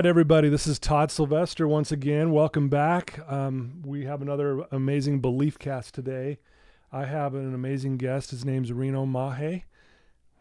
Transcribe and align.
right, 0.00 0.06
everybody. 0.06 0.48
This 0.48 0.66
is 0.66 0.78
Todd 0.78 1.10
Sylvester 1.10 1.68
once 1.68 1.92
again. 1.92 2.32
Welcome 2.32 2.70
back. 2.70 3.20
Um, 3.30 3.82
we 3.84 4.06
have 4.06 4.22
another 4.22 4.64
amazing 4.70 5.20
belief 5.20 5.58
cast 5.58 5.92
today. 5.92 6.38
I 6.90 7.04
have 7.04 7.34
an 7.34 7.52
amazing 7.54 7.98
guest. 7.98 8.30
His 8.30 8.42
name's 8.42 8.72
Reno 8.72 9.04
Mahe. 9.04 9.64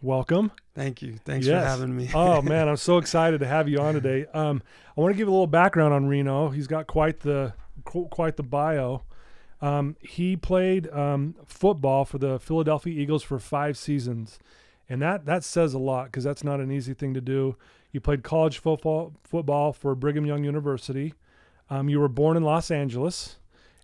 Welcome. 0.02 0.54
Thank 0.76 1.02
you. 1.02 1.18
Thanks 1.26 1.46
Yes. 1.46 1.62
for 1.62 1.68
having 1.72 1.94
me. 1.94 2.10
oh 2.14 2.42
man, 2.54 2.70
I'm 2.70 2.78
so 2.78 3.00
excited 3.00 3.42
to 3.42 3.48
have 3.48 3.68
you 3.68 3.80
on 3.80 3.96
today. 3.96 4.28
Um, 4.34 4.64
I 4.98 5.02
want 5.02 5.14
to 5.14 5.18
give 5.18 5.28
a 5.28 5.32
little 5.32 5.46
background 5.46 5.94
on 5.94 6.06
Reno. 6.06 6.52
He's 6.52 6.68
got 6.68 6.88
quite 6.88 7.20
the 7.20 7.52
quite 7.84 8.38
the 8.38 8.44
bio. 8.44 9.02
Um, 9.62 9.98
he 10.00 10.38
played 10.38 10.90
um, 10.92 11.36
football 11.46 12.06
for 12.06 12.18
the 12.18 12.40
Philadelphia 12.40 12.98
Eagles 12.98 13.24
for 13.24 13.40
five 13.40 13.78
seasons, 13.78 14.40
and 14.88 15.02
that 15.02 15.26
that 15.26 15.44
says 15.44 15.74
a 15.74 15.80
lot 15.80 16.06
because 16.06 16.24
that's 16.24 16.46
not 16.46 16.62
an 16.62 16.72
easy 16.72 16.94
thing 16.94 17.14
to 17.14 17.20
do. 17.20 17.58
You 17.92 18.00
played 18.00 18.24
college 18.24 18.60
football 18.60 19.14
football 19.24 19.74
for 19.74 19.96
Brigham 19.96 20.26
Young 20.26 20.44
University. 20.44 21.14
Um, 21.70 21.90
you 21.90 22.00
were 22.00 22.08
born 22.10 22.36
in 22.38 22.44
Los 22.44 22.72
Angeles, 22.72 23.38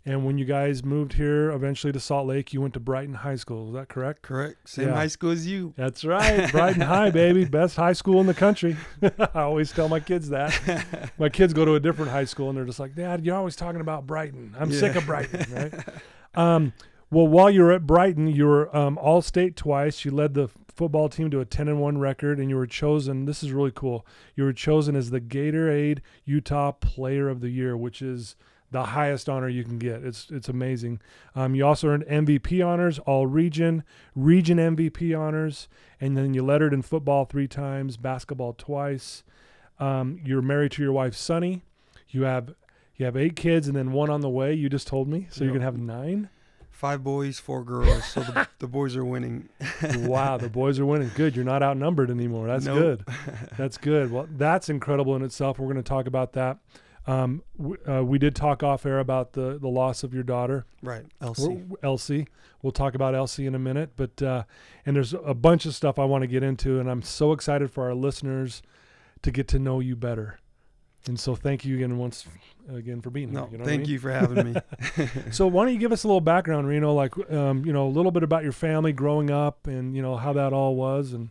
and 0.06 0.26
when 0.26 0.38
you 0.38 0.46
guys 0.46 0.84
moved 0.84 1.14
here 1.14 1.50
eventually 1.52 1.94
to 1.94 2.00
Salt 2.00 2.28
Lake, 2.28 2.54
you 2.54 2.62
went 2.62 2.74
to 2.76 2.80
Brighton 2.80 3.16
High 3.16 3.36
School. 3.36 3.68
Is 3.70 3.74
that 3.74 3.90
correct? 3.90 4.22
Correct. 4.24 4.68
Same 4.70 4.90
Yeah. 4.90 4.94
high 4.96 5.08
school 5.08 5.32
as 5.32 5.46
you. 5.48 5.74
That's 5.76 6.04
right. 6.06 6.52
Brighton 6.52 6.82
High, 6.82 7.10
baby. 7.12 7.46
Best 7.60 7.76
high 7.76 7.94
school 7.94 8.20
in 8.22 8.28
the 8.28 8.34
country. 8.34 8.76
I 9.02 9.42
always 9.42 9.72
tell 9.72 9.88
my 9.90 10.00
kids 10.00 10.30
that. 10.30 11.12
My 11.18 11.30
kids 11.30 11.54
go 11.54 11.64
to 11.66 11.76
a 11.76 11.80
different 11.80 12.12
high 12.12 12.26
school 12.26 12.50
and 12.50 12.58
they're 12.58 12.66
just 12.66 12.80
like, 12.80 12.94
Dad, 12.96 13.26
you're 13.26 13.36
always 13.36 13.56
talking 13.56 13.82
about 13.82 14.06
Brighton. 14.06 14.56
I'm 14.60 14.72
sick 14.72 14.96
of 14.96 15.06
Brighton, 15.06 15.46
right? 15.54 15.74
um, 16.36 16.74
well, 17.12 17.28
while 17.28 17.50
you 17.50 17.62
were 17.62 17.72
at 17.72 17.86
Brighton, 17.86 18.28
you 18.28 18.46
were 18.46 18.76
um, 18.76 18.98
all 18.98 19.22
state 19.22 19.56
twice. 19.56 20.06
You 20.06 20.12
led 20.12 20.34
the 20.34 20.50
football 20.76 21.08
team 21.08 21.32
to 21.32 21.40
a 21.40 21.46
10 21.46 21.68
and 21.68 21.80
1 21.80 21.98
record 21.98 22.40
and 22.40 22.50
you 22.50 22.58
were 22.58 22.68
chosen. 22.68 23.26
This 23.26 23.44
is 23.44 23.52
really 23.52 23.72
cool. 23.74 24.06
You 24.36 24.44
were 24.44 24.54
chosen 24.54 24.96
as 24.96 25.10
the 25.10 25.22
Gatorade 25.22 26.00
Utah 26.26 26.74
Player 26.74 27.30
of 27.30 27.40
the 27.40 27.50
Year, 27.50 27.78
which 27.78 28.02
is 28.02 28.36
the 28.72 28.84
highest 28.84 29.30
honor 29.30 29.48
you 29.48 29.64
can 29.64 29.78
get. 29.78 30.04
It's 30.04 30.30
it's 30.30 30.50
amazing. 30.50 31.00
Um, 31.34 31.56
you 31.56 31.66
also 31.66 31.88
earned 31.88 32.06
MVP 32.08 32.66
honors, 32.66 33.00
all 33.00 33.26
region, 33.26 33.84
region 34.16 34.58
MVP 34.58 35.18
honors, 35.18 35.70
and 36.02 36.18
then 36.18 36.34
you 36.34 36.44
lettered 36.44 36.74
in 36.74 36.82
football 36.82 37.24
three 37.26 37.48
times, 37.48 37.96
basketball 37.96 38.54
twice. 38.54 39.24
Um, 39.80 40.20
you're 40.26 40.42
married 40.42 40.74
to 40.74 40.82
your 40.82 40.92
wife 40.92 41.16
Sunny. 41.16 41.64
You 42.10 42.24
have 42.24 42.54
you 42.98 43.06
have 43.06 43.16
eight 43.16 43.38
kids 43.38 43.68
and 43.68 43.78
then 43.78 43.94
one 43.94 44.10
on 44.10 44.22
the 44.22 44.30
way. 44.30 44.54
You 44.54 44.68
just 44.68 44.88
told 44.88 45.08
me, 45.08 45.28
so 45.30 45.44
you're 45.44 45.54
gonna 45.54 45.66
have 45.66 45.78
nine. 45.78 46.30
Five 46.76 47.04
boys, 47.06 47.40
four 47.40 47.64
girls. 47.64 48.04
So 48.06 48.20
the, 48.20 48.48
the 48.60 48.68
boys 48.68 48.96
are 48.98 49.06
winning. 49.06 49.48
wow, 49.96 50.36
the 50.38 50.50
boys 50.50 50.78
are 50.78 50.86
winning. 50.86 51.10
Good. 51.16 51.34
You're 51.36 51.46
not 51.46 51.64
outnumbered 51.64 52.12
anymore. 52.12 52.48
That's 52.48 52.66
Nope. 52.66 52.78
good. 52.78 53.06
That's 53.58 53.78
good. 53.78 54.12
Well, 54.12 54.28
that's 54.38 54.68
incredible 54.68 55.16
in 55.16 55.22
itself. 55.22 55.58
We're 55.58 55.68
going 55.72 55.78
to 55.78 55.90
talk 55.90 56.06
about 56.06 56.34
that. 56.34 56.58
Um, 57.08 57.44
w- 57.58 57.78
uh, 57.88 58.04
we 58.04 58.20
did 58.20 58.36
talk 58.36 58.62
off 58.62 58.86
air 58.86 59.00
about 59.00 59.34
the 59.34 59.58
the 59.58 59.68
loss 59.70 60.04
of 60.04 60.14
your 60.14 60.24
daughter. 60.24 60.66
Right. 60.82 61.06
Elsie. 61.22 61.64
Elsie. 61.82 62.28
We'll 62.62 62.72
talk 62.74 62.94
about 62.96 63.16
Elsie 63.16 63.46
in 63.46 63.56
a 63.56 63.60
minute, 63.60 63.92
but 63.96 64.22
uh, 64.22 64.44
and 64.86 64.96
there's 64.96 65.14
a 65.14 65.34
bunch 65.36 65.66
of 65.66 65.76
stuff 65.76 65.98
I 65.98 66.04
want 66.06 66.24
to 66.24 66.28
get 66.28 66.44
into, 66.44 66.80
and 66.80 66.90
I'm 66.90 67.04
so 67.04 67.32
excited 67.32 67.72
for 67.72 67.84
our 67.86 67.94
listeners 67.94 68.62
to 69.22 69.32
get 69.32 69.48
to 69.50 69.60
know 69.60 69.80
you 69.80 69.96
better. 69.96 70.40
And 71.08 71.20
so, 71.20 71.36
thank 71.36 71.64
you 71.64 71.76
again 71.76 71.98
once 71.98 72.26
again 72.74 73.00
for 73.02 73.12
being 73.12 73.32
No, 73.32 73.42
here. 73.46 73.52
You 73.52 73.58
know 73.60 73.64
what 73.64 73.68
I 73.68 73.72
thank 73.72 73.82
mean? 73.84 73.90
you 73.92 74.00
for 74.00 74.12
having 74.12 74.54
me. 74.54 74.56
So, 75.32 75.46
why 75.48 75.66
don't 75.66 75.74
you 75.74 75.80
give 75.80 75.92
us 75.92 76.04
a 76.04 76.08
little 76.08 76.22
background, 76.22 76.68
Reno? 76.68 76.94
Like, 76.94 77.14
um, 77.32 77.64
you 77.66 77.74
know, 77.74 77.86
a 77.88 77.90
little 77.90 78.12
bit 78.12 78.24
about 78.24 78.44
your 78.44 78.52
family 78.52 78.92
growing 78.92 79.30
up, 79.30 79.68
and 79.68 79.96
you 79.96 80.02
know 80.02 80.16
how 80.18 80.34
that 80.34 80.52
all 80.54 80.76
was, 80.76 81.14
and, 81.14 81.30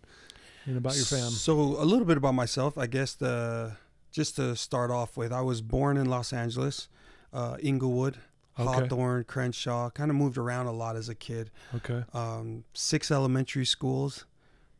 and 0.67 0.77
about 0.77 0.95
your 0.95 1.05
family. 1.07 1.31
So 1.31 1.55
a 1.59 1.85
little 1.85 2.05
bit 2.05 2.17
about 2.17 2.35
myself, 2.35 2.79
I 2.79 2.87
guess. 2.87 3.15
The 3.15 3.77
just 4.13 4.37
to 4.37 4.55
start 4.55 4.93
off 4.93 5.17
with, 5.17 5.33
I 5.33 5.41
was 5.41 5.61
born 5.61 5.97
in 5.97 6.07
Los 6.07 6.33
Angeles, 6.33 6.89
uh, 7.33 7.57
Inglewood, 7.61 8.19
Okay. 8.57 8.71
Hawthorne, 8.83 9.25
Crenshaw. 9.25 9.91
Kind 9.91 10.13
of 10.13 10.17
moved 10.17 10.39
around 10.39 10.67
a 10.67 10.73
lot 10.73 10.95
as 10.95 11.09
a 11.09 11.15
kid. 11.17 11.51
Okay. 11.75 12.05
Um, 12.15 12.63
six 12.73 13.11
elementary 13.11 13.65
schools, 13.65 14.25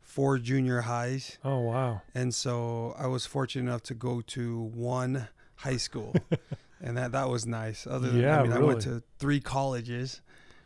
four 0.05 0.37
junior 0.37 0.81
highs, 0.81 1.37
Oh 1.43 1.59
wow. 1.59 2.01
and 2.13 2.33
so 2.33 2.95
I 2.97 3.07
was 3.07 3.25
fortunate 3.25 3.63
enough 3.69 3.83
to 3.83 3.93
go 3.93 4.21
to 4.21 4.59
one 4.61 5.27
high 5.55 5.77
school, 5.77 6.15
and 6.81 6.95
that 6.97 7.11
that 7.11 7.27
was 7.29 7.45
nice. 7.45 7.85
Other 7.85 8.09
than 8.11 8.21
Yeah, 8.21 8.39
I 8.39 8.43
mean, 8.43 8.53
I 8.53 8.59
went 8.59 8.81
to 8.81 9.03
three 9.19 9.39
colleges, 9.41 10.21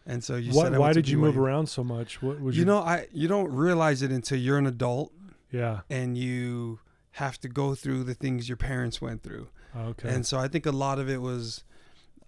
and 0.06 0.24
so 0.24 0.36
you 0.36 0.52
said 0.54 0.78
why 0.78 0.94
did 0.94 1.08
you 1.10 1.18
move 1.18 1.38
around 1.38 1.68
so 1.68 1.84
much? 1.84 2.22
What 2.22 2.40
was 2.42 2.58
You 2.58 2.66
know, 2.66 2.80
I 2.80 3.08
you 3.12 3.28
don't 3.28 3.52
realize 3.52 4.02
it 4.02 4.12
until 4.12 4.38
you're 4.38 4.58
an 4.60 4.68
adult 4.68 5.12
Yeah. 5.52 5.82
and 5.90 6.18
you 6.18 6.80
have 7.14 7.40
to 7.42 7.48
go 7.50 7.74
through 7.76 8.04
the 8.04 8.14
things 8.14 8.48
your 8.48 8.58
parents 8.58 9.02
went 9.02 9.24
through. 9.24 9.48
Okay. 9.76 10.10
And 10.10 10.26
so 10.26 10.38
I 10.38 10.48
think 10.48 10.66
a 10.66 10.72
lot 10.72 11.00
of 11.00 11.10
it 11.10 11.22
was 11.22 11.64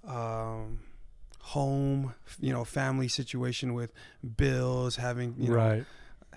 um, 0.08 0.80
home, 1.40 2.14
you 2.40 2.52
know, 2.54 2.64
family 2.64 3.08
situation 3.08 3.74
with 3.74 3.92
bills, 4.38 4.96
having 4.98 5.36
you 5.38 5.50
know, 5.50 5.56
right. 5.56 5.86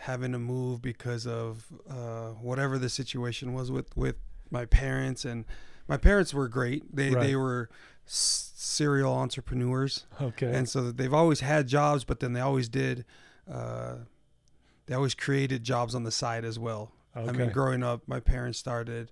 Having 0.05 0.33
to 0.33 0.39
move 0.39 0.81
because 0.83 1.27
of 1.27 1.67
uh, 1.91 2.29
whatever 2.41 2.79
the 2.79 2.89
situation 2.89 3.53
was 3.55 3.71
with 3.71 3.95
with 3.97 4.17
my 4.51 4.65
parents 4.67 5.25
and 5.25 5.45
my 5.89 5.97
parents 5.97 6.33
were 6.35 6.49
great. 6.49 6.95
They 6.95 7.11
Right. 7.11 7.27
they 7.27 7.37
were 7.37 7.69
s- 8.07 8.53
serial 8.55 9.13
entrepreneurs, 9.15 10.07
Okay. 10.21 10.53
and 10.55 10.69
so 10.69 10.91
they've 10.91 11.13
always 11.15 11.41
had 11.41 11.67
jobs, 11.69 12.05
but 12.05 12.21
then 12.21 12.33
they 12.33 12.41
always 12.41 12.69
did. 12.69 13.05
Uh, 13.51 13.97
they 14.87 14.95
always 14.95 15.15
created 15.15 15.65
jobs 15.65 15.95
on 15.95 16.05
the 16.05 16.11
side 16.11 16.45
as 16.45 16.59
well. 16.59 16.93
okay. 17.17 17.29
I 17.29 17.33
mean, 17.33 17.51
growing 17.51 17.83
up, 17.83 18.03
my 18.07 18.21
parents 18.21 18.59
started 18.59 19.11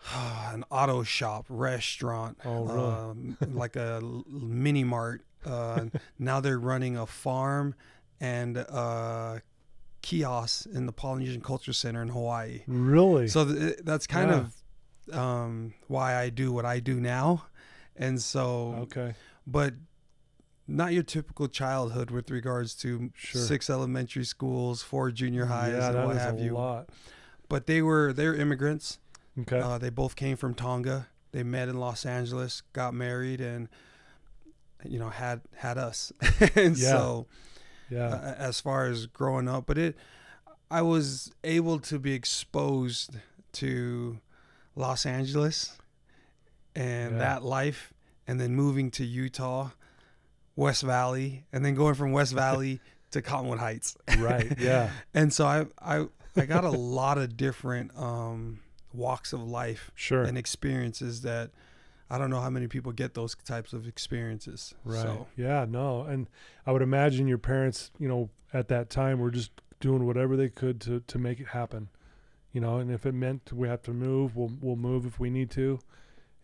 an 0.52 0.64
auto 0.70 1.02
shop, 1.02 1.46
restaurant, 1.48 2.38
Oh, 2.44 2.64
really? 2.64 2.78
um, 2.94 3.36
like 3.54 3.76
a 3.76 4.00
mini 4.28 4.84
mart. 4.84 5.22
Uh, 5.44 5.86
now 6.18 6.40
they're 6.40 6.58
running 6.58 6.96
a 6.96 7.06
farm 7.06 7.74
and 8.20 8.58
uh, 8.58 9.38
kiosks 10.06 10.66
in 10.66 10.86
the 10.86 10.92
Polynesian 10.92 11.40
Culture 11.40 11.72
Center 11.72 12.00
in 12.00 12.08
Hawaii. 12.08 12.62
really? 12.68 13.26
So 13.28 13.44
th- 13.44 13.78
that's 13.82 14.06
kind 14.06 14.30
Yeah. 14.30 14.36
of 14.36 15.18
um, 15.18 15.74
why 15.88 16.16
I 16.16 16.30
do 16.30 16.52
what 16.52 16.64
I 16.64 16.78
do 16.80 17.00
now. 17.00 17.46
And 17.96 18.20
so, 18.22 18.74
okay. 18.82 19.14
but 19.46 19.74
not 20.68 20.92
your 20.92 21.02
typical 21.02 21.48
childhood 21.48 22.10
with 22.10 22.30
regards 22.30 22.74
to 22.76 23.10
Sure. 23.14 23.40
six 23.40 23.68
elementary 23.70 24.24
schools, 24.24 24.82
four 24.82 25.10
junior 25.10 25.46
highs, 25.46 25.72
yeah, 25.72 25.86
and 25.88 25.94
that 25.96 26.06
what 26.06 26.16
have 26.16 26.38
a 26.38 26.42
you 26.42 26.52
lot. 26.54 26.88
but 27.48 27.66
they 27.66 27.82
were 27.82 28.12
they're 28.12 28.34
immigrants. 28.34 28.98
Okay. 29.40 29.60
Uh, 29.60 29.78
they 29.78 29.90
both 29.90 30.14
came 30.16 30.36
from 30.36 30.54
Tonga. 30.54 31.08
They 31.32 31.42
met 31.42 31.68
in 31.68 31.78
Los 31.78 32.04
Angeles, 32.06 32.62
got 32.72 32.94
married, 32.94 33.40
and 33.40 33.68
you 34.84 34.98
know 34.98 35.08
had 35.10 35.40
had 35.54 35.78
us. 35.78 36.12
and 36.54 36.76
Yeah. 36.76 36.90
so, 36.90 37.26
yeah. 37.90 38.08
uh, 38.08 38.34
as 38.38 38.60
far 38.60 38.86
as 38.86 39.06
growing 39.06 39.48
up, 39.48 39.66
but 39.66 39.78
it, 39.78 39.96
I 40.70 40.82
was 40.82 41.32
able 41.44 41.78
to 41.80 41.98
be 41.98 42.12
exposed 42.12 43.10
to 43.54 44.18
Los 44.74 45.06
Angeles 45.06 45.78
and 46.74 47.12
Yeah. 47.12 47.18
that 47.18 47.44
life, 47.44 47.92
and 48.26 48.40
then 48.40 48.54
moving 48.54 48.90
to 48.92 49.04
Utah, 49.04 49.70
West 50.56 50.82
Valley, 50.82 51.44
and 51.52 51.64
then 51.64 51.74
going 51.74 51.94
from 51.94 52.12
West 52.12 52.32
Valley 52.44 52.80
to 53.12 53.22
Cottonwood 53.22 53.58
Heights. 53.58 53.96
right. 54.18 54.52
Yeah. 54.58 54.90
and 55.14 55.32
so 55.32 55.46
I 55.46 55.66
I 55.80 56.06
I 56.36 56.44
got 56.46 56.64
a 56.64 56.70
lot 56.70 57.16
of 57.18 57.36
different 57.36 57.96
um, 57.96 58.60
walks 58.92 59.32
of 59.32 59.40
life 59.42 59.90
Sure. 59.94 60.22
and 60.24 60.36
experiences 60.36 61.22
that 61.22 61.50
I 62.08 62.18
don't 62.18 62.30
know 62.30 62.40
how 62.40 62.50
many 62.50 62.68
people 62.68 62.92
get 62.92 63.14
those 63.14 63.34
types 63.44 63.72
of 63.72 63.86
experiences. 63.86 64.74
Right. 64.84 65.02
So 65.02 65.26
Yeah, 65.36 65.66
no. 65.68 66.02
And 66.02 66.28
I 66.64 66.72
would 66.72 66.82
imagine 66.82 67.26
your 67.26 67.38
parents, 67.38 67.90
you 67.98 68.08
know, 68.08 68.30
at 68.52 68.68
that 68.68 68.90
time 68.90 69.18
were 69.18 69.30
just 69.30 69.50
doing 69.80 70.06
whatever 70.06 70.36
they 70.36 70.48
could 70.48 70.80
to 70.82 71.00
to 71.00 71.18
make 71.18 71.40
it 71.40 71.48
happen. 71.48 71.88
You 72.52 72.60
know, 72.60 72.78
and 72.78 72.90
if 72.90 73.04
it 73.04 73.12
meant 73.12 73.52
we 73.52 73.68
have 73.68 73.82
to 73.82 73.92
move, 73.92 74.36
we'll 74.36 74.52
we'll 74.60 74.76
move 74.76 75.04
if 75.04 75.18
we 75.20 75.30
need 75.30 75.50
to. 75.52 75.80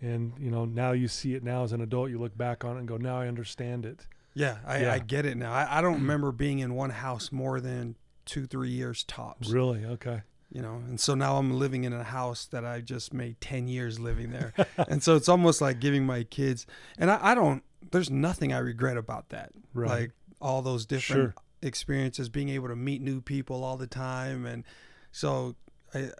And, 0.00 0.32
you 0.36 0.50
know, 0.50 0.64
now 0.64 0.90
you 0.92 1.06
see 1.06 1.34
it 1.34 1.44
now 1.44 1.62
as 1.62 1.72
an 1.72 1.80
adult, 1.80 2.10
you 2.10 2.18
look 2.18 2.36
back 2.36 2.64
on 2.64 2.74
it 2.76 2.80
and 2.80 2.88
go, 2.88 2.96
now 2.96 3.20
I 3.20 3.28
understand 3.28 3.86
it. 3.86 4.08
yeah, 4.34 4.56
I, 4.66 4.80
Yeah. 4.80 4.92
I 4.94 4.98
get 4.98 5.24
it 5.24 5.36
now. 5.36 5.52
I, 5.52 5.78
I 5.78 5.80
don't 5.80 5.94
remember 6.00 6.32
being 6.32 6.58
in 6.58 6.74
one 6.74 6.90
house 6.90 7.30
more 7.30 7.60
than 7.60 7.94
two 8.24 8.46
three 8.46 8.70
years 8.70 9.04
tops. 9.04 9.48
Really? 9.48 9.84
Okay. 9.84 10.22
You 10.54 10.60
know, 10.60 10.82
and 10.86 11.00
so 11.00 11.14
now 11.14 11.38
I'm 11.38 11.58
living 11.58 11.84
in 11.84 11.94
a 11.94 12.04
house 12.04 12.44
that 12.46 12.62
I 12.62 12.82
just 12.82 13.14
made 13.14 13.40
ten 13.40 13.68
years 13.68 13.98
living 13.98 14.30
there, 14.32 14.52
and 14.88 15.02
so 15.02 15.16
it's 15.16 15.28
almost 15.28 15.62
like 15.62 15.80
giving 15.80 16.04
my 16.04 16.24
kids. 16.24 16.66
And 16.98 17.10
I, 17.10 17.18
I 17.30 17.34
don't. 17.34 17.62
There's 17.90 18.10
nothing 18.10 18.52
I 18.52 18.58
regret 18.58 18.98
about 18.98 19.30
that. 19.30 19.52
Right. 19.72 19.88
Like 19.88 20.10
all 20.42 20.60
those 20.60 20.84
different 20.84 21.32
Sure. 21.32 21.34
experiences, 21.62 22.28
being 22.28 22.50
able 22.50 22.68
to 22.68 22.76
meet 22.76 23.00
new 23.00 23.22
people 23.22 23.64
all 23.64 23.78
the 23.78 23.86
time, 23.86 24.44
and 24.44 24.64
so 25.10 25.56
I, 25.94 26.10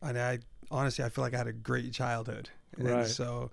and 0.00 0.18
I 0.18 0.38
honestly 0.70 1.04
I 1.04 1.10
feel 1.10 1.22
like 1.22 1.34
I 1.34 1.38
had 1.38 1.46
a 1.46 1.52
great 1.52 1.92
childhood, 1.92 2.48
and 2.78 2.86
Right. 2.86 3.06
so, 3.06 3.50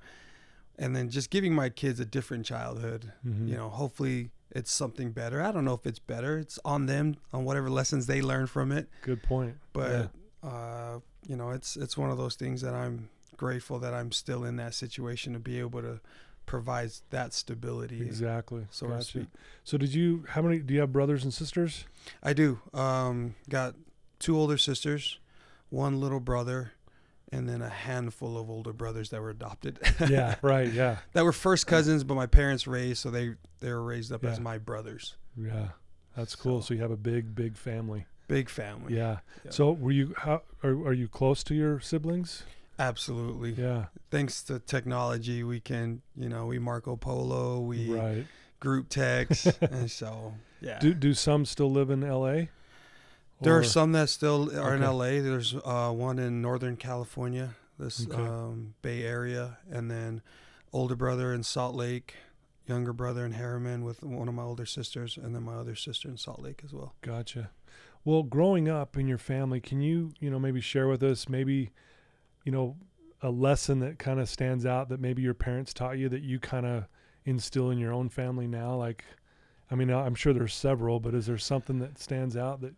and 0.77 0.95
then 0.95 1.09
just 1.09 1.29
giving 1.29 1.53
my 1.53 1.69
kids 1.69 1.99
a 1.99 2.05
different 2.05 2.45
childhood. 2.45 3.11
Mhm. 3.25 3.47
You 3.47 3.55
know, 3.57 3.69
hopefully 3.69 4.31
it's 4.51 4.71
something 4.71 5.11
better. 5.11 5.41
I 5.41 5.51
don't 5.51 5.65
know 5.65 5.73
if 5.73 5.85
it's 5.85 5.99
better. 5.99 6.37
It's 6.37 6.59
on 6.65 6.85
them 6.85 7.15
on 7.31 7.43
whatever 7.45 7.69
lessons 7.69 8.05
they 8.05 8.21
learn 8.21 8.47
from 8.47 8.71
it, 8.71 8.89
Good 9.01 9.23
point. 9.23 9.57
but 9.73 10.11
uh, 10.43 10.99
you 11.27 11.35
know, 11.35 11.51
it's 11.51 11.77
it's 11.77 11.97
one 11.97 12.09
of 12.11 12.17
those 12.17 12.35
things 12.35 12.61
that 12.61 12.73
I'm 12.73 13.09
grateful 13.37 13.79
that 13.79 13.93
I'm 13.93 14.11
still 14.11 14.43
in 14.43 14.55
that 14.57 14.73
situation 14.73 15.33
to 15.33 15.39
be 15.39 15.59
able 15.59 15.81
to 15.81 15.99
provide 16.45 16.91
that 17.09 17.33
stability. 17.33 18.01
Exactly. 18.01 18.67
So 18.69 18.87
to 18.87 18.93
Gotcha. 18.93 19.05
speak. 19.05 19.27
So 19.63 19.77
did 19.77 19.93
you? 19.93 20.25
How 20.29 20.41
many? 20.41 20.59
Do 20.59 20.73
you 20.73 20.81
have 20.81 20.91
brothers 20.91 21.23
and 21.23 21.33
sisters? 21.33 21.85
I 22.21 22.33
do. 22.33 22.59
Um, 22.73 23.35
got 23.49 23.75
two 24.19 24.37
older 24.37 24.57
sisters, 24.57 25.17
one 25.69 25.99
little 26.01 26.19
brother, 26.19 26.73
and 27.33 27.49
then 27.49 27.61
a 27.61 27.69
handful 27.69 28.37
of 28.37 28.49
older 28.49 28.71
brothers 28.73 29.09
that 29.09 29.21
were 29.21 29.29
adopted. 29.31 29.79
yeah. 30.09 30.35
Right. 30.41 30.71
Yeah. 30.71 30.97
that 31.13 31.23
were 31.23 31.33
first 31.33 31.67
cousins, 31.67 32.03
but 32.03 32.15
my 32.15 32.27
parents 32.27 32.67
raised, 32.67 32.99
so 33.01 33.09
they 33.09 33.35
they 33.59 33.71
were 33.71 33.83
raised 33.83 34.11
up 34.11 34.23
as 34.23 34.39
my 34.39 34.57
brothers. 34.57 35.15
Yeah. 35.37 35.69
That's 36.15 36.35
cool. 36.35 36.61
So- 36.61 36.67
So 36.67 36.73
you 36.75 36.81
have 36.81 36.91
a 36.91 36.97
big, 36.97 37.33
big 37.35 37.57
family. 37.57 38.05
Big 38.27 38.49
family. 38.49 38.95
Yeah. 38.95 39.17
Yeah. 39.43 39.51
So 39.51 39.71
were 39.71 39.91
you? 39.91 40.13
How 40.17 40.43
are, 40.63 40.71
are 40.87 40.93
you 40.93 41.07
close 41.07 41.43
to 41.45 41.53
your 41.55 41.79
siblings? 41.81 42.43
Absolutely. 42.79 43.51
Yeah. 43.51 43.85
Thanks 44.11 44.41
to 44.43 44.59
technology, 44.59 45.43
we 45.43 45.59
can, 45.59 46.01
you 46.15 46.29
know, 46.29 46.45
we 46.47 46.57
Marco 46.59 46.95
Polo, 46.95 47.59
we 47.59 47.89
Right. 47.93 48.25
group 48.59 48.89
text, 48.89 49.45
and 49.61 49.89
so 49.91 50.33
yeah. 50.61 50.79
Do 50.79 50.93
do 50.93 51.13
some 51.13 51.45
still 51.45 51.71
live 51.71 51.89
in 51.89 52.03
L.A.? 52.03 52.49
There 53.41 53.57
are 53.57 53.63
some 53.63 53.91
that 53.91 54.09
still 54.09 54.57
are 54.57 54.75
in 54.75 54.81
LA. 54.81 55.21
There's 55.21 55.55
uh, 55.65 55.91
one 55.91 56.17
in 56.19 56.41
Northern 56.41 56.77
California, 56.77 57.55
this 57.77 58.07
Okay. 58.07 58.21
um, 58.21 58.75
Bay 58.81 59.03
Area, 59.03 59.57
and 59.69 59.91
then 59.91 60.21
older 60.71 60.95
brother 60.95 61.33
in 61.33 61.43
Salt 61.43 61.75
Lake, 61.75 62.15
younger 62.67 62.93
brother 62.93 63.25
in 63.25 63.33
Herriman 63.33 63.83
with 63.83 64.01
one 64.01 64.27
of 64.29 64.33
my 64.33 64.43
older 64.43 64.65
sisters, 64.65 65.17
and 65.17 65.35
then 65.35 65.43
my 65.43 65.55
other 65.55 65.75
sister 65.75 66.07
in 66.07 66.15
Salt 66.17 66.41
Lake 66.41 66.61
as 66.63 66.71
well. 66.73 66.95
Gotcha. 67.01 67.51
Well, 68.05 68.23
growing 68.23 68.69
up 68.69 68.97
in 68.97 69.07
your 69.07 69.17
family, 69.17 69.59
can 69.59 69.81
you, 69.81 70.11
you 70.19 70.29
know, 70.29 70.39
maybe 70.39 70.61
share 70.61 70.87
with 70.87 71.03
us 71.03 71.27
maybe, 71.27 71.71
you 72.45 72.51
know, 72.51 72.77
a 73.21 73.29
lesson 73.29 73.79
that 73.79 73.97
kind 73.99 74.19
of 74.19 74.27
stands 74.29 74.65
out 74.65 74.89
that 74.89 74.99
maybe 74.99 75.21
your 75.21 75.33
parents 75.33 75.73
taught 75.73 75.97
you 75.97 76.09
that 76.09 76.21
you 76.23 76.39
kind 76.39 76.65
of 76.65 76.85
instill 77.25 77.71
in 77.71 77.77
your 77.77 77.93
own 77.93 78.09
family 78.09 78.47
now? 78.47 78.75
Like, 78.75 79.05
I 79.71 79.75
mean, 79.75 79.89
I'm 79.89 80.15
sure 80.15 80.33
there's 80.33 80.53
several, 80.53 80.99
but 80.99 81.13
is 81.13 81.25
there 81.25 81.37
something 81.37 81.79
that 81.79 81.97
stands 81.97 82.35
out 82.37 82.59
that, 82.61 82.73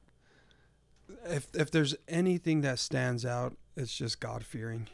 If 1.26 1.48
if 1.54 1.72
there's 1.72 1.96
anything 2.08 2.62
that 2.62 2.80
stands 2.80 3.26
out, 3.26 3.56
it's 3.76 3.96
just 3.96 4.20
God 4.20 4.44
fearing. 4.46 4.88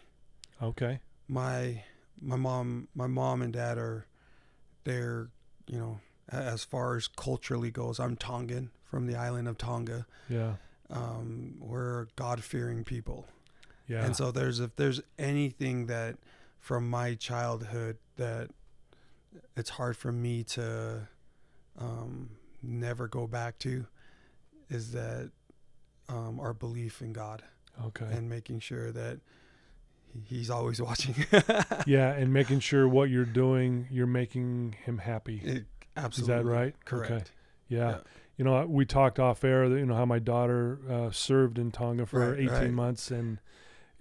okay, 0.62 1.00
My 1.28 1.84
my 2.22 2.36
mom 2.36 2.88
my 2.96 3.08
mom 3.08 3.42
and 3.42 3.54
dad 3.54 3.78
are 3.78 4.06
they're 4.84 5.30
you 5.68 5.78
know 5.78 6.00
as 6.30 6.64
far 6.64 6.96
as 6.96 7.08
culturally 7.08 7.72
goes. 7.72 8.00
I'm 8.00 8.16
Tongan 8.16 8.72
from 8.84 9.08
the 9.08 9.16
island 9.16 9.48
of 9.48 9.58
Tonga. 9.58 10.06
yeah, 10.30 10.56
Um, 10.90 11.56
we're 11.60 12.08
God 12.16 12.44
fearing 12.44 12.84
people. 12.84 13.28
yeah, 13.88 14.06
And 14.06 14.16
so 14.16 14.32
there's 14.32 14.60
if 14.60 14.76
there's 14.76 15.02
anything 15.18 15.86
that 15.88 16.18
from 16.60 16.90
my 16.90 17.16
childhood 17.16 17.98
that 18.18 18.50
it's 19.56 19.72
hard 19.72 19.96
for 19.98 20.12
me 20.12 20.44
to 20.44 21.08
um, 21.78 22.32
never 22.62 23.08
go 23.08 23.28
back 23.28 23.58
to 23.60 23.86
is 24.70 24.92
that 24.92 25.32
um, 26.12 26.40
our 26.40 26.54
belief 26.54 27.02
in 27.02 27.14
God 27.14 27.44
okay, 27.86 28.06
and 28.12 28.30
making 28.30 28.60
sure 28.60 28.92
that 28.92 29.20
he's 30.26 30.50
always 30.50 30.82
watching. 30.90 31.16
yeah, 31.86 32.12
and 32.14 32.34
making 32.34 32.60
sure 32.60 32.88
what 32.88 33.10
you're 33.10 33.26
doing, 33.26 33.88
you're 33.90 34.08
making 34.08 34.76
him 34.84 34.98
happy. 35.00 35.42
It- 35.44 35.66
absolutely. 35.98 36.52
right? 36.52 36.76
Correct. 36.86 37.12
Okay. 37.12 37.24
Yeah. 37.68 37.90
Yeah. 37.92 37.98
You 38.38 38.46
know, 38.46 38.66
we 38.66 38.86
talked 38.86 39.20
off 39.20 39.44
air 39.44 39.66
you 39.66 39.86
know, 39.86 39.94
how 39.96 40.06
my 40.06 40.18
daughter 40.20 40.80
uh, 40.90 41.12
served 41.12 41.60
in 41.60 41.70
Tonga 41.72 42.06
for 42.06 42.32
Right, 42.32 42.40
18 42.40 42.48
right. 42.50 42.72
months 42.72 43.12
and 43.12 43.40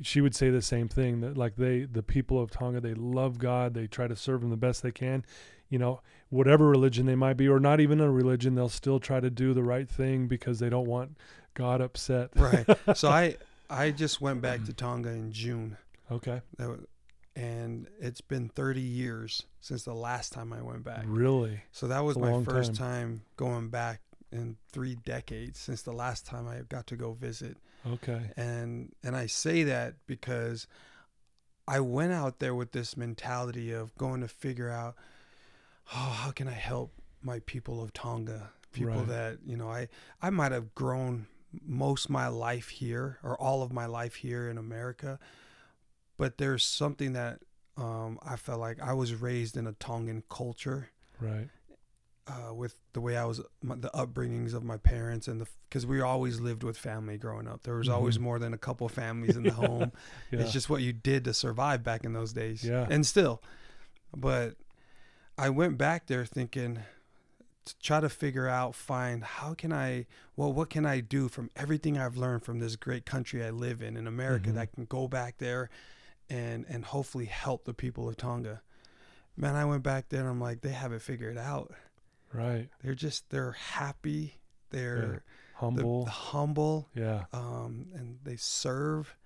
she 0.03 0.21
would 0.21 0.35
say 0.35 0.49
the 0.51 0.63
same 0.63 0.89
thing 0.89 1.21
that 1.21 1.37
like 1.37 1.57
they, 1.57 1.85
the 1.85 2.03
people 2.03 2.41
of 2.41 2.51
Tonga, 2.51 2.81
they 2.81 2.95
love 2.95 3.39
God. 3.39 3.75
They 3.75 3.87
try 3.87 4.07
to 4.07 4.17
serve 4.17 4.43
him 4.43 4.49
the 4.51 4.57
best 4.57 4.83
they 4.83 4.93
can, 4.93 5.25
you 5.69 5.79
know, 5.79 6.01
whatever 6.31 6.69
religion 6.69 7.05
they 7.07 7.15
might 7.17 7.37
be, 7.37 7.49
or 7.49 7.61
not 7.61 7.81
even 7.81 8.01
a 8.01 8.11
religion, 8.11 8.55
they'll 8.55 8.69
still 8.71 8.99
try 8.99 9.21
to 9.21 9.29
do 9.31 9.53
the 9.53 9.63
right 9.63 9.89
thing 9.89 10.27
because 10.27 10.59
they 10.59 10.71
don't 10.71 10.87
want 10.87 11.19
God 11.55 11.81
upset. 11.81 12.31
Right. 12.37 12.67
so 12.95 13.09
I 13.11 13.37
I 13.69 13.91
just 13.91 14.21
went 14.21 14.41
back 14.41 14.59
to 14.61 14.73
mm-hmm. 14.73 14.87
Tonga 14.87 15.11
in 15.11 15.33
June. 15.33 15.77
Okay. 16.11 16.43
That 16.59 16.69
wa- 16.69 16.77
and 17.37 17.87
it's 18.01 18.21
been 18.21 18.49
30 18.49 18.81
years 18.81 19.45
since 19.61 19.85
the 19.85 19.95
last 19.95 20.33
time 20.33 20.53
I 20.53 20.63
went 20.63 20.85
back. 20.85 21.05
Really? 21.07 21.63
So 21.71 21.87
that 21.87 22.05
was 22.05 22.19
my 22.19 22.43
first 22.43 22.75
time. 22.75 22.87
time. 23.03 23.23
going 23.37 23.69
back 23.69 24.01
in 24.33 24.57
three 24.73 24.97
decades 25.05 25.59
since 25.59 25.83
the 25.83 25.93
last 25.93 26.27
time 26.27 26.49
I 26.49 26.61
got 26.69 26.87
to 26.89 26.97
go 26.97 27.13
visit. 27.13 27.57
Okay. 27.87 28.31
And 28.37 28.93
and 29.03 29.17
I 29.17 29.27
say 29.27 29.63
that 29.65 29.95
because 30.07 30.67
I 31.67 31.81
went 31.81 32.13
out 32.13 32.41
there 32.41 32.55
with 32.55 32.73
this 32.73 32.97
mentality 32.97 33.73
of 33.73 33.97
going 33.97 34.21
to 34.23 34.29
figure 34.29 34.71
out 34.71 34.97
oh, 35.95 36.17
how 36.25 36.31
can 36.31 36.49
I 36.49 36.53
help 36.53 36.93
my 37.23 37.41
people 37.47 37.83
of 37.83 37.93
Tonga, 37.93 38.51
people 38.73 38.95
Right. 38.95 39.09
that, 39.09 39.39
you 39.45 39.57
know, 39.57 39.71
I 39.71 39.89
I 40.21 40.31
might 40.31 40.53
have 40.53 40.75
grown 40.75 41.27
most 41.67 42.09
my 42.11 42.29
life 42.29 42.69
here 42.69 43.19
or 43.23 43.41
all 43.41 43.63
of 43.63 43.73
my 43.73 43.87
life 43.87 44.15
here 44.17 44.49
in 44.49 44.59
America, 44.59 45.19
but 46.17 46.39
there's 46.39 46.65
something 46.65 47.13
that 47.15 47.41
um, 47.77 48.19
I 48.23 48.37
felt 48.37 48.61
like 48.61 48.81
I 48.81 48.93
was 48.93 49.15
raised 49.15 49.57
in 49.57 49.67
a 49.67 49.73
Tongan 49.73 50.23
culture 50.29 50.91
Right. 51.21 51.49
uh, 52.27 52.53
with 52.55 52.75
the 52.93 53.01
way 53.01 53.17
I 53.17 53.25
was, 53.25 53.41
my, 53.63 53.75
the 53.77 53.91
upbringings 53.95 54.53
of 54.55 54.63
my 54.65 54.77
parents, 54.77 55.29
and 55.29 55.41
the 55.41 55.47
because 55.69 55.87
we 55.87 56.01
always 56.01 56.41
lived 56.41 56.63
with 56.65 56.77
family 56.77 57.17
growing 57.17 57.47
up. 57.47 57.63
There 57.63 57.77
was 57.77 57.89
always 57.89 58.19
Mhm. 58.19 58.23
more 58.23 58.39
than 58.41 58.53
a 58.55 58.59
couple 58.59 58.89
families 58.89 59.37
in 59.37 59.45
the 59.45 59.53
home. 59.65 59.93
Yeah. 60.33 60.41
It's 60.41 60.53
just 60.53 60.69
what 60.69 60.83
you 60.83 60.93
did 60.93 61.25
to 61.25 61.33
survive 61.35 61.83
back 61.85 62.05
in 62.05 62.13
those 62.13 62.33
days. 62.33 62.65
Yeah. 62.65 62.87
and 62.91 63.07
still, 63.07 63.41
but 64.17 64.57
I 65.39 65.49
went 65.51 65.79
back 65.79 66.07
there 66.07 66.27
thinking 66.27 66.81
to 67.67 67.79
try 67.79 68.01
to 68.01 68.09
figure 68.09 68.49
out, 68.49 68.75
find 68.75 69.23
how 69.23 69.55
can 69.55 69.73
I, 69.73 70.07
well, 70.37 70.53
what 70.53 70.71
can 70.71 70.87
I 70.87 71.01
do 71.01 71.29
from 71.29 71.51
everything 71.55 71.99
I've 71.99 72.17
learned 72.17 72.43
from 72.45 72.59
this 72.59 72.77
great 72.77 73.05
country 73.07 73.45
I 73.45 73.51
live 73.51 73.83
in 73.83 73.97
in 73.97 74.07
America 74.07 74.51
Mhm. 74.51 74.55
that 74.55 74.73
can 74.73 74.85
go 74.87 75.09
back 75.09 75.39
there 75.39 75.69
and 76.29 76.65
and 76.69 76.85
hopefully 76.85 77.27
help 77.27 77.65
the 77.65 77.75
people 77.75 78.09
of 78.09 78.17
Tonga. 78.17 78.63
Man, 79.37 79.57
I 79.57 79.65
went 79.65 79.83
back 79.83 80.09
there 80.09 80.21
and 80.21 80.29
I'm 80.31 80.41
like, 80.41 80.61
they 80.63 80.71
have 80.73 80.93
it 80.93 81.03
figured 81.03 81.37
out 81.39 81.75
right. 82.33 82.69
they're 82.83 82.95
just 82.95 83.29
they're 83.31 83.53
happy 83.53 84.41
they're 84.71 85.25
humble 85.55 86.05
the- 86.05 86.11
Humble. 86.11 86.87
humble 86.87 86.89
yeah. 86.95 87.25
um 87.33 87.89
and 87.93 88.19
they 88.23 88.37
serve 88.37 89.17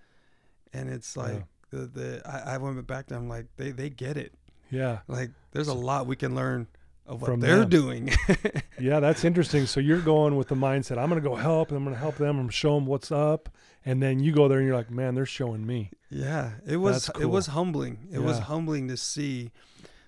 and 0.73 0.89
it's 0.89 1.15
like 1.17 1.45
the 1.71 1.87
the 1.87 2.23
I, 2.25 2.55
I 2.55 2.57
went 2.59 2.85
back 2.87 3.07
to 3.09 3.15
them 3.15 3.29
like 3.29 3.47
they 3.59 3.71
they 3.73 3.91
get 3.91 4.17
it 4.17 4.33
Yeah. 4.71 5.01
like 5.07 5.31
there's 5.53 5.69
a 5.69 5.75
lot 5.75 6.07
we 6.07 6.17
can 6.17 6.35
learn 6.35 6.67
of 7.07 7.21
what 7.21 7.31
From 7.31 7.41
they're 7.41 7.61
them. 7.61 7.69
doing 7.69 8.11
Yeah, 8.81 9.01
that's 9.01 9.25
interesting. 9.25 9.67
So 9.67 9.79
you're 9.81 10.01
going 10.01 10.37
with 10.37 10.49
the 10.49 10.55
mindset, 10.55 10.99
I'm 10.99 11.09
going 11.11 11.23
to 11.23 11.29
go 11.29 11.35
help 11.37 11.69
and 11.69 11.77
I'm 11.77 11.85
going 11.85 11.95
to 11.95 12.01
help 12.01 12.17
them. 12.17 12.47
To 12.47 12.53
show 12.53 12.75
them 12.77 12.87
what's 12.87 13.13
up. 13.13 13.49
And 13.85 14.03
then 14.03 14.21
you 14.21 14.33
go 14.33 14.49
there 14.49 14.59
and 14.59 14.67
you're 14.67 14.77
like, 14.77 14.91
man, 14.91 15.15
they're 15.15 15.27
showing 15.27 15.67
me. 15.67 15.91
yeah 16.11 16.53
it 16.67 16.79
was 16.79 17.07
That's 17.07 17.21
it 17.21 17.27
was 17.27 17.47
humbling 17.49 18.09
it 18.13 18.21
was 18.21 18.39
humbling 18.41 18.89
to 18.89 18.97
see 18.97 19.51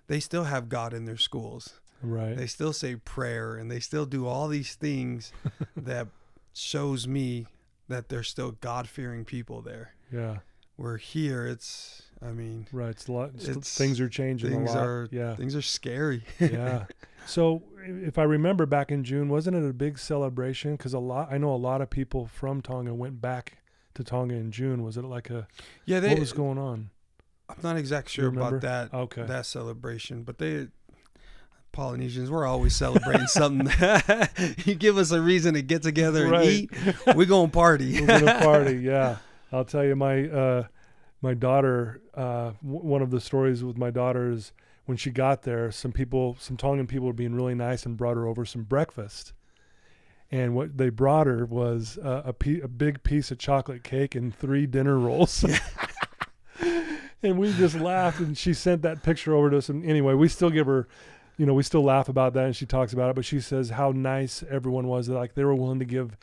they 0.07 0.21
still 0.21 0.45
have 0.45 0.69
god 0.69 0.93
in 0.95 1.05
their 1.05 1.17
schools 1.19 1.81
Right. 2.03 2.37
they 2.37 2.47
still 2.47 2.73
say 2.73 2.97
prayer 2.97 3.57
and 3.57 3.71
they 3.71 3.81
still 3.81 4.07
do 4.07 4.27
all 4.27 4.49
these 4.49 4.75
things 4.75 5.33
that 5.77 6.07
shows 6.55 7.07
me 7.09 7.47
that 7.89 8.09
they're 8.09 8.23
still 8.23 8.53
god-fearing 8.53 9.25
people 9.25 9.61
there 9.63 9.95
yeah. 10.13 10.39
Where 10.77 10.97
here 10.97 11.47
it's 11.47 12.03
i 12.23 12.31
mean 12.33 12.67
Right. 12.73 12.91
It's 12.91 13.09
a 13.09 13.13
lot. 13.13 13.31
it's- 13.37 13.77
things 13.77 14.01
are 14.01 14.09
changing 14.09 14.51
things 14.51 14.71
a 14.73 14.75
lot. 14.75 14.85
are- 14.87 15.09
yeah. 15.11 15.35
things 15.37 15.55
are 15.57 15.63
scary 15.63 16.23
yeah. 16.41 16.85
So 17.27 17.63
if 17.85 18.19
I 18.19 18.23
remember 18.23 18.67
back 18.67 18.93
in 18.93 19.03
June, 19.03 19.29
wasn't 19.29 19.57
it 19.57 19.69
a 19.69 19.73
big 19.73 19.99
celebration? 19.99 20.77
Because 20.77 20.95
a 20.95 21.01
lot, 21.01 21.29
I 21.33 21.39
know 21.39 21.53
a 21.53 21.57
lot 21.57 21.81
of 21.81 21.91
people 21.91 22.27
from 22.29 22.63
Tonga 22.63 22.95
went 22.95 23.21
back 23.21 23.59
to 23.95 24.05
Tonga 24.05 24.35
in 24.37 24.53
June. 24.53 24.85
Was 24.85 24.97
it 24.97 25.03
like 25.05 25.29
a, 25.31 25.49
yeah 25.87 25.99
they 25.99 26.11
what 26.11 26.21
was 26.21 26.33
going 26.33 26.57
on? 26.59 26.91
i'm 27.49 27.57
not 27.63 27.77
exactly 27.77 28.11
sure 28.13 28.27
about 28.29 28.61
that 28.61 28.93
Okay. 28.95 29.23
that 29.25 29.47
celebration 29.47 30.23
but 30.25 30.39
they 30.39 30.67
polynesians 31.73 32.31
we're 32.31 32.47
always 32.47 32.75
celebrating 32.75 33.27
something 33.27 33.69
you 34.65 34.75
give 34.75 34.97
us 34.99 35.11
a 35.13 35.21
reason 35.21 35.55
to 35.55 35.63
get 35.63 35.83
together 35.83 36.33
and 36.33 36.45
eat 36.45 36.71
we're 37.15 37.27
gonna 37.27 37.49
party 37.49 38.01
We're 38.01 38.07
gonna 38.21 38.41
party. 38.41 38.79
Yeah, 38.79 39.17
I'll 39.57 39.65
tell 39.65 39.85
you 39.85 39.97
my 39.97 40.29
uh, 40.29 40.65
my 41.23 41.35
daughter. 41.35 42.03
Uh, 42.15 42.53
w- 42.63 42.85
one 42.85 43.03
of 43.03 43.11
the 43.11 43.21
stories 43.21 43.65
with 43.65 43.77
my 43.77 43.91
daughter 43.91 44.31
is 44.31 44.53
when 44.87 44.97
she 44.97 45.11
got 45.11 45.43
there, 45.43 45.71
some 45.71 45.93
people, 45.93 46.37
some 46.39 46.57
Tongan 46.57 46.87
people 46.87 47.07
were 47.07 47.13
being 47.13 47.35
really 47.35 47.55
nice 47.55 47.85
and 47.85 47.97
brought 47.97 48.17
her 48.17 48.27
over 48.27 48.45
some 48.45 48.63
breakfast. 48.63 49.33
And 50.31 50.55
what 50.55 50.77
they 50.77 50.89
brought 50.89 51.27
her 51.27 51.45
was 51.45 51.99
uh, 51.99 52.23
a 52.25 52.33
pe- 52.33 52.61
a 52.61 52.69
big 52.69 53.03
piece 53.03 53.31
of 53.31 53.39
chocolate 53.39 53.85
cake 53.85 54.15
and 54.15 54.35
three 54.35 54.67
dinner 54.67 54.99
rolls. 54.99 55.45
and 57.23 57.39
we 57.39 57.53
just 57.55 57.77
laughed, 57.77 58.21
and 58.21 58.37
she 58.37 58.55
sent 58.55 58.83
that 58.83 59.03
picture 59.03 59.35
over 59.35 59.51
to 59.51 59.59
us. 59.59 59.69
And 59.69 59.85
anyway, 59.85 60.15
we 60.15 60.29
still 60.29 60.51
give 60.51 60.67
her, 60.67 60.89
you 61.37 61.47
know, 61.47 61.55
we 61.55 61.63
still 61.63 61.85
laugh 61.85 62.09
about 62.09 62.35
that, 62.35 62.47
and 62.47 62.57
she 62.57 62.67
talks 62.67 62.93
about 62.93 63.11
it. 63.11 63.17
But 63.17 63.25
she 63.25 63.41
says 63.41 63.71
how 63.71 63.93
nice 63.93 64.43
everyone 64.49 64.87
was. 64.87 65.09
Like 65.09 65.35
they 65.35 65.45
were 65.45 65.55
willing 65.55 65.79
to 65.79 65.85
give 65.85 66.17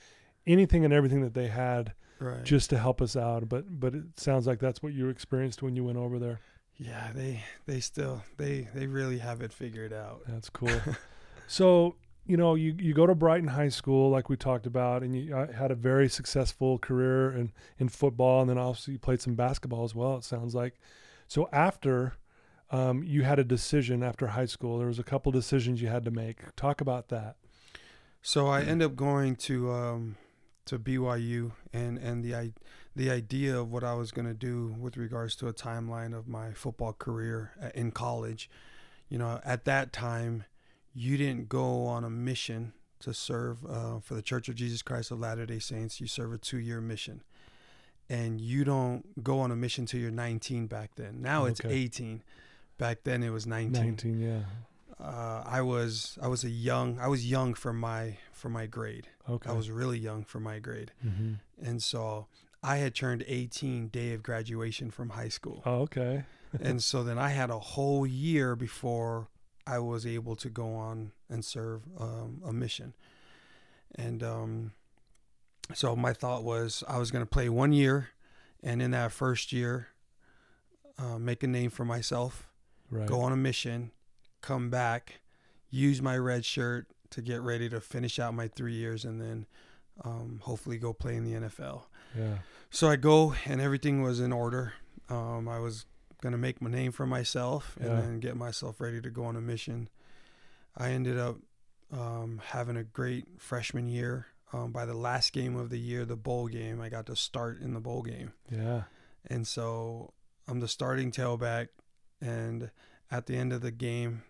anything 0.46 0.84
and 0.84 0.94
everything 0.94 1.22
that 1.22 1.34
they 1.34 1.48
had 1.48 1.94
right. 2.20 2.43
just 2.43 2.70
to 2.70 2.77
help 2.77 3.01
us 3.01 3.15
out. 3.15 3.48
But 3.50 3.79
but 3.79 3.96
it 3.96 4.20
sounds 4.20 4.48
like 4.48 4.60
that's 4.60 4.82
what 4.82 4.93
you 4.93 5.10
experienced 5.10 5.62
when 5.62 5.75
you 5.75 5.84
went 5.84 5.98
over 5.98 6.20
there. 6.20 6.39
yeah, 6.77 7.12
they 7.13 7.43
they 7.65 7.79
still 7.79 8.24
they 8.38 8.67
they 8.74 8.88
really 8.88 9.20
have 9.20 9.41
it 9.41 9.53
figured 9.53 9.93
out. 9.93 10.22
That's 10.27 10.50
cool. 10.50 10.82
so 11.48 11.96
you 12.25 12.38
know 12.38 12.55
you 12.55 12.75
you 12.79 12.93
go 12.93 13.05
to 13.05 13.15
Brighton 13.15 13.50
High 13.50 13.70
School 13.70 14.10
like 14.10 14.29
we 14.29 14.38
talked 14.38 14.65
about, 14.65 15.03
and 15.03 15.15
you 15.15 15.36
uh, 15.36 15.51
had 15.51 15.72
a 15.72 15.75
very 15.75 16.10
successful 16.10 16.77
career 16.79 17.32
in 17.32 17.51
in 17.79 17.89
football, 17.89 18.41
and 18.41 18.50
then 18.50 18.58
also 18.58 18.91
you 18.91 19.00
played 19.00 19.22
some 19.22 19.36
basketball 19.36 19.84
as 19.84 19.96
well. 19.96 20.17
It 20.17 20.24
sounds 20.24 20.55
like. 20.55 20.79
So 21.27 21.50
after. 21.51 22.13
Um, 22.72 23.03
you 23.03 23.22
had 23.22 23.38
a 23.38 23.43
decision 23.43 24.01
after 24.01 24.25
high 24.25 24.48
school. 24.48 24.79
There 24.79 24.88
was 24.88 24.98
a 24.98 25.03
couple 25.03 25.32
decisions 25.32 25.79
you 25.79 25.89
had 25.89 26.03
to 26.05 26.12
make. 26.12 26.55
Talk 26.55 26.82
about 26.82 27.10
that. 27.10 27.36
So 28.24 28.48
I 28.48 28.62
end 28.62 28.82
up 28.82 28.96
going 28.96 29.36
to 29.36 29.72
um, 29.72 30.15
to 30.65 30.79
BYU, 30.79 31.51
and 31.72 31.98
and 31.98 32.24
the 32.24 32.53
the 32.96 33.10
idea 33.10 33.60
of 33.60 33.72
what 33.72 33.84
I 33.84 33.93
was 33.96 34.12
going 34.12 34.27
to 34.27 34.34
do 34.34 34.75
with 34.79 34.98
regards 34.98 35.36
to 35.38 35.48
a 35.48 35.53
timeline 35.53 36.15
of 36.17 36.27
my 36.27 36.51
football 36.53 36.93
career 36.93 37.51
uh, 37.62 37.70
in 37.74 37.91
college. 37.91 38.50
You 39.10 39.17
know, 39.17 39.39
at 39.43 39.65
that 39.65 39.91
time, 39.93 40.46
you 40.93 41.17
didn't 41.17 41.50
go 41.50 41.86
on 41.86 42.03
a 42.03 42.10
mission 42.10 42.74
to 43.00 43.13
serve 43.13 43.65
uh, 43.65 44.00
for 44.00 44.13
the 44.13 44.22
Church 44.22 44.48
of 44.50 44.55
Jesus 44.55 44.82
Christ 44.82 45.12
of 45.12 45.20
Latter 45.20 45.46
Day 45.46 45.60
Saints. 45.60 46.00
You 46.00 46.08
serve 46.08 46.34
a 46.34 46.38
two 46.38 46.58
year 46.60 46.79
mission, 46.82 47.22
and 48.10 48.39
you 48.39 48.63
don't 48.63 49.24
go 49.24 49.39
on 49.41 49.51
a 49.51 49.55
mission 49.55 49.86
till 49.86 50.00
you're 50.00 50.12
19 50.12 50.67
back 50.67 50.91
then. 50.96 51.22
Now 51.22 51.46
it's 51.46 51.60
Okay. 51.60 51.74
18. 51.74 52.24
Back 52.77 53.00
then 53.03 53.22
it 53.24 53.29
was 53.29 53.46
19 53.46 53.72
Nineteen, 53.72 54.20
yeah. 54.20 54.41
Uh, 55.00 55.44
I 55.46 55.62
was 55.62 56.18
I 56.22 56.28
was 56.28 56.44
a 56.44 56.50
young 56.50 57.00
I 57.00 57.08
was 57.08 57.30
young 57.30 57.54
for 57.54 57.74
my 57.74 58.18
for 58.32 58.50
my 58.50 58.66
grade. 58.66 59.08
Okay. 59.30 59.50
I 59.50 59.54
was 59.54 59.70
really 59.70 59.98
young 60.00 60.24
for 60.24 60.40
my 60.40 60.60
grade, 60.60 60.92
hmm 61.02 61.34
and 61.62 61.82
so 61.82 62.28
I 62.62 62.78
had 62.78 62.94
turned 62.96 63.24
18 63.28 63.88
day 63.90 64.14
of 64.14 64.24
graduation 64.24 64.92
from 64.92 65.10
high 65.12 65.30
school, 65.30 65.62
Oh, 65.66 65.82
okay. 65.82 66.24
and 66.62 66.82
so 66.84 67.04
then 67.04 67.18
I 67.18 67.30
had 67.30 67.50
a 67.50 67.60
whole 67.60 68.06
year 68.08 68.56
before 68.56 69.28
I 69.68 69.80
was 69.80 70.06
able 70.06 70.36
to 70.38 70.50
go 70.50 70.74
on 70.76 71.12
and 71.30 71.44
serve 71.46 71.82
um, 72.00 72.42
a 72.46 72.52
mission, 72.54 72.94
and 73.96 74.22
um, 74.24 74.72
so 75.74 75.96
my 75.96 76.14
thought 76.14 76.44
was 76.44 76.84
I 76.88 76.98
was 76.98 77.12
going 77.12 77.24
to 77.24 77.30
play 77.30 77.50
one 77.50 77.72
year, 77.74 78.10
and 78.62 78.82
in 78.82 78.92
that 78.92 79.12
first 79.12 79.52
year, 79.54 79.88
uh, 80.98 81.18
make 81.18 81.44
a 81.44 81.48
name 81.48 81.70
for 81.70 81.86
myself 81.86 82.48
Right. 82.90 83.08
go 83.08 83.22
on 83.22 83.32
a 83.32 83.38
mission, 83.38 83.92
come 84.44 84.70
back, 84.70 85.22
use 85.72 86.02
my 86.04 86.16
red 86.18 86.46
shirt 86.46 86.86
to 87.10 87.22
get 87.24 87.42
ready 87.42 87.68
to 87.70 87.82
finish 87.82 88.20
out 88.20 88.36
my 88.36 88.48
three 88.48 88.74
years, 88.74 89.04
and 89.06 89.20
then 89.20 89.48
um, 90.04 90.40
hopefully 90.44 90.78
go 90.78 90.94
play 90.94 91.16
in 91.16 91.24
the 91.24 91.48
NFL. 91.48 91.84
Yeah. 92.18 92.38
So 92.70 92.90
I 92.90 92.96
go, 92.98 93.34
and 93.46 93.60
everything 93.60 94.04
was 94.04 94.20
in 94.20 94.32
order. 94.32 94.74
Um, 95.10 95.48
I 95.50 95.60
was 95.60 95.86
gonna 96.22 96.38
make 96.38 96.62
my 96.62 96.70
name 96.70 96.92
for 96.92 97.06
myself, 97.08 97.76
and 97.80 97.90
Yeah. 97.90 98.02
then 98.02 98.20
get 98.20 98.36
myself 98.38 98.80
ready 98.80 99.02
to 99.02 99.10
go 99.10 99.26
on 99.26 99.36
a 99.36 99.42
mission. 99.42 99.90
I 100.78 100.90
ended 100.92 101.18
up 101.18 101.38
um, 101.92 102.42
having 102.46 102.76
a 102.78 102.84
great 102.84 103.26
freshman 103.40 103.88
year. 103.88 104.28
Um, 104.52 104.72
by 104.72 104.86
the 104.86 104.94
last 104.96 105.34
game 105.34 105.56
of 105.56 105.70
the 105.70 105.80
year, 105.80 106.06
the 106.06 106.16
bowl 106.16 106.48
game, 106.48 106.80
I 106.82 106.90
got 106.90 107.06
to 107.08 107.16
start 107.16 107.60
in 107.62 107.74
the 107.74 107.80
bowl 107.80 108.02
game. 108.04 108.34
Yeah. 108.52 108.84
And 109.28 109.48
so 109.48 110.14
I'm 110.48 110.60
the 110.60 110.68
starting 110.68 111.12
tailback. 111.12 111.70
And 112.22 112.70
at 113.12 113.26
the 113.28 113.36
end 113.36 113.52
of 113.54 113.62
the 113.62 113.72
game, 113.72 114.24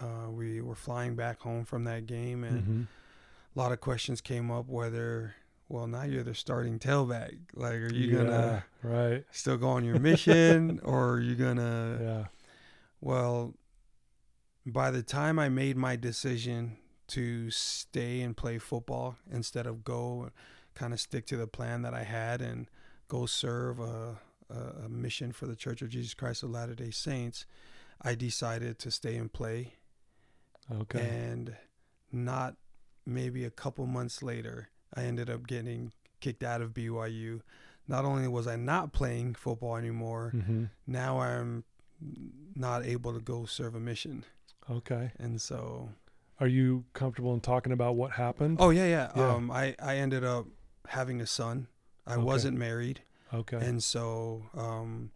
uh, 0.00 0.30
we 0.30 0.60
were 0.60 0.74
flying 0.74 1.14
back 1.16 1.40
home 1.40 1.64
from 1.64 1.84
that 1.84 2.06
game, 2.06 2.44
and 2.44 2.64
hmm 2.64 2.82
a 3.54 3.58
lot 3.58 3.72
of 3.72 3.80
questions 3.80 4.20
came 4.20 4.50
up 4.50 4.68
whether, 4.68 5.34
well, 5.70 5.86
now 5.86 6.02
you're 6.02 6.22
the 6.22 6.34
starting 6.34 6.78
tailback. 6.78 7.38
Like, 7.54 7.74
are 7.76 7.92
you 7.92 8.08
yeah. 8.14 8.24
gonna 8.24 8.64
Right. 8.82 9.24
still 9.30 9.56
go 9.56 9.68
on 9.70 9.84
your 9.84 9.98
mission, 9.98 10.78
or 10.84 11.12
are 11.14 11.20
you 11.20 11.34
gonna? 11.36 11.98
Yeah. 12.02 12.24
Well, 13.00 13.54
by 14.66 14.90
the 14.90 15.02
time 15.02 15.38
I 15.38 15.48
made 15.48 15.76
my 15.76 15.96
decision 15.96 16.76
to 17.08 17.50
stay 17.50 18.20
and 18.20 18.36
play 18.36 18.58
football 18.58 19.16
instead 19.30 19.66
of 19.66 19.84
go, 19.84 20.30
kind 20.74 20.92
of 20.92 21.00
stick 21.00 21.24
to 21.26 21.36
the 21.36 21.46
plan 21.46 21.82
that 21.82 21.94
I 21.94 22.02
had 22.02 22.42
and 22.42 22.68
go 23.08 23.26
serve 23.26 23.78
a, 23.78 24.18
a, 24.50 24.84
a 24.84 24.88
mission 24.88 25.32
for 25.32 25.46
the 25.46 25.54
Church 25.56 25.82
of 25.82 25.88
Jesus 25.88 26.14
Christ 26.14 26.42
of 26.42 26.50
Latter 26.50 26.74
day 26.74 26.90
Saints, 26.90 27.46
I 28.02 28.14
decided 28.16 28.78
to 28.80 28.90
stay 28.90 29.16
and 29.16 29.32
play. 29.32 29.74
Okay. 30.72 30.98
And 31.00 31.56
not 32.12 32.56
maybe 33.04 33.44
a 33.44 33.50
couple 33.50 33.86
months 33.86 34.22
later, 34.22 34.68
I 34.94 35.02
ended 35.04 35.30
up 35.30 35.46
getting 35.46 35.92
kicked 36.20 36.42
out 36.42 36.60
of 36.62 36.70
BYU. 36.74 37.40
Not 37.88 38.04
only 38.04 38.26
was 38.26 38.46
I 38.46 38.56
not 38.56 38.92
playing 38.92 39.34
football 39.34 39.76
anymore, 39.76 40.30
hmm 40.30 40.64
now 40.86 41.20
I'm 41.20 41.64
not 42.54 42.84
able 42.84 43.12
to 43.14 43.20
go 43.20 43.44
serve 43.46 43.74
a 43.74 43.80
mission. 43.80 44.24
Okay. 44.70 45.12
And 45.18 45.40
so, 45.40 45.90
Are 46.40 46.46
you 46.48 46.84
comfortable 46.92 47.32
in 47.32 47.40
talking 47.40 47.72
about 47.72 47.96
what 47.96 48.12
happened? 48.12 48.58
oh 48.60 48.70
yeah, 48.70 48.86
yeah. 48.86 49.12
Yeah. 49.16 49.32
Um, 49.34 49.50
I 49.50 49.74
I 49.82 49.96
ended 49.96 50.24
up 50.24 50.46
having 50.88 51.20
a 51.20 51.26
son. 51.26 51.68
I 52.06 52.14
Okay. 52.14 52.22
wasn't 52.22 52.58
married, 52.58 53.00
Okay. 53.32 53.56
and 53.56 53.82
so 53.82 54.46
um, 54.54 55.10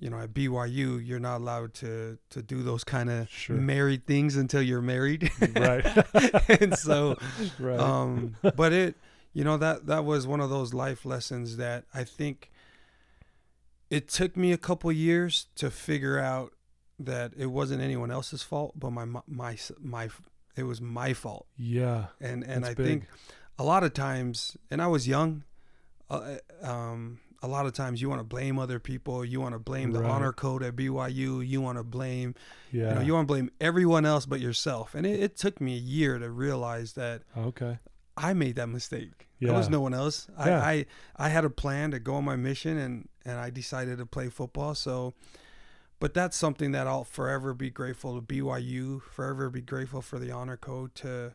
you 0.00 0.10
know, 0.10 0.18
at 0.18 0.32
BYU, 0.34 1.06
you're 1.06 1.20
not 1.20 1.36
allowed 1.42 1.74
to 1.74 2.18
to 2.30 2.42
do 2.42 2.62
those 2.62 2.82
kind 2.84 3.08
of 3.10 3.28
Sure. 3.28 3.56
married 3.56 4.06
things 4.06 4.34
until 4.36 4.62
you're 4.62 4.82
married. 4.82 5.30
right. 5.54 5.84
and 6.60 6.76
so, 6.76 7.16
right. 7.60 7.78
um, 7.78 8.34
but 8.56 8.72
it, 8.72 8.94
you 9.32 9.44
know, 9.44 9.56
that 9.58 9.86
that 9.86 10.04
was 10.04 10.26
one 10.26 10.40
of 10.40 10.50
those 10.50 10.72
life 10.74 11.04
lessons 11.04 11.56
that 11.58 11.84
I 11.94 12.04
think 12.04 12.50
it 13.90 14.08
took 14.08 14.36
me 14.36 14.52
a 14.52 14.58
couple 14.58 14.90
years 14.92 15.46
to 15.56 15.70
figure 15.70 16.18
out 16.18 16.52
that 16.98 17.32
it 17.36 17.46
wasn't 17.46 17.82
anyone 17.82 18.10
else's 18.10 18.42
fault, 18.42 18.72
but 18.78 18.90
my 18.90 19.04
my 19.26 19.56
my 19.80 20.08
it 20.56 20.64
was 20.64 20.80
my 20.80 21.12
fault. 21.14 21.46
yeah. 21.56 22.06
And 22.20 22.42
and 22.44 22.64
I 22.64 22.74
big. 22.74 22.86
think 22.86 23.04
a 23.58 23.64
lot 23.64 23.84
of 23.84 23.92
times, 23.92 24.56
and 24.70 24.80
I 24.80 24.86
was 24.86 25.06
young, 25.06 25.44
uh, 26.08 26.36
um, 26.62 27.20
a 27.42 27.48
lot 27.48 27.64
of 27.66 27.72
times 27.72 28.02
you 28.02 28.08
want 28.08 28.20
to 28.20 28.24
blame 28.24 28.58
other 28.58 28.78
people. 28.78 29.24
You 29.24 29.40
want 29.40 29.54
to 29.54 29.58
blame 29.58 29.92
the 29.92 30.00
Right. 30.00 30.10
honor 30.10 30.32
code 30.32 30.62
at 30.62 30.76
BYU. 30.76 31.40
You 31.40 31.60
want 31.60 31.78
to 31.78 31.84
blame, 31.84 32.34
Yeah. 32.70 32.88
you 32.90 32.94
know, 32.96 33.00
you 33.00 33.14
want 33.14 33.26
to 33.28 33.32
blame 33.32 33.50
everyone 33.60 34.04
else 34.04 34.26
but 34.26 34.40
yourself. 34.40 34.94
And 34.94 35.06
it, 35.06 35.20
it 35.20 35.36
took 35.36 35.60
me 35.60 35.74
a 35.74 35.78
year 35.80 36.18
to 36.18 36.30
realize 36.30 36.92
that 36.94 37.22
okay. 37.36 37.78
I 38.16 38.34
made 38.34 38.56
that 38.56 38.68
mistake. 38.68 39.28
Yeah. 39.38 39.48
There 39.48 39.56
was 39.56 39.70
no 39.70 39.80
one 39.80 39.94
else. 39.94 40.28
I, 40.36 40.48
Yeah. 40.48 40.60
I 40.62 40.86
I 41.16 41.28
had 41.30 41.44
a 41.46 41.50
plan 41.50 41.90
to 41.92 41.98
go 41.98 42.16
on 42.16 42.24
my 42.24 42.36
mission, 42.36 42.76
and 42.76 43.08
and 43.24 43.38
I 43.38 43.48
decided 43.50 43.96
to 43.98 44.06
play 44.06 44.28
football. 44.28 44.74
So, 44.74 45.14
but 45.98 46.12
that's 46.12 46.36
something 46.36 46.72
that 46.72 46.86
I'll 46.86 47.04
forever 47.04 47.54
be 47.54 47.70
grateful 47.70 48.14
to 48.16 48.20
BYU. 48.20 49.00
Forever 49.00 49.48
be 49.48 49.62
grateful 49.62 50.02
for 50.02 50.18
the 50.18 50.30
honor 50.30 50.58
code 50.58 50.94
to 50.96 51.34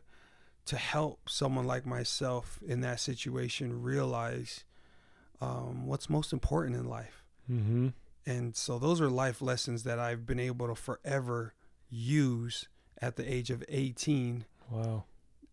to 0.66 0.76
help 0.76 1.28
someone 1.28 1.66
like 1.66 1.84
myself 1.86 2.60
in 2.64 2.80
that 2.82 3.00
situation 3.00 3.82
realize 3.82 4.62
um, 5.40 5.86
what's 5.86 6.08
most 6.10 6.32
important 6.32 6.76
in 6.76 6.88
life. 6.88 7.22
Mm-hmm. 7.50 7.88
And 8.26 8.56
so 8.56 8.78
those 8.78 9.00
are 9.00 9.08
life 9.08 9.40
lessons 9.40 9.84
that 9.84 9.98
I've 9.98 10.26
been 10.26 10.40
able 10.40 10.66
to 10.68 10.74
forever 10.74 11.54
use 11.90 12.68
at 13.00 13.16
the 13.16 13.32
age 13.32 13.50
of 13.50 13.62
18. 13.68 14.44
Wow. 14.70 15.04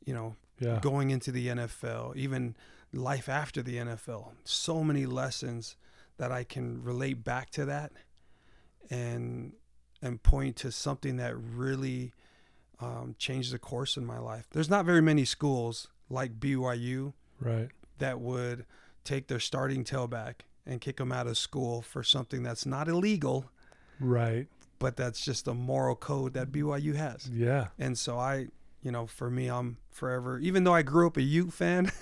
You 0.05 0.13
know, 0.13 0.35
Yeah. 0.59 0.79
going 0.81 1.11
into 1.11 1.31
the 1.31 1.47
NFL, 1.47 2.15
even 2.15 2.55
life 2.91 3.27
after 3.29 3.61
the 3.61 3.77
NFL. 3.77 4.31
So 4.43 4.83
many 4.83 5.05
lessons 5.05 5.75
that 6.17 6.31
I 6.31 6.43
can 6.43 6.83
relate 6.83 7.23
back 7.23 7.49
to 7.51 7.65
that 7.65 7.91
and 8.89 9.53
and 10.01 10.21
point 10.21 10.57
to 10.57 10.71
something 10.71 11.15
that 11.17 11.35
really 11.37 12.11
um, 12.81 13.15
changed 13.17 13.53
the 13.53 13.59
course 13.59 13.95
in 13.95 14.05
my 14.05 14.19
life. 14.19 14.47
There's 14.51 14.69
not 14.69 14.85
very 14.85 15.01
many 15.01 15.23
schools 15.25 15.87
like 16.09 16.39
BYU 16.39 17.13
Right. 17.39 17.69
that 17.99 18.19
would 18.19 18.65
take 19.03 19.27
their 19.27 19.39
starting 19.39 19.83
tailback 19.83 20.35
and 20.65 20.79
kick 20.81 20.97
them 20.97 21.11
out 21.11 21.27
of 21.27 21.37
school 21.37 21.81
for 21.81 22.03
something 22.03 22.41
that's 22.43 22.65
not 22.65 22.87
illegal, 22.87 23.45
Right. 23.99 24.47
but 24.79 24.95
that's 24.95 25.23
just 25.23 25.47
a 25.47 25.53
moral 25.53 25.95
code 25.95 26.33
that 26.33 26.51
BYU 26.51 26.95
has. 26.95 27.29
Yeah. 27.29 27.67
And 27.77 27.97
so 27.97 28.17
I, 28.17 28.47
you 28.81 28.91
know, 28.91 29.05
for 29.07 29.29
me, 29.29 29.47
I'm 29.49 29.77
forever. 29.91 30.39
Even 30.39 30.63
though 30.63 30.73
I 30.73 30.81
grew 30.81 31.07
up 31.07 31.17
a 31.17 31.21
Ute 31.21 31.51
fan, 31.53 31.91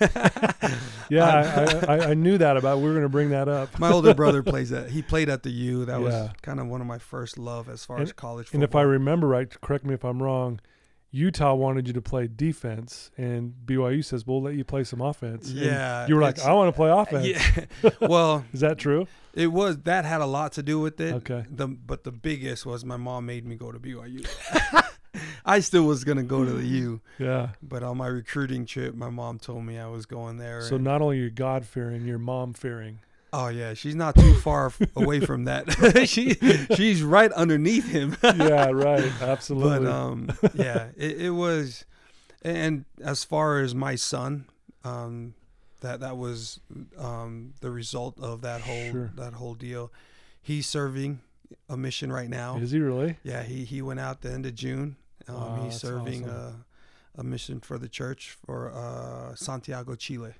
Yeah. 1.08 1.82
I, 1.88 1.94
I, 1.96 1.98
I 2.10 2.14
knew 2.14 2.38
that 2.38 2.56
about. 2.56 2.78
We 2.78 2.84
were 2.84 2.90
going 2.92 3.02
to 3.02 3.08
bring 3.08 3.30
that 3.30 3.48
up. 3.48 3.78
my 3.78 3.90
older 3.90 4.14
brother 4.14 4.42
plays 4.44 4.72
at. 4.72 4.90
He 4.90 5.02
played 5.02 5.28
at 5.28 5.42
the 5.42 5.50
U. 5.50 5.84
That 5.84 6.00
was 6.00 6.30
kind 6.42 6.58
of 6.60 6.66
one 6.68 6.80
of 6.80 6.86
my 6.86 6.98
first 6.98 7.38
love 7.38 7.68
as 7.68 7.84
far 7.84 7.96
And- 7.98 8.04
as 8.04 8.12
college 8.12 8.48
And 8.52 8.62
if 8.62 8.74
I 8.74 8.82
remember 8.82 9.26
right, 9.28 9.48
correct 9.60 9.84
me 9.84 9.94
if 9.94 10.04
I'm 10.04 10.22
wrong. 10.22 10.60
Utah 11.14 11.52
wanted 11.54 11.86
you 11.86 11.92
to 11.92 12.00
play 12.00 12.26
defense, 12.26 13.10
and 13.18 13.52
BYU 13.66 14.02
says 14.02 14.26
we'll 14.26 14.40
let 14.40 14.54
you 14.54 14.64
play 14.64 14.82
some 14.82 15.02
offense. 15.02 15.50
And 15.50 15.58
yeah, 15.58 16.06
you 16.06 16.14
were 16.16 16.22
like, 16.22 16.40
I 16.40 16.52
want 16.54 16.68
to 16.68 16.72
play 16.76 16.90
offense. 16.90 17.26
yeah. 17.26 17.90
well, 18.08 18.44
Is 18.54 18.60
that 18.60 18.78
true? 18.78 19.06
it 19.34 19.46
was 19.48 19.78
that 19.82 20.04
had 20.06 20.20
a 20.22 20.26
lot 20.26 20.52
to 20.52 20.62
do 20.62 20.80
with 20.80 21.00
it. 21.00 21.14
Okay. 21.14 21.44
The 21.50 21.68
but 21.68 22.04
the 22.04 22.12
biggest 22.12 22.64
was 22.66 22.84
my 22.84 22.96
mom 22.96 23.26
made 23.26 23.46
me 23.46 23.56
go 23.56 23.70
to 23.70 23.78
BYU. 23.78 24.26
I 25.44 25.60
still 25.60 25.84
was 25.84 26.04
gonna 26.04 26.22
go 26.22 26.44
to 26.44 26.52
the 26.52 26.64
U, 26.66 27.00
Yeah. 27.18 27.50
but 27.62 27.82
on 27.82 27.98
my 27.98 28.06
recruiting 28.06 28.64
trip, 28.64 28.94
my 28.94 29.10
mom 29.10 29.38
told 29.38 29.64
me 29.64 29.78
I 29.78 29.88
was 29.88 30.06
going 30.06 30.38
there. 30.38 30.62
So 30.62 30.76
and- 30.76 30.84
not 30.84 31.02
only 31.02 31.18
you're 31.18 31.30
God 31.30 31.66
fearing, 31.66 32.06
you're 32.06 32.18
mom 32.18 32.54
fearing. 32.54 33.00
Oh 33.32 33.48
yeah, 33.48 33.74
she's 33.74 33.94
not 33.94 34.14
too 34.14 34.34
far 34.34 34.72
away 34.96 35.20
from 35.20 35.44
that. 35.44 36.06
she 36.08 36.34
she's 36.76 37.02
right 37.02 37.32
underneath 37.32 37.88
him. 37.88 38.16
yeah, 38.22 38.70
right. 38.70 39.10
Absolutely. 39.20 39.86
but 39.86 39.92
um, 39.92 40.30
yeah, 40.54 40.88
it, 40.96 41.20
it 41.22 41.30
was. 41.30 41.84
And 42.44 42.84
as 43.02 43.22
far 43.24 43.60
as 43.60 43.74
my 43.74 43.94
son, 43.94 44.46
um, 44.84 45.34
that 45.80 46.00
that 46.00 46.16
was 46.16 46.58
um, 46.98 47.54
the 47.60 47.70
result 47.70 48.18
of 48.20 48.40
that 48.42 48.60
whole 48.62 48.90
Sure. 48.90 49.10
that 49.16 49.34
whole 49.34 49.54
deal. 49.54 49.92
He's 50.42 50.66
serving 50.66 51.20
a 51.68 51.76
mission 51.76 52.10
right 52.12 52.28
now. 52.28 52.56
Is 52.58 52.72
he 52.72 52.80
really? 52.80 53.16
Yeah, 53.22 53.42
he 53.44 53.64
he 53.64 53.80
went 53.82 54.00
out 54.00 54.22
the 54.22 54.32
end 54.32 54.44
of 54.46 54.54
June. 54.54 54.96
Um, 55.28 55.36
Wow, 55.36 55.64
he's 55.64 55.78
serving 55.78 56.24
awesome. 56.24 56.64
a, 57.16 57.20
a 57.20 57.22
mission 57.24 57.60
for 57.60 57.78
the 57.78 57.88
church 57.88 58.36
for 58.44 58.72
uh, 58.72 59.36
Santiago, 59.36 59.94
Chile. 59.94 60.32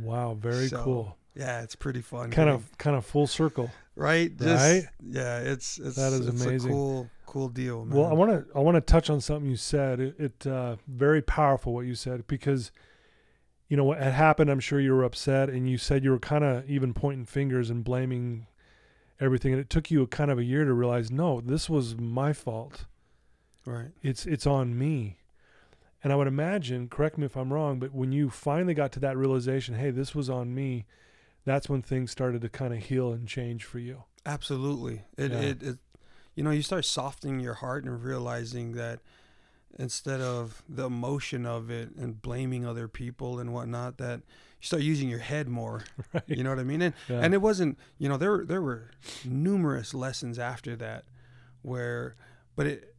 Wow, 0.00 0.34
very 0.40 0.68
So, 0.68 0.82
cool. 0.82 1.16
Yeah, 1.36 1.62
it's 1.62 1.76
pretty 1.76 2.00
fun. 2.00 2.30
Kind 2.30 2.48
getting- 2.48 2.54
of 2.54 2.78
kind 2.78 2.96
of 2.96 3.04
full 3.04 3.26
circle. 3.26 3.70
right, 3.94 4.32
right? 4.40 4.84
Yeah, 5.04 5.38
it's 5.40 5.78
it's 5.78 5.96
That 5.96 6.12
is 6.12 6.26
it's 6.26 6.42
amazing. 6.44 6.70
A 6.70 6.72
cool 6.72 7.10
cool 7.26 7.48
deal, 7.48 7.84
man. 7.84 7.98
Well, 7.98 8.08
I 8.10 8.14
want 8.14 8.30
to 8.32 8.56
I 8.56 8.60
want 8.60 8.76
to 8.76 8.80
touch 8.80 9.10
on 9.10 9.20
something 9.20 9.50
you 9.50 9.56
said. 9.56 10.00
It, 10.00 10.14
it 10.18 10.46
uh, 10.46 10.76
very 10.88 11.20
powerful 11.22 11.74
what 11.74 11.84
you 11.86 11.94
said 11.94 12.26
because 12.26 12.72
you 13.68 13.76
know 13.76 13.84
what 13.84 13.98
had 13.98 14.14
happened. 14.14 14.50
I'm 14.50 14.60
sure 14.60 14.80
you 14.80 14.94
were 14.94 15.04
upset, 15.04 15.50
and 15.50 15.68
you 15.68 15.76
said 15.76 16.04
you 16.04 16.10
were 16.10 16.18
kind 16.18 16.42
of 16.44 16.68
even 16.70 16.94
pointing 16.94 17.26
fingers 17.26 17.68
and 17.68 17.84
blaming 17.84 18.46
everything. 19.20 19.52
And 19.52 19.60
it 19.60 19.68
took 19.70 19.90
you 19.90 20.02
a 20.02 20.06
kind 20.06 20.30
of 20.30 20.38
a 20.38 20.44
year 20.44 20.64
to 20.64 20.72
realize, 20.72 21.10
no, 21.10 21.40
this 21.40 21.68
was 21.68 21.96
my 21.98 22.32
fault. 22.32 22.86
right. 23.66 23.88
It's 24.02 24.24
it's 24.24 24.46
on 24.46 24.78
me. 24.78 25.18
And 26.04 26.12
I 26.12 26.16
would 26.16 26.28
imagine, 26.28 26.88
correct 26.88 27.18
me 27.18 27.26
if 27.26 27.36
I'm 27.36 27.52
wrong, 27.52 27.78
but 27.80 27.92
when 27.92 28.12
you 28.12 28.30
finally 28.30 28.74
got 28.74 28.92
to 28.92 29.00
that 29.00 29.16
realization, 29.16 29.74
hey, 29.74 29.90
this 29.90 30.14
was 30.14 30.30
on 30.30 30.54
me, 30.54 30.84
that's 31.46 31.68
when 31.70 31.80
things 31.80 32.10
started 32.10 32.42
to 32.42 32.50
kind 32.50 32.74
of 32.74 32.80
heal 32.80 33.12
and 33.12 33.26
change 33.26 33.64
for 33.64 33.78
you. 33.78 34.04
Absolutely. 34.26 35.02
It, 35.16 35.32
Yeah. 35.32 35.40
it 35.40 35.62
it 35.62 35.78
you 36.34 36.42
know, 36.44 36.50
you 36.50 36.60
start 36.60 36.84
softening 36.84 37.40
your 37.40 37.54
heart 37.54 37.84
and 37.84 38.04
realizing 38.04 38.72
that 38.72 39.00
instead 39.78 40.20
of 40.20 40.62
the 40.68 40.84
emotion 40.84 41.46
of 41.46 41.70
it 41.70 41.94
and 41.96 42.20
blaming 42.20 42.66
other 42.66 42.88
people 42.88 43.38
and 43.38 43.54
whatnot, 43.54 43.96
that 43.98 44.18
you 44.60 44.66
start 44.66 44.82
using 44.82 45.08
your 45.08 45.18
head 45.20 45.48
more. 45.48 45.84
Right. 46.12 46.22
You 46.26 46.44
know 46.44 46.50
what 46.50 46.58
I 46.58 46.64
mean? 46.64 46.82
And 46.82 46.94
Yeah. 47.08 47.20
and 47.20 47.32
it 47.32 47.40
wasn't 47.40 47.78
you 47.98 48.08
know, 48.10 48.16
there 48.18 48.44
there 48.44 48.60
were 48.62 48.90
numerous 49.24 49.94
lessons 49.94 50.38
after 50.38 50.76
that 50.76 51.04
where 51.62 52.16
but 52.54 52.66
it 52.66 52.94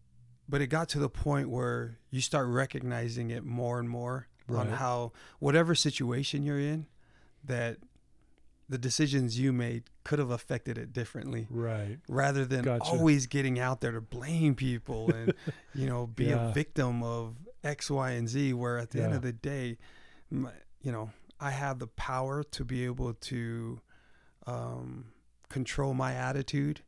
but 0.50 0.62
it 0.62 0.68
got 0.68 0.88
to 0.89 1.00
the 1.00 1.10
point 1.10 1.50
where 1.50 2.00
you 2.10 2.22
start 2.22 2.48
recognizing 2.48 3.30
it 3.32 3.44
more 3.44 3.80
and 3.80 3.89
more 3.89 4.27
on 4.50 4.70
how 4.70 5.12
whatever 5.39 5.75
situation 5.75 6.42
you're 6.42 6.60
in 6.60 6.86
that 7.44 7.77
the 8.69 8.77
decisions 8.77 9.39
you 9.39 9.53
made 9.53 9.83
could 10.03 10.19
have 10.19 10.29
affected 10.29 10.77
it 10.77 10.91
differently 10.91 11.47
right. 11.50 12.00
rather 12.09 12.43
than 12.45 12.63
Gotcha. 12.63 12.91
always 12.91 13.25
getting 13.25 13.59
out 13.59 13.79
there 13.81 13.91
to 13.93 14.01
blame 14.01 14.55
people 14.55 15.12
and 15.13 15.33
you 15.74 15.88
know 15.88 16.07
be 16.07 16.25
Yeah. 16.25 16.50
a 16.50 16.53
victim 16.53 17.01
of 17.03 17.36
X, 17.63 17.89
Y, 17.89 18.12
and 18.12 18.27
Z. 18.29 18.53
Where 18.53 18.77
at 18.77 18.91
the 18.91 19.01
end 19.03 19.13
of 19.13 19.21
the 19.21 19.33
day, 19.33 19.77
my, 20.29 20.51
you 20.81 20.91
know, 20.91 21.12
I 21.39 21.51
have 21.51 21.79
the 21.79 21.88
power 21.88 22.43
to 22.43 22.63
be 22.65 22.86
able 22.86 23.13
to 23.13 23.81
um, 24.45 25.05
control 25.50 25.93
my 25.93 26.13
attitude 26.13 26.81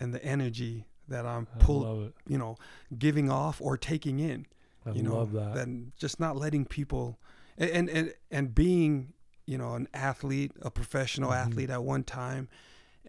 and 0.00 0.12
the 0.14 0.22
energy 0.24 0.86
that 1.08 1.24
I'm 1.26 1.46
I 1.54 1.58
pull, 1.58 1.80
love 1.80 2.02
it. 2.08 2.14
you 2.26 2.36
know, 2.38 2.56
giving 2.98 3.30
off 3.30 3.60
or 3.60 3.76
taking 3.78 4.18
in. 4.18 4.46
I 4.84 4.90
you 4.92 5.02
know, 5.02 5.16
love 5.16 5.32
that. 5.32 5.54
Then 5.54 5.92
just 5.98 6.20
not 6.20 6.36
letting 6.36 6.64
people 6.64 7.18
and 7.56 7.70
and 7.70 7.88
and, 7.88 8.14
and 8.30 8.54
being 8.54 9.12
you 9.48 9.56
know 9.58 9.74
an 9.74 9.88
athlete, 9.94 10.52
a 10.62 10.70
professional 10.70 11.30
Mhm. 11.30 11.36
athlete 11.42 11.70
at 11.70 11.82
one 11.82 12.04
time, 12.04 12.48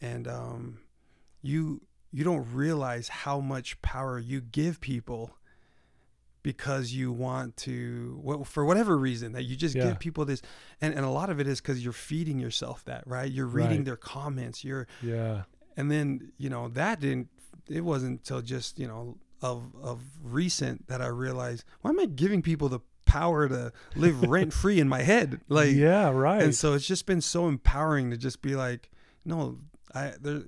and 0.02 0.28
um, 0.28 0.80
you 1.42 1.82
you 2.12 2.24
don't 2.24 2.48
realize 2.54 3.08
how 3.10 3.40
much 3.40 3.80
power 3.82 4.18
you 4.18 4.42
give 4.42 4.80
people 4.82 5.36
because 6.42 6.94
you 6.94 7.12
want 7.12 7.58
to 7.58 8.20
well, 8.24 8.44
for 8.44 8.64
whatever 8.66 8.98
reason 8.98 9.34
that 9.34 9.44
you 9.44 9.56
just 9.56 9.76
Yeah. 9.76 9.88
give 9.90 10.00
people 10.00 10.24
this 10.26 10.42
and, 10.82 10.94
and 10.94 11.06
a 11.06 11.10
lot 11.10 11.30
of 11.30 11.40
it 11.40 11.48
is 11.48 11.60
because 11.60 11.84
you're 11.84 11.92
feeding 11.94 12.40
yourself 12.40 12.84
that 12.86 13.06
right 13.06 13.30
you're 13.30 13.46
reading 13.46 13.80
Right. 13.80 13.86
their 13.86 13.98
comments 13.98 14.64
you're 14.64 14.88
yeah. 15.04 15.44
and 15.76 15.92
then 15.92 16.32
you 16.38 16.50
know 16.50 16.70
that 16.70 17.02
didn't 17.02 17.28
it 17.68 17.82
wasn't 17.84 18.20
until 18.22 18.42
just 18.42 18.80
you 18.80 18.88
know 18.88 19.18
of 19.42 19.76
of 19.82 20.02
recent 20.24 20.88
that 20.88 21.02
i 21.02 21.08
realized 21.08 21.66
why 21.82 21.90
am 21.92 22.00
i 22.00 22.06
giving 22.06 22.42
people 22.42 22.70
the 22.70 22.80
power 23.10 23.48
to 23.50 23.72
live 23.96 24.22
rent 24.36 24.54
free 24.54 24.80
in 24.80 24.88
my 24.88 25.02
head 25.02 25.42
like 25.50 25.74
yeah, 25.76 26.10
right. 26.10 26.42
and 26.44 26.54
so 26.56 26.74
it's 26.74 26.86
just 26.88 27.06
been 27.06 27.22
so 27.22 27.48
empowering 27.48 28.12
to 28.12 28.18
just 28.18 28.42
be 28.42 28.56
like 28.56 28.90
no 29.26 29.58
i 29.96 30.14
there 30.22 30.44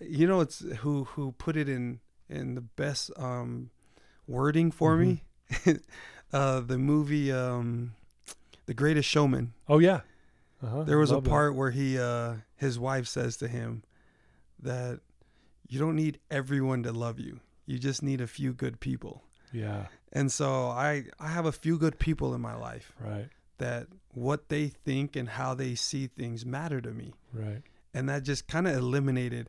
you 0.00 0.26
know 0.26 0.40
it's 0.40 0.60
who 0.78 1.04
who 1.04 1.32
put 1.32 1.56
it 1.56 1.68
in 1.68 2.00
in 2.28 2.54
the 2.54 2.60
best 2.60 3.10
um 3.16 3.70
wording 4.26 4.70
for 4.72 4.96
me 4.96 5.22
uh 6.32 6.60
the 6.60 6.78
movie 6.78 7.30
um 7.30 7.92
the 8.66 8.74
greatest 8.74 9.08
showman 9.08 9.52
oh 9.68 9.78
yeah. 9.78 10.00
Uh-huh. 10.62 10.82
there 10.84 10.98
was 10.98 11.10
a 11.10 11.14
Love 11.16 11.24
that. 11.24 11.30
part 11.30 11.54
where 11.54 11.70
he 11.70 11.98
uh 11.98 12.34
his 12.56 12.78
wife 12.78 13.06
says 13.06 13.36
to 13.36 13.46
him 13.48 13.82
that 14.60 15.00
you 15.68 15.78
don't 15.78 15.94
need 15.96 16.18
everyone 16.30 16.82
to 16.82 16.92
love 16.92 17.20
you 17.20 17.40
you 17.66 17.78
just 17.78 18.02
need 18.02 18.20
a 18.20 18.26
few 18.26 18.52
good 18.54 18.80
people 18.80 19.22
Yeah. 19.52 19.86
And 20.12 20.30
so 20.32 20.66
i 20.68 21.04
i 21.18 21.28
have 21.28 21.46
a 21.46 21.52
few 21.52 21.76
good 21.78 21.98
people 21.98 22.34
in 22.34 22.40
my 22.40 22.54
life 22.54 22.92
Right. 23.00 23.28
that 23.58 23.86
what 24.12 24.48
they 24.48 24.68
think 24.68 25.16
and 25.16 25.28
how 25.30 25.54
they 25.54 25.74
see 25.74 26.06
things 26.06 26.44
matter 26.46 26.80
to 26.80 26.90
me 26.92 27.14
Right. 27.32 27.62
and 27.94 28.08
that 28.08 28.22
just 28.22 28.46
kind 28.46 28.66
of 28.68 28.74
eliminated 28.76 29.48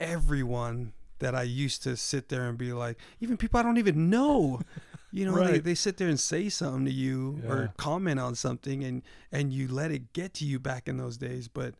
everyone 0.00 0.92
that 1.20 1.34
i 1.34 1.42
used 1.42 1.82
to 1.84 1.96
sit 1.96 2.28
there 2.28 2.48
and 2.48 2.58
be 2.58 2.72
like 2.72 2.98
even 3.20 3.36
people 3.36 3.60
i 3.60 3.62
don't 3.62 3.78
even 3.78 4.10
know 4.10 4.60
you 5.12 5.24
know 5.24 5.36
they, 5.44 5.58
they 5.60 5.74
sit 5.74 5.96
there 5.96 6.08
and 6.08 6.18
say 6.18 6.48
something 6.48 6.84
to 6.84 6.90
you 6.92 7.40
Yeah. 7.44 7.50
or 7.50 7.72
comment 7.76 8.18
on 8.18 8.34
something 8.34 8.82
and 8.82 9.02
and 9.30 9.52
you 9.52 9.68
let 9.68 9.92
it 9.92 10.12
get 10.12 10.34
to 10.34 10.44
you 10.44 10.58
back 10.58 10.88
in 10.88 10.96
those 10.96 11.16
days 11.16 11.46
but 11.48 11.74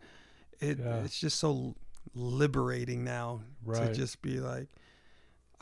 it 0.61 0.79
Yeah. 0.79 1.03
it's 1.05 1.19
just 1.19 1.39
so 1.41 1.75
liberating 2.15 3.03
now 3.05 3.41
Right. 3.65 3.89
to 3.89 3.95
just 3.95 4.23
be 4.23 4.39
like 4.39 4.69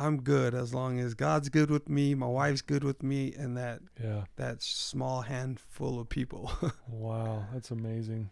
i'm 0.00 0.22
good 0.22 0.54
as 0.54 0.72
long 0.74 0.98
as 0.98 1.14
god's 1.14 1.48
good 1.48 1.70
with 1.70 1.88
me 1.88 2.14
my 2.14 2.26
wife's 2.26 2.62
good 2.62 2.82
with 2.82 3.02
me 3.02 3.32
and 3.34 3.56
that 3.56 3.80
Yeah. 4.02 4.24
that 4.36 4.62
small 4.62 5.20
handful 5.22 6.00
of 6.00 6.08
people 6.08 6.50
Wow, 6.88 7.44
that's 7.52 7.70
amazing. 7.70 8.30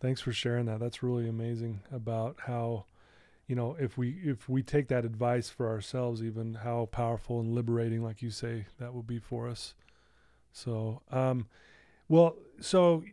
Thanks 0.00 0.20
for 0.20 0.32
sharing 0.32 0.66
that. 0.66 0.80
That's 0.80 1.02
really 1.02 1.28
amazing 1.28 1.80
about 1.92 2.36
how, 2.46 2.86
you 3.46 3.54
know, 3.54 3.76
if 3.78 3.96
we 3.96 4.18
if 4.24 4.48
we 4.48 4.60
take 4.62 4.88
that 4.88 5.04
advice 5.04 5.48
for 5.48 5.68
ourselves, 5.68 6.22
even 6.24 6.54
how 6.54 6.88
powerful 6.90 7.38
and 7.40 7.54
liberating, 7.54 8.02
like 8.02 8.20
you 8.20 8.30
say, 8.30 8.66
that 8.80 8.92
will 8.92 9.04
be 9.04 9.20
for 9.20 9.48
us. 9.48 9.74
So, 10.52 11.02
um, 11.12 11.46
well, 12.08 12.34
so 12.60 13.04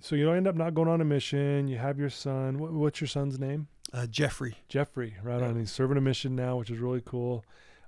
so 0.00 0.14
you 0.14 0.30
end 0.30 0.46
up 0.46 0.54
not 0.54 0.74
going 0.74 0.88
on 0.88 1.00
a 1.00 1.04
mission. 1.04 1.66
You 1.66 1.78
have 1.78 1.98
your 1.98 2.10
son. 2.10 2.58
What, 2.58 2.72
what's 2.72 3.00
your 3.00 3.08
son's 3.08 3.38
name? 3.40 3.66
Uh, 3.92 4.06
jeffrey 4.06 4.56
Jeffrey. 4.68 5.14
Right 5.22 5.40
Yeah. 5.40 5.48
on. 5.48 5.58
He's 5.58 5.70
serving 5.70 5.96
a 5.96 6.00
mission 6.00 6.34
now, 6.36 6.56
which 6.56 6.70
is 6.70 6.78
really 6.78 7.02
cool. 7.04 7.44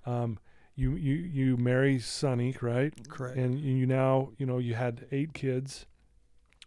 Um, 0.06 0.38
you 0.76 0.92
you 0.92 1.14
you 1.14 1.56
marry 1.56 1.98
Sunny, 1.98 2.54
right? 2.60 2.94
correct 3.08 3.36
and 3.36 3.58
you 3.58 3.84
now 3.84 4.30
you 4.38 4.46
know 4.46 4.58
you 4.58 4.74
had 4.74 5.06
eight 5.10 5.34
kids 5.34 5.86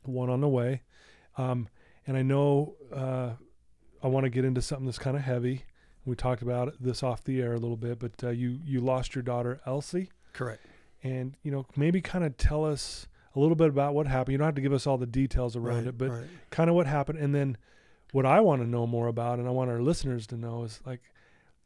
one 0.03 0.29
on 0.29 0.41
the 0.41 0.47
way 0.49 0.81
um, 1.37 1.69
and 2.05 2.17
i 2.17 2.21
know 2.21 2.73
uh, 2.93 3.29
i 4.03 4.07
want 4.07 4.23
to 4.25 4.29
get 4.29 4.43
into 4.43 4.61
something 4.61 4.85
that's 4.85 4.97
kind 4.99 5.15
of 5.15 5.23
heavy 5.23 5.63
we 6.05 6.15
talked 6.15 6.41
about 6.41 6.73
this 6.79 7.03
off 7.03 7.23
the 7.23 7.39
air 7.39 7.53
a 7.53 7.57
little 7.57 7.77
bit 7.77 7.99
but 7.99 8.11
uh, 8.23 8.29
you 8.29 8.59
you 8.65 8.81
lost 8.81 9.15
your 9.15 9.21
daughter 9.21 9.61
elsie 9.65 10.09
correct 10.33 10.65
and 11.03 11.35
you 11.43 11.51
know 11.51 11.65
maybe 11.77 12.01
kind 12.01 12.23
of 12.25 12.35
tell 12.35 12.65
us 12.65 13.07
a 13.35 13.39
little 13.39 13.55
bit 13.55 13.69
about 13.69 13.93
what 13.93 14.07
happened 14.07 14.33
you 14.33 14.37
don't 14.37 14.45
have 14.45 14.55
to 14.55 14.61
give 14.61 14.73
us 14.73 14.85
all 14.85 14.97
the 14.97 15.05
details 15.05 15.55
around 15.55 15.77
right, 15.77 15.87
it 15.87 15.97
but 15.97 16.09
right. 16.09 16.25
kind 16.49 16.69
of 16.69 16.75
what 16.75 16.87
happened 16.87 17.17
and 17.19 17.33
then 17.33 17.55
what 18.11 18.25
i 18.25 18.39
want 18.39 18.61
to 18.61 18.67
know 18.67 18.85
more 18.87 19.07
about 19.07 19.39
and 19.39 19.47
i 19.47 19.51
want 19.51 19.69
our 19.69 19.81
listeners 19.81 20.27
to 20.27 20.35
know 20.35 20.63
is 20.63 20.79
like 20.85 21.01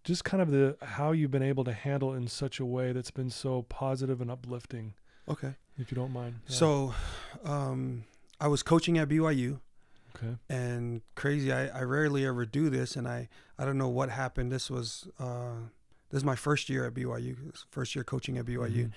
just 0.03 0.23
kind 0.23 0.41
of 0.41 0.51
the 0.51 0.77
how 0.81 1.11
you've 1.11 1.31
been 1.31 1.41
able 1.43 1.63
to 1.63 1.73
handle 1.73 2.13
it 2.13 2.17
in 2.17 2.27
such 2.27 2.59
a 2.59 2.65
way 2.65 2.91
that's 2.91 3.11
been 3.11 3.29
so 3.29 3.63
positive 3.63 4.21
and 4.21 4.29
uplifting 4.31 4.93
okay 5.27 5.55
if 5.77 5.91
you 5.91 5.95
don't 5.95 6.11
mind 6.13 6.35
Yeah. 6.47 6.55
So, 6.55 6.93
um, 7.43 8.05
I 8.39 8.47
was 8.47 8.63
coaching 8.63 8.97
at 8.97 9.09
BYU, 9.09 9.59
okay 10.15 10.35
and 10.49 11.01
crazy. 11.15 11.51
I, 11.51 11.67
I 11.67 11.81
rarely 11.81 12.25
ever 12.25 12.45
do 12.45 12.69
this, 12.69 12.95
and 12.95 13.07
I, 13.07 13.27
I 13.57 13.65
don't 13.65 13.77
know 13.77 13.89
what 13.89 14.09
happened. 14.09 14.51
This 14.51 14.69
was 14.69 15.07
uh, 15.19 15.55
this 16.11 16.19
is 16.19 16.23
my 16.23 16.35
first 16.35 16.69
year 16.69 16.85
at 16.85 16.93
BYU, 16.93 17.35
first 17.71 17.95
year 17.95 18.03
coaching 18.03 18.37
at 18.37 18.45
BYU, 18.45 18.85
Mhm. 18.85 18.91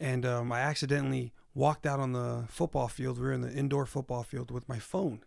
and 0.00 0.26
um, 0.26 0.50
I 0.52 0.60
accidentally 0.60 1.32
walked 1.54 1.86
out 1.86 2.00
on 2.00 2.12
the 2.12 2.44
football 2.48 2.88
field. 2.88 3.18
We 3.18 3.26
were 3.26 3.32
in 3.32 3.40
the 3.42 3.52
indoor 3.52 3.86
football 3.86 4.22
field 4.24 4.50
with 4.50 4.68
my 4.68 4.78
phone. 4.80 5.20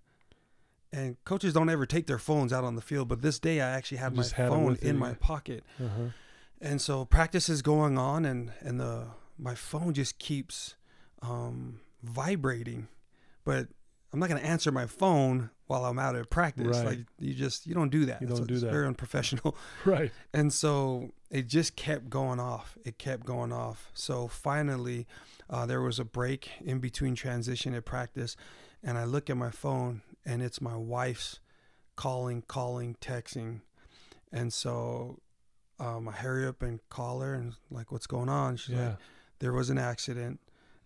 And 0.91 1.23
coaches 1.23 1.54
don't 1.54 1.69
ever 1.69 1.86
take 1.86 2.08
their 2.08 2.17
phones 2.17 2.52
out 2.52 2.63
on 2.63 2.75
the 2.75 2.82
field, 2.82 3.08
but 3.10 3.21
this 3.21 3.38
day 3.39 3.62
I 3.62 3.69
actually 3.69 3.99
had 3.99 4.13
You 4.13 4.17
my 4.17 4.23
had 4.36 4.49
phone 4.49 4.78
you, 4.82 4.89
in 4.89 4.97
my 4.97 5.13
pocket. 5.13 5.63
Uh-huh. 5.80 6.10
and 6.62 6.82
so 6.82 7.06
practice 7.06 7.47
is 7.47 7.62
going 7.62 7.97
on 7.97 8.25
and 8.25 8.52
and 8.62 8.80
the 8.80 9.06
my 9.38 9.56
phone 9.56 9.93
just 9.93 10.19
keeps 10.19 10.75
um 11.21 11.80
vibrating 12.04 12.88
but 13.45 13.67
i'm 14.12 14.19
not 14.19 14.28
going 14.30 14.41
to 14.41 14.45
answer 14.47 14.71
my 14.71 14.86
phone 14.86 15.49
while 15.67 15.86
i'm 15.86 15.97
out 15.99 16.15
at 16.15 16.30
practice 16.30 16.78
Right. 16.78 16.86
like 16.86 16.99
you 17.19 17.34
just 17.34 17.65
you 17.67 17.73
don't 17.73 17.89
do 17.89 18.06
that 18.06 18.21
You 18.21 18.28
don't 18.28 18.45
do 18.47 18.54
it's 18.56 18.63
that. 18.63 18.71
very 18.71 18.88
unprofessional 18.88 19.56
Right. 19.86 20.12
and 20.34 20.52
so 20.52 21.12
it 21.30 21.47
just 21.47 21.75
kept 21.78 22.10
going 22.10 22.39
off 22.39 22.78
it 22.84 22.97
kept 22.97 23.25
going 23.25 23.54
off 23.54 23.89
so 23.93 24.28
finally 24.28 25.08
uh, 25.49 25.65
there 25.65 25.82
was 25.82 25.99
a 25.99 26.06
break 26.06 26.49
in 26.62 26.80
between 26.80 27.15
transition 27.15 27.73
at 27.73 27.86
practice 27.86 28.36
and 28.84 28.97
i 28.97 29.04
look 29.06 29.30
at 29.30 29.38
my 29.38 29.52
phone 29.52 30.02
and 30.25 30.41
it's 30.41 30.62
my 30.62 30.75
wife's 30.75 31.39
calling 31.95 32.41
calling 32.47 32.95
texting 33.01 33.62
and 34.32 34.53
so 34.53 35.19
um, 35.79 36.08
i 36.08 36.12
hurry 36.12 36.45
up 36.47 36.62
and 36.62 36.79
call 36.89 37.19
her 37.21 37.34
and 37.34 37.53
like 37.69 37.91
what's 37.91 38.08
going 38.08 38.29
on 38.29 38.55
she's 38.58 38.75
Yeah. 38.75 38.89
like 38.89 38.97
there 39.39 39.53
was 39.53 39.69
an 39.69 39.77
accident 39.77 40.39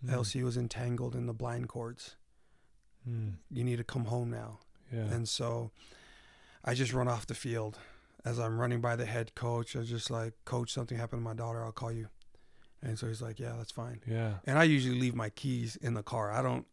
Mm. 0.05 0.11
elsie 0.11 0.43
was 0.43 0.57
entangled 0.57 1.15
in 1.15 1.25
the 1.27 1.33
blind 1.33 1.69
cords 1.69 2.15
Mm. 3.07 3.35
you 3.51 3.63
need 3.63 3.77
to 3.77 3.83
come 3.83 4.05
home 4.05 4.29
now 4.31 4.59
Yeah. 4.91 5.01
and 5.13 5.27
so 5.29 5.71
I 6.65 6.73
just 6.73 6.93
run 6.93 7.09
off 7.09 7.27
the 7.27 7.33
field. 7.35 7.77
As 8.23 8.39
I'm 8.39 8.57
running 8.57 8.79
by 8.79 8.95
the 8.95 9.05
head 9.05 9.35
coach, 9.35 9.75
I 9.75 9.79
was 9.79 9.89
just 9.89 10.09
like, 10.09 10.31
Coach, 10.45 10.71
something 10.71 10.97
happened 10.97 11.19
to 11.19 11.23
my 11.25 11.33
daughter. 11.33 11.61
I'll 11.61 11.73
call 11.73 11.91
you. 11.91 12.07
And 12.85 12.99
so 12.99 13.07
he's 13.07 13.21
like, 13.21 13.39
Yeah, 13.39 13.53
that's 13.57 13.71
fine. 13.71 14.01
yeah. 14.05 14.33
And 14.45 14.59
I 14.59 14.63
usually 14.65 14.99
leave 14.99 15.15
my 15.15 15.29
keys 15.29 15.77
in 15.77 15.93
the 15.93 16.03
car. 16.03 16.31
I 16.31 16.41
don't, 16.41 16.65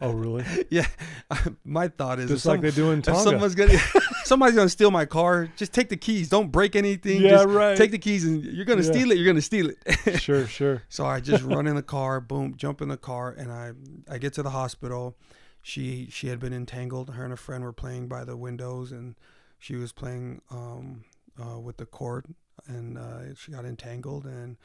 Oh, 0.00 0.12
really? 0.12 0.44
yeah. 0.70 0.86
my 1.64 1.88
thought 1.88 2.18
is 2.18 2.30
Just 2.30 2.46
like 2.46 2.56
some- 2.56 2.60
they 2.62 2.70
do 2.70 2.90
in 2.92 3.00
if 3.00 3.04
Tonga. 3.04 3.20
someone's 3.20 3.54
gonna, 3.54 3.78
somebody's 4.24 4.56
gonna 4.56 4.68
steal 4.70 4.90
my 4.90 5.04
car, 5.04 5.48
just 5.56 5.74
take 5.74 5.90
the 5.90 5.96
keys. 5.96 6.28
Don't 6.30 6.50
break 6.50 6.74
anything. 6.74 7.20
yeah, 7.20 7.30
just 7.30 7.48
right. 7.48 7.76
take 7.76 7.90
the 7.90 7.98
keys 7.98 8.24
and 8.24 8.42
you're 8.44 8.64
gonna 8.64 8.82
Yeah. 8.82 8.90
steal 8.92 9.10
it. 9.10 9.18
You're 9.18 9.26
gonna 9.26 9.42
steal 9.42 9.70
it. 9.70 10.20
sure, 10.20 10.46
sure. 10.46 10.82
So 10.88 11.04
I 11.04 11.20
just 11.20 11.44
run 11.44 11.66
in 11.66 11.76
the 11.76 11.82
car, 11.82 12.20
boom, 12.20 12.54
jump 12.56 12.80
in 12.80 12.88
the 12.88 12.96
car, 12.96 13.30
and 13.36 13.52
I 13.52 13.72
I 14.10 14.16
get 14.18 14.32
to 14.34 14.42
the 14.42 14.50
hospital. 14.50 15.16
She 15.62 16.08
she 16.10 16.28
had 16.28 16.38
been 16.40 16.54
entangled. 16.54 17.10
Her 17.10 17.24
and 17.24 17.32
a 17.32 17.36
friend 17.36 17.62
were 17.62 17.72
playing 17.74 18.08
by 18.08 18.24
the 18.24 18.36
windows, 18.36 18.90
and 18.90 19.16
she 19.58 19.74
was 19.76 19.92
playing 19.92 20.40
um, 20.50 21.04
uh, 21.38 21.58
with 21.60 21.76
the 21.76 21.84
cord, 21.86 22.24
and 22.66 22.96
uh, 22.96 23.34
she 23.34 23.52
got 23.52 23.64
entangled. 23.66 24.24
And 24.24 24.56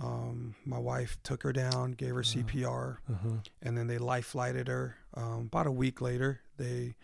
um, 0.00 0.54
my 0.64 0.78
wife 0.78 1.18
took 1.22 1.42
her 1.44 1.52
down, 1.52 1.92
gave 1.92 2.14
her 2.14 2.20
Uh-huh. 2.20 2.42
CPR, 2.42 2.98
Uh-huh. 3.10 3.28
and 3.62 3.76
then 3.78 3.86
they 3.86 3.98
life 3.98 4.26
flighted 4.26 4.68
her. 4.68 4.96
Um, 5.14 5.42
about 5.52 5.66
a 5.66 5.72
week 5.72 6.00
later, 6.00 6.40
they 6.56 6.94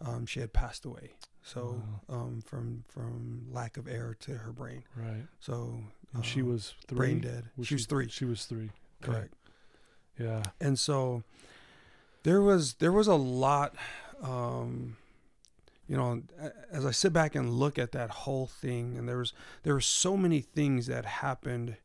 um, 0.00 0.26
she 0.26 0.40
had 0.40 0.52
passed 0.52 0.84
away. 0.84 1.12
So 1.42 1.82
um, 2.08 2.42
from 2.44 2.84
from 2.88 3.46
lack 3.50 3.76
of 3.76 3.88
air 3.88 4.14
to 4.20 4.32
her 4.38 4.52
brain. 4.52 4.84
Right. 4.94 5.26
So 5.40 5.80
she 6.22 6.40
uh, 6.42 6.46
was 6.46 6.74
three. 6.86 6.96
brain 6.96 7.20
dead. 7.20 7.50
Was 7.56 7.66
she 7.68 7.74
was 7.74 7.86
three. 7.86 8.08
She 8.08 8.24
was 8.24 8.44
three. 8.44 8.70
Okay. 9.02 9.12
Correct. 9.12 9.34
Yeah. 10.18 10.42
and 10.60 10.78
so 10.78 11.22
there 12.24 12.42
was 12.42 12.74
there 12.74 12.90
was 12.92 13.06
a 13.06 13.14
lot 13.14 13.74
um 14.20 14.96
you 15.86 15.96
know 15.96 16.22
as 16.72 16.84
i 16.84 16.90
sit 16.90 17.12
back 17.12 17.36
and 17.36 17.50
look 17.54 17.78
at 17.78 17.92
that 17.92 18.10
whole 18.10 18.48
thing 18.48 18.98
and 18.98 19.08
there 19.08 19.18
was 19.18 19.32
there 19.62 19.74
were 19.74 19.80
so 19.80 20.16
many 20.16 20.40
things 20.40 20.86
that 20.88 21.04
happened 21.06 21.76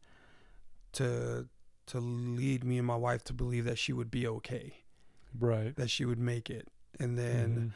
to 0.93 1.47
to 1.87 1.99
lead 1.99 2.63
me 2.63 2.77
and 2.77 2.87
my 2.87 2.95
wife 2.95 3.23
to 3.25 3.33
believe 3.33 3.65
that 3.65 3.77
she 3.77 3.91
would 3.93 4.09
be 4.11 4.25
okay 4.27 4.75
Right. 5.39 5.75
that 5.75 5.89
she 5.89 6.05
would 6.05 6.19
make 6.19 6.49
it 6.49 6.67
and 6.99 7.17
then 7.17 7.73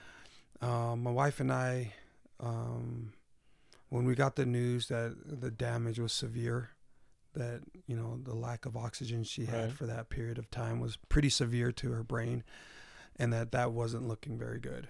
um, 0.62 1.03
my 1.03 1.12
wife 1.12 1.39
and 1.39 1.51
i 1.51 1.93
um, 2.39 3.13
when 3.89 4.06
we 4.06 4.15
got 4.15 4.36
the 4.36 4.45
news 4.45 4.88
that 4.89 5.15
the 5.41 5.49
damage 5.51 5.99
was 5.99 6.13
severe 6.13 6.69
that 7.34 7.62
you 7.88 7.95
know 7.95 8.19
the 8.23 8.34
lack 8.36 8.65
of 8.65 8.75
oxygen 8.77 9.23
she 9.23 9.45
had 9.45 9.63
Right. 9.65 9.71
for 9.71 9.86
that 9.86 10.10
period 10.10 10.38
of 10.38 10.49
time 10.51 10.80
was 10.80 10.97
pretty 11.10 11.30
severe 11.30 11.71
to 11.73 11.91
her 11.91 12.03
brain 12.03 12.43
and 13.17 13.34
that 13.34 13.51
that 13.51 13.71
wasn't 13.71 14.08
looking 14.08 14.38
very 14.38 14.60
good 14.60 14.88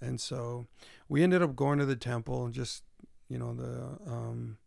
and 0.00 0.20
so 0.20 0.66
we 1.08 1.22
ended 1.22 1.42
up 1.42 1.54
going 1.56 1.78
to 1.78 1.86
the 1.86 1.96
temple 1.96 2.44
and 2.44 2.54
just 2.54 2.82
you 3.28 3.38
know 3.38 3.54
the 3.54 4.10
um, 4.10 4.58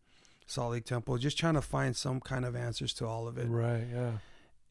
salt 0.48 0.72
lake 0.72 0.86
temple 0.86 1.18
just 1.18 1.38
trying 1.38 1.54
to 1.54 1.62
find 1.62 1.96
some 1.96 2.20
kind 2.20 2.44
of 2.46 2.56
answers 2.56 2.94
to 2.94 3.06
all 3.06 3.28
of 3.28 3.38
it 3.38 3.48
Right. 3.48 3.86
Yeah. 3.94 4.12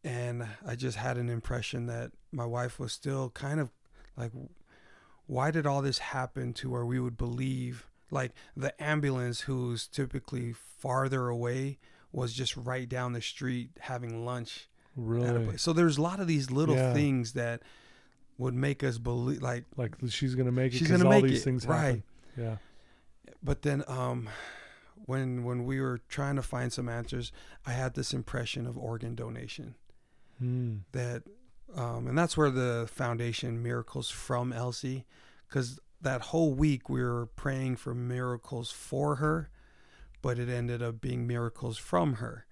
and 0.03 0.47
I 0.67 0.75
just 0.75 0.97
had 0.97 1.17
an 1.19 1.29
impression 1.29 1.87
that 1.87 2.11
my 2.33 2.45
wife 2.47 2.79
was 2.81 2.93
still 2.93 3.31
kind 3.31 3.61
of 3.61 3.71
like, 4.17 4.33
why 5.27 5.51
did 5.51 5.67
all 5.67 5.83
this 5.83 5.99
happen 5.99 6.53
to 6.55 6.71
where 6.71 6.85
we 6.87 6.99
would 6.99 7.17
believe 7.19 7.87
like 8.11 8.33
the 8.57 8.73
ambulance, 8.83 9.41
who's 9.43 9.87
typically 9.87 10.53
farther 10.53 11.29
away, 11.29 11.79
was 12.13 12.33
just 12.33 12.57
right 12.57 12.89
down 12.89 13.13
the 13.13 13.21
street 13.23 13.71
having 13.81 14.25
lunch 14.25 14.69
Really. 14.99 15.59
So 15.59 15.75
there's 15.75 15.99
a 15.99 16.03
lot 16.03 16.21
of 16.21 16.27
these 16.27 16.51
little 16.51 16.75
Yeah. 16.77 16.95
things 16.95 17.33
that 17.35 17.61
would 18.39 18.55
make 18.55 18.83
us 18.83 18.97
believe 18.97 19.43
like 19.43 19.65
Like 19.77 19.95
she's 20.09 20.35
gonna 20.35 20.53
make 20.53 20.73
it. 20.73 20.79
she's 20.79 20.89
gonna 20.91 21.05
all 21.05 21.11
make 21.11 21.25
these 21.25 21.41
it 21.43 21.45
things 21.45 21.67
right. 21.67 21.87
happen. 21.87 22.03
Yeah. 22.39 22.57
but 23.43 23.61
then 23.61 23.85
um 23.89 24.29
when 25.05 25.45
when 25.45 25.65
we 25.65 25.81
were 25.81 26.01
trying 26.09 26.37
to 26.37 26.43
find 26.43 26.73
some 26.73 26.89
answers 26.89 27.31
i 27.67 27.73
had 27.73 27.95
this 27.95 28.13
impression 28.15 28.67
of 28.67 28.77
organ 28.79 29.15
donation 29.15 29.75
Mm. 30.43 30.81
that 30.93 31.23
um, 31.75 32.07
and 32.07 32.17
that's 32.17 32.37
where 32.37 32.51
the 32.51 32.87
foundation 32.93 33.63
miracles 33.63 34.11
from 34.11 34.53
elsie 34.53 35.07
because 35.49 35.81
that 36.03 36.21
whole 36.21 36.53
week 36.53 36.91
we 36.91 37.03
were 37.03 37.25
praying 37.27 37.77
for 37.77 37.95
miracles 37.95 38.71
for 38.71 39.17
her 39.17 39.49
but 40.21 40.39
it 40.39 40.49
ended 40.51 40.83
up 40.83 41.01
being 41.01 41.27
miracles 41.27 41.79
from 41.79 42.15
her 42.15 42.45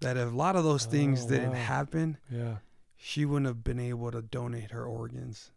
that 0.00 0.16
if 0.16 0.32
a 0.32 0.36
lot 0.36 0.56
of 0.56 0.64
those 0.64 0.86
things 0.86 1.26
Oh, 1.26 1.28
didn't 1.28 1.50
wow. 1.52 1.56
happen 1.56 2.18
Yeah. 2.28 2.56
she 2.96 3.24
wouldn't 3.24 3.46
have 3.46 3.62
been 3.62 3.78
able 3.80 4.10
to 4.10 4.22
donate 4.22 4.72
her 4.72 4.84
organs 4.84 5.52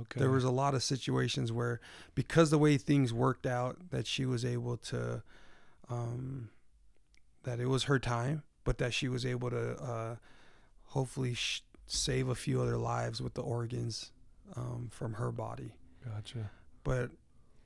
Okay. 0.00 0.20
there 0.20 0.30
was 0.30 0.44
a 0.44 0.50
lot 0.50 0.74
of 0.74 0.82
situations 0.82 1.50
where 1.50 1.80
because 2.14 2.50
the 2.50 2.58
way 2.58 2.76
things 2.76 3.12
worked 3.12 3.46
out 3.46 3.90
that 3.90 4.06
she 4.06 4.24
was 4.26 4.44
able 4.44 4.76
to 4.76 5.22
um, 5.90 6.50
that 7.42 7.60
it 7.60 7.66
was 7.66 7.84
her 7.84 7.98
time 7.98 8.42
but 8.64 8.78
that 8.78 8.92
she 8.94 9.08
was 9.08 9.24
able 9.26 9.50
to 9.50 9.72
uh, 9.82 10.16
hopefully 10.86 11.34
sh- 11.34 11.62
save 11.86 12.28
a 12.28 12.34
few 12.34 12.60
other 12.60 12.76
lives 12.76 13.20
with 13.20 13.34
the 13.34 13.42
organs 13.42 14.12
um, 14.56 14.88
from 14.92 15.14
her 15.14 15.32
body 15.32 15.72
Gotcha. 16.04 16.50
but 16.84 17.10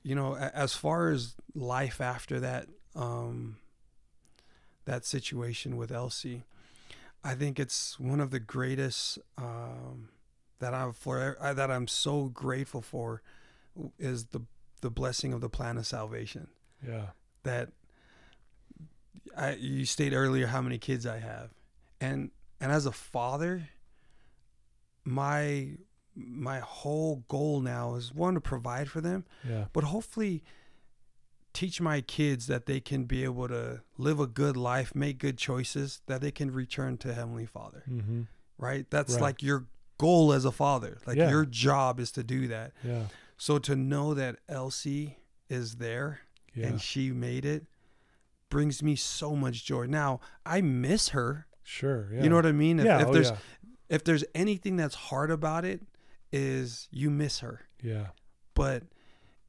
you 0.03 0.15
know 0.15 0.35
a- 0.35 0.51
as 0.55 0.73
far 0.73 1.09
as 1.09 1.35
life 1.53 2.01
after 2.01 2.39
that 2.39 2.67
um, 2.95 3.57
that 4.85 5.05
situation 5.05 5.77
with 5.77 5.91
Elsie 5.91 6.43
I 7.23 7.33
think 7.33 7.59
it's 7.59 7.99
one 7.99 8.19
of 8.21 8.29
the 8.29 8.39
greatest 8.39 9.17
um, 9.37 10.09
that 10.59 10.73
I'm 10.75 10.93
for 10.93 11.35
uh, 11.41 11.53
that 11.55 11.71
I'm 11.71 11.87
so 11.87 12.25
grateful 12.25 12.81
for 12.81 13.21
is 13.99 14.25
the 14.27 14.41
the 14.81 14.89
blessing 14.91 15.33
of 15.33 15.41
the 15.41 15.49
plan 15.49 15.77
of 15.77 15.85
salvation 15.87 16.47
Yeah. 16.87 17.07
that 17.43 17.69
I 19.37 19.53
you 19.55 19.85
stated 19.85 20.15
earlier 20.15 20.47
how 20.47 20.61
many 20.61 20.77
kids 20.77 21.05
I 21.05 21.19
have 21.19 21.51
and 22.01 22.31
and 22.61 22.71
as 22.71 22.85
a 22.85 22.91
father 22.91 23.69
my 25.03 25.71
my 26.15 26.59
whole 26.59 27.23
goal 27.27 27.59
now 27.59 27.95
is 27.95 28.13
one 28.13 28.33
to 28.35 28.41
provide 28.41 28.89
for 28.89 29.01
them 29.01 29.25
Yeah. 29.47 29.65
but 29.73 29.83
hopefully 29.85 30.43
teach 31.53 31.79
my 31.81 32.01
kids 32.01 32.47
that 32.47 32.65
they 32.65 32.79
can 32.79 33.03
be 33.05 33.23
able 33.23 33.47
to 33.49 33.81
live 33.97 34.19
a 34.19 34.27
good 34.27 34.55
life 34.57 34.95
make 34.95 35.17
good 35.17 35.37
choices 35.37 36.01
that 36.07 36.21
they 36.21 36.31
can 36.31 36.51
return 36.51 36.97
to 36.99 37.13
heavenly 37.13 37.45
father 37.45 37.83
Mm-hmm. 37.89 38.21
right 38.57 38.89
that's 38.89 39.13
Right. 39.15 39.21
like 39.21 39.43
your 39.43 39.65
goal 39.97 40.31
as 40.33 40.45
a 40.45 40.51
father 40.51 40.99
like 41.05 41.17
Yeah. 41.17 41.29
your 41.29 41.45
job 41.45 41.99
is 41.99 42.11
to 42.13 42.23
do 42.23 42.47
that 42.47 42.71
Yeah. 42.83 43.07
so 43.37 43.57
to 43.59 43.75
know 43.75 44.13
that 44.13 44.37
elsie 44.47 45.17
is 45.49 45.75
there 45.75 46.21
Yeah. 46.53 46.67
and 46.67 46.81
she 46.81 47.11
made 47.11 47.45
it 47.45 47.65
brings 48.55 48.81
me 48.81 48.95
so 48.95 49.35
much 49.35 49.65
joy 49.65 49.85
now 49.85 50.21
i 50.45 50.61
miss 50.61 51.09
her 51.09 51.45
sure. 51.61 52.07
Yeah. 52.13 52.23
you 52.23 52.29
know 52.29 52.37
what 52.37 52.45
i 52.45 52.53
mean 52.53 52.79
if, 52.79 52.85
yeah. 52.85 53.01
if 53.01 53.07
oh, 53.07 53.11
there's 53.11 53.31
yeah. 53.31 53.37
if 53.89 54.05
there's 54.05 54.23
anything 54.33 54.77
that's 54.77 54.95
hard 54.95 55.29
about 55.29 55.65
it 55.65 55.81
is 56.31 56.87
you 56.89 57.09
miss 57.09 57.39
her 57.39 57.67
Yeah. 57.83 58.07
but 58.53 58.83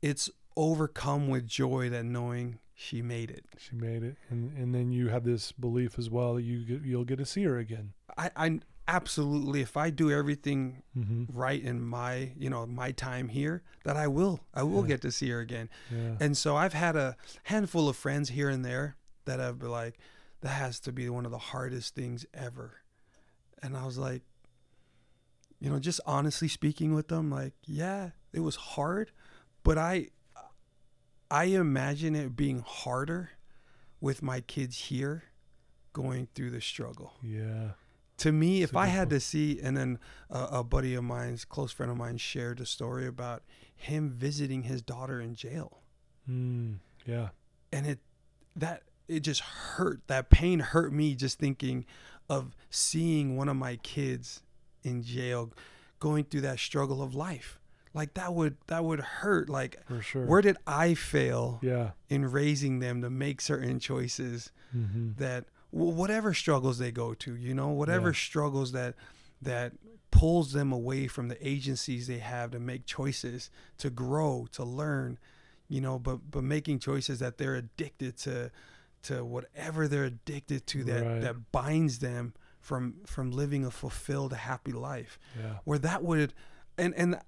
it's 0.02 0.28
overcome 0.56 1.28
with 1.28 1.46
joy 1.46 1.88
that 1.90 2.04
knowing 2.04 2.58
she 2.74 3.00
made 3.00 3.30
it 3.30 3.44
She 3.58 3.76
made 3.76 4.02
it, 4.02 4.16
and 4.28 4.50
and 4.58 4.74
then 4.74 4.90
you 4.90 5.08
have 5.08 5.22
this 5.22 5.52
belief 5.52 6.00
as 6.00 6.10
well 6.10 6.34
that 6.34 6.42
you 6.42 6.64
get, 6.64 6.82
you'll 6.82 7.04
get 7.04 7.18
to 7.18 7.26
see 7.26 7.44
her 7.44 7.58
again. 7.58 7.92
I, 8.18 8.30
I 8.36 8.60
absolutely 8.88 9.60
if 9.60 9.76
i 9.76 9.90
do 9.90 10.10
everything 10.10 10.82
Mm-hmm. 10.96 11.24
right 11.38 11.62
in 11.62 11.82
my 11.82 12.32
you 12.38 12.48
know 12.48 12.64
my 12.66 12.90
time 12.92 13.28
here 13.28 13.62
that 13.84 13.96
i 13.96 14.06
will 14.06 14.40
i 14.54 14.62
will 14.62 14.82
Yeah. 14.82 14.88
get 14.88 15.02
to 15.02 15.12
see 15.12 15.28
her 15.30 15.40
again 15.40 15.68
Yeah. 15.90 16.16
and 16.20 16.36
so 16.36 16.56
i've 16.56 16.72
had 16.72 16.96
a 16.96 17.16
handful 17.44 17.88
of 17.88 17.96
friends 17.96 18.30
here 18.30 18.48
and 18.48 18.64
there 18.64 18.96
that 19.26 19.38
have 19.40 19.58
been 19.58 19.70
like 19.70 19.98
that 20.40 20.48
has 20.50 20.80
to 20.80 20.92
be 20.92 21.08
one 21.10 21.24
of 21.26 21.32
the 21.32 21.38
hardest 21.38 21.94
things 21.94 22.24
ever 22.32 22.78
and 23.62 23.76
i 23.76 23.84
was 23.84 23.98
like 23.98 24.22
you 25.60 25.68
know 25.70 25.78
just 25.78 26.00
honestly 26.06 26.48
speaking 26.48 26.94
with 26.94 27.08
them 27.08 27.30
like 27.30 27.52
yeah 27.66 28.10
it 28.32 28.40
was 28.40 28.56
hard 28.56 29.10
but 29.62 29.76
i 29.76 30.08
i 31.30 31.44
imagine 31.44 32.14
it 32.14 32.36
being 32.36 32.62
harder 32.66 33.30
with 34.00 34.22
my 34.22 34.40
kids 34.40 34.78
here 34.78 35.24
going 35.92 36.28
through 36.34 36.50
the 36.50 36.60
struggle. 36.60 37.14
Yeah. 37.22 37.70
To 38.18 38.32
me, 38.32 38.62
if 38.62 38.74
I 38.76 38.86
had 38.86 39.10
to 39.10 39.20
see, 39.20 39.60
and 39.60 39.76
then 39.76 39.98
a, 40.30 40.44
a 40.52 40.64
buddy 40.64 40.94
of 40.94 41.04
mine's, 41.04 41.44
close 41.44 41.70
friend 41.72 41.92
of 41.92 41.98
mine, 41.98 42.16
shared 42.16 42.60
a 42.60 42.66
story 42.66 43.06
about 43.06 43.42
him 43.74 44.10
visiting 44.10 44.62
his 44.62 44.80
daughter 44.82 45.20
in 45.20 45.34
jail, 45.34 45.82
Mm, 46.28 46.78
yeah. 47.04 47.28
and 47.72 47.86
it 47.86 47.98
that 48.56 48.82
it 49.06 49.20
just 49.20 49.40
hurt. 49.40 50.00
That 50.08 50.30
pain 50.30 50.58
hurt 50.60 50.92
me 50.92 51.14
just 51.14 51.38
thinking 51.38 51.84
of 52.28 52.56
seeing 52.70 53.36
one 53.36 53.48
of 53.48 53.56
my 53.56 53.76
kids 53.76 54.42
in 54.82 55.02
jail, 55.02 55.52
going 56.00 56.24
through 56.24 56.40
that 56.40 56.58
struggle 56.58 57.02
of 57.02 57.14
life. 57.14 57.60
Like 57.94 58.14
that 58.14 58.34
would 58.34 58.56
that 58.66 58.82
would 58.84 59.00
hurt. 59.00 59.48
Like 59.48 59.76
For 59.86 60.00
sure. 60.02 60.26
where 60.26 60.40
did 60.42 60.56
I 60.66 60.94
fail 60.94 61.60
yeah. 61.62 61.90
in 62.08 62.24
raising 62.30 62.78
them 62.80 63.02
to 63.02 63.10
make 63.10 63.40
certain 63.40 63.78
choices 63.78 64.50
hmm 64.72 65.12
that 65.18 65.44
whatever 65.76 66.32
struggles 66.34 66.78
they 66.78 66.90
go 66.90 67.14
to, 67.14 67.34
you 67.36 67.54
know, 67.54 67.68
whatever 67.68 68.08
Yeah. 68.08 68.14
struggles 68.14 68.72
that 68.72 68.94
that 69.42 69.72
pulls 70.10 70.52
them 70.52 70.72
away 70.72 71.06
from 71.06 71.28
the 71.28 71.46
agencies 71.46 72.06
they 72.06 72.18
have 72.18 72.50
to 72.52 72.58
make 72.58 72.86
choices, 72.86 73.50
to 73.76 73.90
grow, 73.90 74.46
to 74.52 74.64
learn, 74.64 75.18
you 75.68 75.80
know, 75.80 75.98
but 75.98 76.30
but 76.30 76.42
making 76.42 76.78
choices 76.78 77.18
that 77.18 77.36
they're 77.38 77.56
addicted 77.56 78.16
to 78.18 78.50
to 79.02 79.24
whatever 79.24 79.86
they're 79.86 80.04
addicted 80.04 80.66
to 80.68 80.84
that 80.84 81.04
Right. 81.04 81.20
that 81.20 81.52
binds 81.52 81.98
them 81.98 82.32
from 82.60 82.94
from 83.04 83.30
living 83.30 83.64
a 83.64 83.70
fulfilled 83.70 84.32
happy 84.32 84.72
life 84.72 85.18
Yeah. 85.38 85.58
where 85.64 85.78
that 85.78 86.02
would 86.02 86.32
and 86.78 86.94
and 86.94 87.20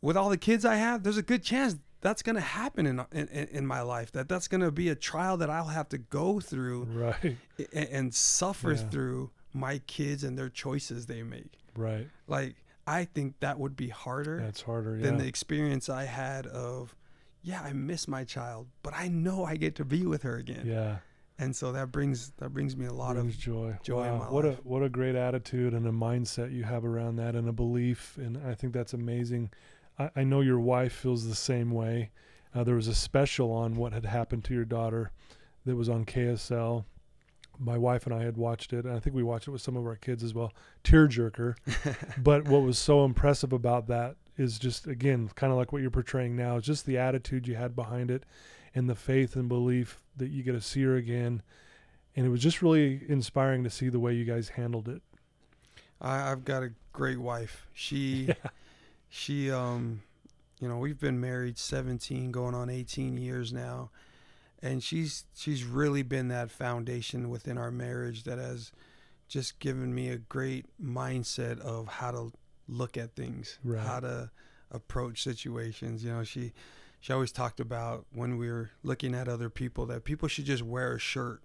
with 0.00 0.16
all 0.16 0.28
the 0.28 0.38
kids 0.38 0.64
I 0.64 0.76
have, 0.76 1.02
there's 1.02 1.16
a 1.16 1.22
good 1.22 1.42
chance 1.42 1.76
that's 2.00 2.22
going 2.22 2.36
to 2.36 2.40
happen 2.42 2.86
in, 2.86 3.04
in 3.12 3.26
in 3.28 3.66
my 3.66 3.80
life. 3.82 4.12
That 4.12 4.28
that's 4.28 4.48
going 4.48 4.60
to 4.60 4.70
be 4.70 4.88
a 4.88 4.94
trial 4.94 5.36
that 5.38 5.50
I'll 5.50 5.64
have 5.66 5.88
to 5.90 5.98
go 5.98 6.40
through 6.40 6.84
Right. 6.84 7.36
and, 7.72 7.88
and 7.88 8.14
suffer 8.14 8.72
Yeah. 8.72 8.88
through 8.88 9.30
my 9.52 9.78
kids 9.86 10.24
and 10.24 10.38
their 10.38 10.48
choices 10.50 11.06
they 11.06 11.22
make. 11.22 11.58
Right. 11.76 12.08
Like 12.26 12.56
I 12.86 13.04
think 13.04 13.40
that 13.40 13.58
would 13.58 13.76
be 13.76 13.88
harder 13.88 14.40
That's 14.40 14.62
harder. 14.62 14.96
Yeah. 14.96 15.02
than 15.02 15.18
the 15.18 15.26
experience 15.26 15.88
I 15.88 16.04
had 16.04 16.46
of 16.46 16.94
yeah, 17.42 17.62
I 17.62 17.72
miss 17.72 18.08
my 18.08 18.24
child, 18.24 18.66
but 18.82 18.92
I 18.96 19.08
know 19.08 19.44
I 19.44 19.56
get 19.56 19.76
to 19.76 19.84
be 19.84 20.04
with 20.06 20.22
her 20.22 20.36
again. 20.36 20.64
yeah. 20.66 20.98
And 21.40 21.54
so 21.54 21.70
that 21.72 21.92
brings 21.92 22.30
that 22.38 22.52
brings 22.52 22.76
me 22.76 22.86
a 22.86 22.92
lot 22.92 23.14
brings 23.14 23.34
of 23.34 23.40
joy. 23.40 23.78
joy 23.82 24.04
in 24.08 24.18
wow. 24.18 24.30
what 24.30 24.44
life. 24.44 24.58
a 24.58 24.62
what 24.62 24.82
a 24.82 24.88
great 24.88 25.14
attitude 25.14 25.72
and 25.72 25.86
a 25.86 25.92
mindset 25.92 26.52
you 26.52 26.64
have 26.64 26.84
around 26.84 27.16
that 27.16 27.34
and 27.36 27.48
a 27.48 27.52
belief 27.52 28.16
and 28.18 28.36
I 28.46 28.54
think 28.54 28.72
that's 28.72 28.92
amazing. 28.92 29.50
I, 29.98 30.10
I 30.16 30.24
know 30.24 30.40
your 30.40 30.60
wife 30.60 30.92
feels 30.92 31.26
the 31.26 31.34
same 31.34 31.70
way. 31.70 32.10
Uh, 32.54 32.64
there 32.64 32.74
was 32.74 32.88
a 32.88 32.94
special 32.94 33.52
on 33.52 33.76
what 33.76 33.92
had 33.92 34.06
happened 34.06 34.44
to 34.44 34.54
your 34.54 34.64
daughter 34.64 35.10
that 35.66 35.76
was 35.76 35.88
on 35.88 36.04
KSL. 36.04 36.84
My 37.58 37.76
wife 37.76 38.06
and 38.06 38.14
I 38.14 38.22
had 38.22 38.36
watched 38.36 38.72
it, 38.72 38.84
and 38.84 38.94
I 38.94 39.00
think 39.00 39.16
we 39.16 39.22
watched 39.22 39.48
it 39.48 39.50
with 39.50 39.60
some 39.60 39.76
of 39.76 39.84
our 39.84 39.96
kids 39.96 40.22
as 40.22 40.32
well. 40.32 40.52
Tearjerker. 40.84 41.56
but 42.22 42.46
what 42.46 42.62
was 42.62 42.78
so 42.78 43.04
impressive 43.04 43.52
about 43.52 43.88
that 43.88 44.16
is 44.36 44.58
just 44.58 44.86
again 44.86 45.28
kind 45.34 45.52
of 45.52 45.58
like 45.58 45.72
what 45.72 45.82
you're 45.82 45.90
portraying 45.90 46.36
now 46.36 46.56
is 46.56 46.64
just 46.64 46.86
the 46.86 46.96
attitude 46.96 47.48
you 47.48 47.56
had 47.56 47.74
behind 47.74 48.08
it 48.10 48.22
and 48.72 48.88
the 48.88 48.94
faith 48.94 49.34
and 49.34 49.48
belief 49.48 50.00
that 50.16 50.28
you 50.28 50.44
get 50.44 50.52
to 50.52 50.60
see 50.60 50.82
her 50.84 50.94
again 50.94 51.42
and 52.14 52.24
it 52.24 52.28
was 52.28 52.40
just 52.40 52.62
really 52.62 53.02
inspiring 53.08 53.64
to 53.64 53.70
see 53.70 53.88
the 53.88 53.98
way 53.98 54.14
you 54.14 54.24
guys 54.24 54.50
handled 54.50 54.88
it 54.88 55.02
I, 56.00 56.30
I've 56.30 56.44
got 56.44 56.62
a 56.62 56.70
great 56.92 57.18
wife. 57.18 57.66
She 57.72 58.26
Yeah. 58.28 58.34
She 59.08 59.50
um 59.50 60.02
you 60.60 60.66
know, 60.68 60.76
we've 60.78 60.98
been 60.98 61.20
married 61.20 61.56
17 61.56 62.32
going 62.32 62.52
on 62.54 62.68
18 62.68 63.16
years 63.16 63.52
now. 63.52 63.90
And 64.60 64.82
she's 64.82 65.24
she's 65.36 65.62
really 65.64 66.02
been 66.02 66.28
that 66.28 66.50
foundation 66.50 67.30
within 67.30 67.56
our 67.56 67.70
marriage 67.70 68.24
that 68.24 68.38
has 68.38 68.72
just 69.28 69.60
given 69.60 69.94
me 69.94 70.08
a 70.08 70.16
great 70.18 70.66
mindset 70.82 71.60
of 71.60 71.86
how 71.86 72.10
to 72.10 72.32
look 72.66 72.96
at 72.96 73.14
things, 73.14 73.58
Right. 73.62 73.86
how 73.86 74.00
to 74.00 74.30
approach 74.72 75.22
situations. 75.22 76.02
You 76.02 76.10
know, 76.12 76.24
she 76.24 76.52
she 76.98 77.12
always 77.12 77.30
talked 77.30 77.60
about 77.60 78.06
when 78.12 78.36
we 78.36 78.50
were 78.50 78.70
looking 78.82 79.14
at 79.14 79.28
other 79.28 79.48
people 79.48 79.86
that 79.86 80.02
people 80.02 80.26
should 80.26 80.44
just 80.46 80.64
wear 80.64 80.94
a 80.94 80.98
shirt 80.98 81.40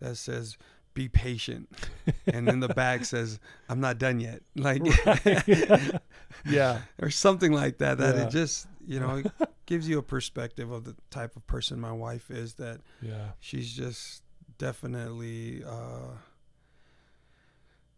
that 0.00 0.16
says 0.16 0.58
be 0.92 1.08
patient 1.08 1.68
and 2.26 2.46
then 2.48 2.58
the 2.58 2.68
back 2.68 3.04
says 3.04 3.38
i'm 3.68 3.80
not 3.80 3.96
done 3.96 4.18
yet 4.18 4.42
like 4.56 4.82
Right. 5.06 5.92
yeah. 6.46 6.80
Or 7.02 7.10
something 7.10 7.52
like 7.52 7.78
that 7.78 7.98
that 7.98 8.16
Yeah. 8.16 8.26
it 8.26 8.30
just 8.30 8.66
you 8.86 8.98
know 9.00 9.22
gives 9.66 9.88
you 9.88 9.98
a 9.98 10.02
perspective 10.02 10.70
of 10.70 10.84
the 10.84 10.96
type 11.10 11.36
of 11.36 11.46
person 11.46 11.80
my 11.80 11.92
wife 11.92 12.30
is 12.30 12.54
that 12.54 12.80
yeah. 13.02 13.30
she's 13.40 13.72
just 13.72 14.22
definitely 14.58 15.62
uh 15.64 16.16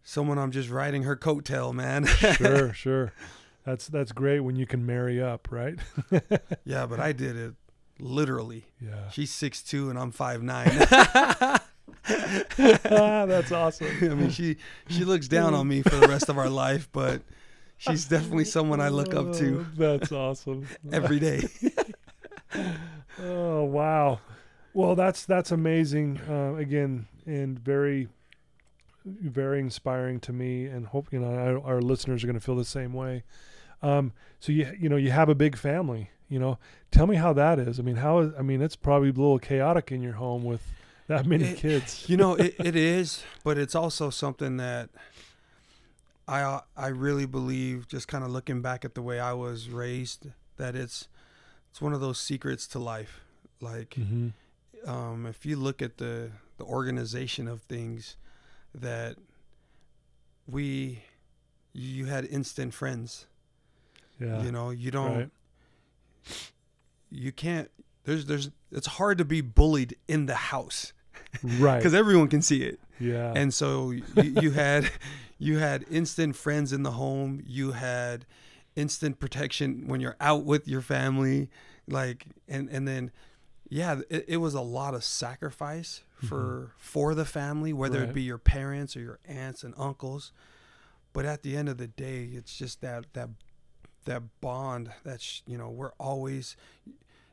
someone 0.02 0.38
i'm 0.38 0.50
just 0.50 0.68
riding 0.70 1.02
her 1.04 1.16
coattail 1.16 1.72
man. 1.72 2.04
Sure 2.06 2.72
sure. 2.72 3.12
That's 3.64 3.86
that's 3.88 4.12
great 4.12 4.40
when 4.40 4.56
you 4.56 4.66
can 4.66 4.84
marry 4.84 5.22
up 5.22 5.48
right? 5.50 5.78
Yeah 6.64 6.86
but 6.86 7.00
i 7.00 7.12
did 7.12 7.36
it 7.36 7.54
literally. 7.98 8.64
Yeah. 8.80 9.08
She's 9.10 9.30
six 9.30 9.62
two 9.62 9.88
and 9.90 9.98
i'm 9.98 10.12
5'9 10.12 11.60
that's 13.28 13.52
awesome. 13.52 13.86
I 14.02 14.08
mean 14.14 14.30
she 14.30 14.56
she 14.88 15.04
looks 15.04 15.28
down 15.28 15.54
on 15.54 15.68
me 15.68 15.82
for 15.82 15.96
the 15.96 16.08
rest 16.08 16.28
of 16.28 16.38
our 16.38 16.48
life 16.50 16.88
but 16.92 17.22
she's 17.90 18.04
definitely 18.06 18.44
someone 18.44 18.80
i 18.80 18.88
look 18.88 19.14
up 19.14 19.32
to 19.34 19.66
that's 19.76 20.12
awesome. 20.12 20.66
every 20.92 21.18
day. 21.18 21.42
Oh 23.20 23.64
wow. 23.64 24.20
Well 24.74 24.94
that's 24.94 25.24
that's 25.26 25.50
amazing 25.52 26.20
uh, 26.28 26.54
again 26.54 27.06
and 27.26 27.58
very 27.58 28.08
very 29.04 29.58
inspiring 29.60 30.20
to 30.20 30.32
me 30.32 30.66
and 30.66 30.86
hope 30.86 31.12
you 31.12 31.18
know 31.18 31.32
our, 31.34 31.74
our 31.74 31.80
listeners 31.82 32.22
are 32.22 32.26
going 32.26 32.38
to 32.38 32.44
feel 32.44 32.56
the 32.56 32.64
same 32.64 32.92
way. 32.92 33.22
Um, 33.82 34.12
so 34.40 34.52
you 34.52 34.72
you 34.78 34.88
know 34.88 34.96
you 34.96 35.10
have 35.10 35.28
a 35.28 35.34
big 35.34 35.56
family 35.56 36.10
you 36.28 36.38
know. 36.38 36.58
Tell 36.90 37.06
me 37.06 37.16
how 37.16 37.32
that 37.34 37.58
is. 37.58 37.78
I 37.78 37.82
mean 37.82 37.96
how 37.96 38.20
is 38.20 38.32
i 38.38 38.42
mean 38.42 38.62
it's 38.62 38.76
probably 38.76 39.08
a 39.08 39.12
little 39.12 39.38
chaotic 39.38 39.92
in 39.92 40.02
your 40.02 40.14
home 40.14 40.44
with 40.44 40.62
that 41.08 41.26
many 41.26 41.44
It- 41.44 41.58
kids. 41.58 42.04
you 42.08 42.16
know 42.16 42.34
it, 42.34 42.54
it 42.64 42.76
is 42.76 43.22
but 43.44 43.58
it's 43.58 43.74
also 43.74 44.08
something 44.10 44.56
that 44.56 44.88
i 46.28 46.60
i 46.76 46.86
really 46.86 47.26
believe 47.26 47.88
just 47.88 48.08
kind 48.08 48.22
of 48.24 48.30
looking 48.30 48.62
back 48.62 48.84
at 48.84 48.94
the 48.94 49.02
way 49.02 49.18
i 49.18 49.32
was 49.32 49.68
raised 49.68 50.26
that 50.56 50.76
it's 50.76 51.08
it's 51.70 51.80
one 51.80 51.94
of 51.94 52.00
those 52.02 52.20
secrets 52.20 52.66
to 52.68 52.78
life. 52.78 53.20
Like 53.60 53.94
hmm 53.94 54.28
um, 54.86 55.26
if 55.26 55.46
you 55.46 55.56
look 55.56 55.80
at 55.80 55.98
the 55.98 56.32
the 56.58 56.64
organization 56.64 57.46
of 57.48 57.62
things 57.62 58.16
that 58.74 59.16
we 60.46 61.02
you 61.72 62.06
had 62.06 62.24
instant 62.26 62.74
friends. 62.74 63.26
Yeah 64.20 64.42
you 64.42 64.52
know 64.52 64.70
you 64.70 64.90
don't 64.90 65.16
right. 65.16 65.30
You 67.10 67.32
can't 67.32 67.70
there's 68.04 68.26
there's 68.26 68.50
it's 68.70 68.86
hard 68.86 69.18
to 69.18 69.24
be 69.24 69.40
bullied 69.40 69.96
in 70.08 70.26
the 70.26 70.34
house 70.34 70.92
right. 71.42 71.76
Because 71.78 71.94
everyone 71.94 72.28
can 72.28 72.42
see 72.42 72.62
it. 72.62 72.80
Yeah. 72.98 73.32
And 73.34 73.52
so 73.52 73.90
you, 73.90 74.04
you 74.16 74.50
had 74.52 74.90
you 75.38 75.58
had 75.58 75.84
instant 75.90 76.36
friends 76.36 76.72
in 76.72 76.82
the 76.82 76.92
home. 76.92 77.42
You 77.46 77.72
had 77.72 78.26
instant 78.76 79.18
protection 79.18 79.86
when 79.86 80.00
you're 80.00 80.16
out 80.20 80.44
with 80.44 80.68
your 80.68 80.80
family. 80.80 81.50
Like 81.88 82.26
and 82.48 82.68
and 82.68 82.86
then 82.86 83.10
yeah 83.68 84.00
it, 84.08 84.24
it 84.28 84.36
was 84.36 84.54
a 84.54 84.60
lot 84.60 84.94
of 84.94 85.02
sacrifice 85.02 86.02
mm-hmm. 86.18 86.26
for 86.26 86.72
for 86.78 87.14
the 87.14 87.24
family 87.24 87.72
whether 87.72 88.00
Right. 88.00 88.10
it 88.10 88.14
be 88.14 88.22
your 88.22 88.38
parents 88.38 88.96
or 88.96 89.00
your 89.00 89.18
aunts 89.26 89.64
and 89.64 89.74
uncles. 89.76 90.32
But 91.12 91.24
at 91.26 91.42
the 91.42 91.56
end 91.56 91.68
of 91.68 91.76
the 91.78 91.88
day 91.88 92.30
it's 92.32 92.56
just 92.56 92.80
that 92.82 93.06
that 93.14 93.30
that 94.04 94.22
bond 94.40 94.92
that's 95.04 95.42
you 95.46 95.58
know 95.58 95.70
we're 95.70 95.92
always 95.98 96.56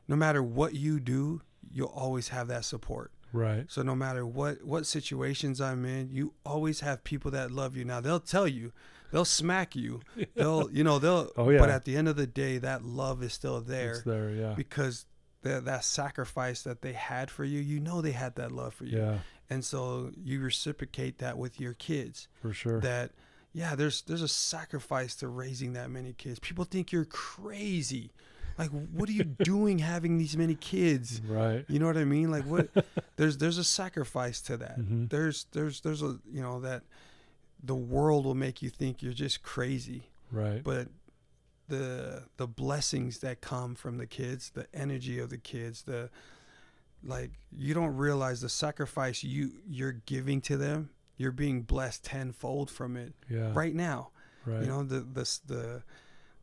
no 0.08 0.16
matter 0.16 0.42
what 0.42 0.74
you 0.74 1.00
do 1.00 1.42
you'll 1.72 1.88
always 1.88 2.28
have 2.28 2.48
that 2.48 2.64
support 2.64 3.10
right 3.32 3.66
so 3.68 3.82
no 3.82 3.94
matter 3.94 4.26
what 4.26 4.64
what 4.64 4.86
situations 4.86 5.60
I'm 5.60 5.84
in, 5.84 6.10
you 6.10 6.34
always 6.44 6.80
have 6.80 7.04
people 7.04 7.30
that 7.32 7.50
love 7.50 7.76
you. 7.76 7.84
Now 7.84 8.00
they'll 8.00 8.20
tell 8.20 8.48
you, 8.48 8.72
they'll 9.12 9.24
smack 9.24 9.74
you, 9.76 10.00
they'll 10.34 10.70
you 10.72 10.84
know 10.84 10.98
they'll. 10.98 11.30
Oh, 11.36 11.50
yeah. 11.50 11.58
But 11.58 11.70
at 11.70 11.84
the 11.84 11.96
end 11.96 12.08
of 12.08 12.16
the 12.16 12.26
day, 12.26 12.58
that 12.58 12.84
love 12.84 13.22
is 13.22 13.32
still 13.32 13.60
there. 13.60 13.92
it's 13.92 14.02
there 14.02 14.30
yeah 14.30 14.54
because 14.56 15.06
that 15.42 15.64
that 15.64 15.84
sacrifice 15.84 16.62
that 16.62 16.82
they 16.82 16.92
had 16.92 17.30
for 17.30 17.44
you, 17.44 17.60
you 17.60 17.80
know 17.80 18.00
they 18.00 18.12
had 18.12 18.34
that 18.36 18.52
love 18.52 18.74
for 18.74 18.84
you, 18.84 18.98
yeah 18.98 19.18
and 19.48 19.64
so 19.64 20.12
you 20.16 20.40
reciprocate 20.40 21.18
that 21.18 21.36
with 21.36 21.58
your 21.60 21.74
kids. 21.74 22.28
for 22.40 22.52
sure 22.52 22.80
That 22.80 23.10
yeah, 23.52 23.74
there's 23.74 24.02
there's 24.02 24.22
a 24.22 24.28
sacrifice 24.28 25.16
to 25.16 25.28
raising 25.28 25.72
that 25.72 25.90
many 25.90 26.12
kids. 26.12 26.38
People 26.38 26.64
think 26.64 26.92
you're 26.92 27.04
crazy. 27.04 28.12
Like, 28.60 28.70
what 28.92 29.08
are 29.08 29.12
you 29.12 29.24
doing 29.42 29.78
having 29.80 30.18
these 30.18 30.36
many 30.36 30.54
kids? 30.54 31.20
right 31.26 31.64
You 31.68 31.78
know 31.78 31.86
what 31.86 31.96
I 31.96 32.04
mean? 32.04 32.30
Like 32.30 32.44
what 32.44 32.68
there's 33.16 33.38
there's 33.38 33.58
a 33.58 33.64
sacrifice 33.64 34.40
to 34.42 34.56
that. 34.58 34.78
Mhm. 34.78 35.08
There's 35.10 35.46
there's 35.52 35.80
there's 35.80 36.02
a 36.02 36.18
you 36.30 36.42
know 36.42 36.60
that 36.60 36.82
the 37.62 37.74
world 37.74 38.24
will 38.24 38.34
make 38.34 38.62
you 38.62 38.70
think 38.70 39.02
you're 39.02 39.12
just 39.12 39.42
crazy. 39.42 40.04
right 40.32 40.62
But 40.62 40.88
the 41.68 42.24
the 42.36 42.46
blessings 42.46 43.18
that 43.18 43.40
come 43.40 43.74
from 43.74 43.96
the 43.98 44.06
kids, 44.06 44.50
the 44.50 44.66
energy 44.74 45.18
of 45.18 45.30
the 45.30 45.38
kids, 45.38 45.82
the 45.82 46.10
like 47.02 47.30
you 47.56 47.72
don't 47.74 47.96
realize 47.96 48.40
the 48.40 48.48
sacrifice 48.48 49.22
you 49.24 49.52
you're 49.68 49.92
giving 50.06 50.40
to 50.42 50.56
them. 50.56 50.90
You're 51.16 51.32
being 51.32 51.62
blessed 51.62 52.04
tenfold 52.04 52.70
from 52.70 52.96
it 52.96 53.12
Yeah. 53.28 53.52
right 53.54 53.74
now. 53.74 54.10
Right. 54.46 54.62
You 54.62 54.68
know 54.68 54.82
the 54.82 55.00
the 55.00 55.38
the 55.46 55.82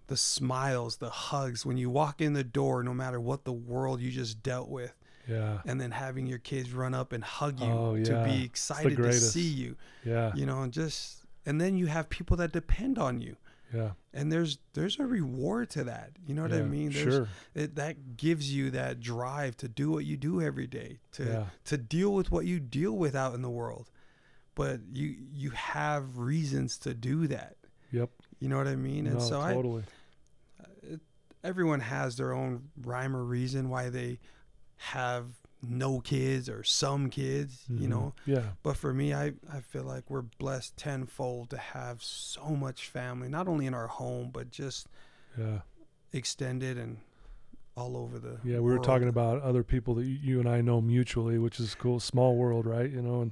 the 0.08 0.18
smiles, 0.18 0.98
the 0.98 1.10
hugs 1.10 1.66
when 1.66 1.78
you 1.78 1.90
walk 1.90 2.22
in 2.22 2.34
the 2.34 2.44
door, 2.44 2.84
no 2.84 2.94
matter 2.94 3.20
what 3.20 3.44
the 3.46 3.54
world 3.54 4.02
you 4.02 4.10
just 4.12 4.42
dealt 4.44 4.70
with, 4.70 4.94
yeah. 5.28 5.60
and 5.66 5.80
then 5.82 5.92
having 5.92 6.28
your 6.28 6.40
kids 6.40 6.72
run 6.74 6.94
up 6.94 7.12
and 7.14 7.24
hug 7.24 7.60
you 7.60 7.68
Oh, 7.68 7.98
to 8.04 8.24
be 8.24 8.44
excited 8.44 8.96
to 8.98 9.14
see 9.14 9.42
you. 9.48 9.76
Yeah. 10.06 10.34
You 10.36 10.46
know, 10.46 10.62
and 10.64 10.72
just 10.74 11.24
and 11.46 11.60
then 11.62 11.78
you 11.78 11.86
have 11.88 12.10
people 12.10 12.38
that 12.38 12.52
depend 12.52 12.98
on 12.98 13.22
you, 13.22 13.36
Yeah. 13.74 13.92
and 14.14 14.32
there's 14.32 14.58
there's 14.74 15.00
a 15.00 15.06
reward 15.06 15.70
to 15.72 15.84
that. 15.86 16.12
You 16.26 16.34
know 16.34 16.42
what 16.44 16.54
I 16.54 16.62
mean? 16.62 16.92
There's, 16.92 17.14
Sure. 17.14 17.28
it, 17.54 17.76
that 17.76 18.18
gives 18.18 18.54
you 18.54 18.72
that 18.72 19.00
drive 19.00 19.56
to 19.58 19.68
do 19.68 19.92
what 19.92 20.06
you 20.06 20.18
do 20.18 20.42
every 20.42 20.68
day 20.68 21.00
to 21.14 21.24
Yeah. 21.24 21.46
to 21.66 21.78
deal 21.78 22.14
with 22.14 22.32
what 22.32 22.46
you 22.46 22.60
deal 22.60 22.94
with 22.98 23.16
out 23.16 23.34
in 23.36 23.42
the 23.42 23.50
world 23.50 23.90
but 24.56 24.80
you 24.92 25.16
you 25.32 25.52
have 25.52 26.18
reasons 26.18 26.80
to 26.80 26.94
do 26.96 27.28
that 27.28 27.56
Yep. 27.92 28.10
you 28.40 28.50
know 28.50 28.58
what 28.58 28.68
i 28.68 28.76
mean 28.76 29.06
and 29.06 29.18
no, 29.18 29.22
so 29.22 29.40
totally. 29.42 29.84
i 29.84 29.86
everyone 31.48 31.80
has 31.80 32.18
their 32.18 32.34
own 32.34 32.70
rhyme 32.82 33.16
or 33.16 33.24
reason 33.24 33.70
why 33.70 33.90
they 33.90 34.20
have 34.76 35.26
no 35.62 36.00
kids 36.02 36.50
or 36.50 36.62
some 36.64 37.10
kids 37.10 37.64
you 37.70 37.88
Mhm. 37.88 37.90
know 37.90 38.14
Yeah. 38.26 38.52
but 38.62 38.78
for 38.78 38.94
me 38.94 39.14
i 39.14 39.34
i 39.52 39.60
feel 39.62 39.84
like 39.84 40.04
we're 40.10 40.22
blessed 40.44 40.78
tenfold 40.78 41.50
to 41.50 41.58
have 41.58 42.04
so 42.04 42.50
much 42.50 42.88
family 42.90 43.28
not 43.30 43.48
only 43.48 43.66
in 43.66 43.74
our 43.74 43.88
home 43.88 44.30
but 44.32 44.52
just 44.52 44.88
Yeah. 45.38 45.62
extended 46.14 46.78
and 46.78 46.98
all 47.76 47.96
over 47.98 48.20
the 48.20 48.40
Yeah, 48.44 48.60
we 48.60 48.72
were 48.72 48.80
talking 48.80 49.08
about 49.08 49.42
other 49.42 49.64
people 49.64 49.94
that 49.96 50.06
you- 50.06 50.20
you 50.30 50.40
and 50.40 50.50
I 50.50 50.62
know 50.62 50.82
mutually, 50.82 51.38
which 51.38 51.60
is 51.60 51.76
cool. 51.76 52.00
Small 52.00 52.36
world, 52.36 52.66
right? 52.66 52.90
You 52.90 53.02
know, 53.04 53.22
and 53.22 53.32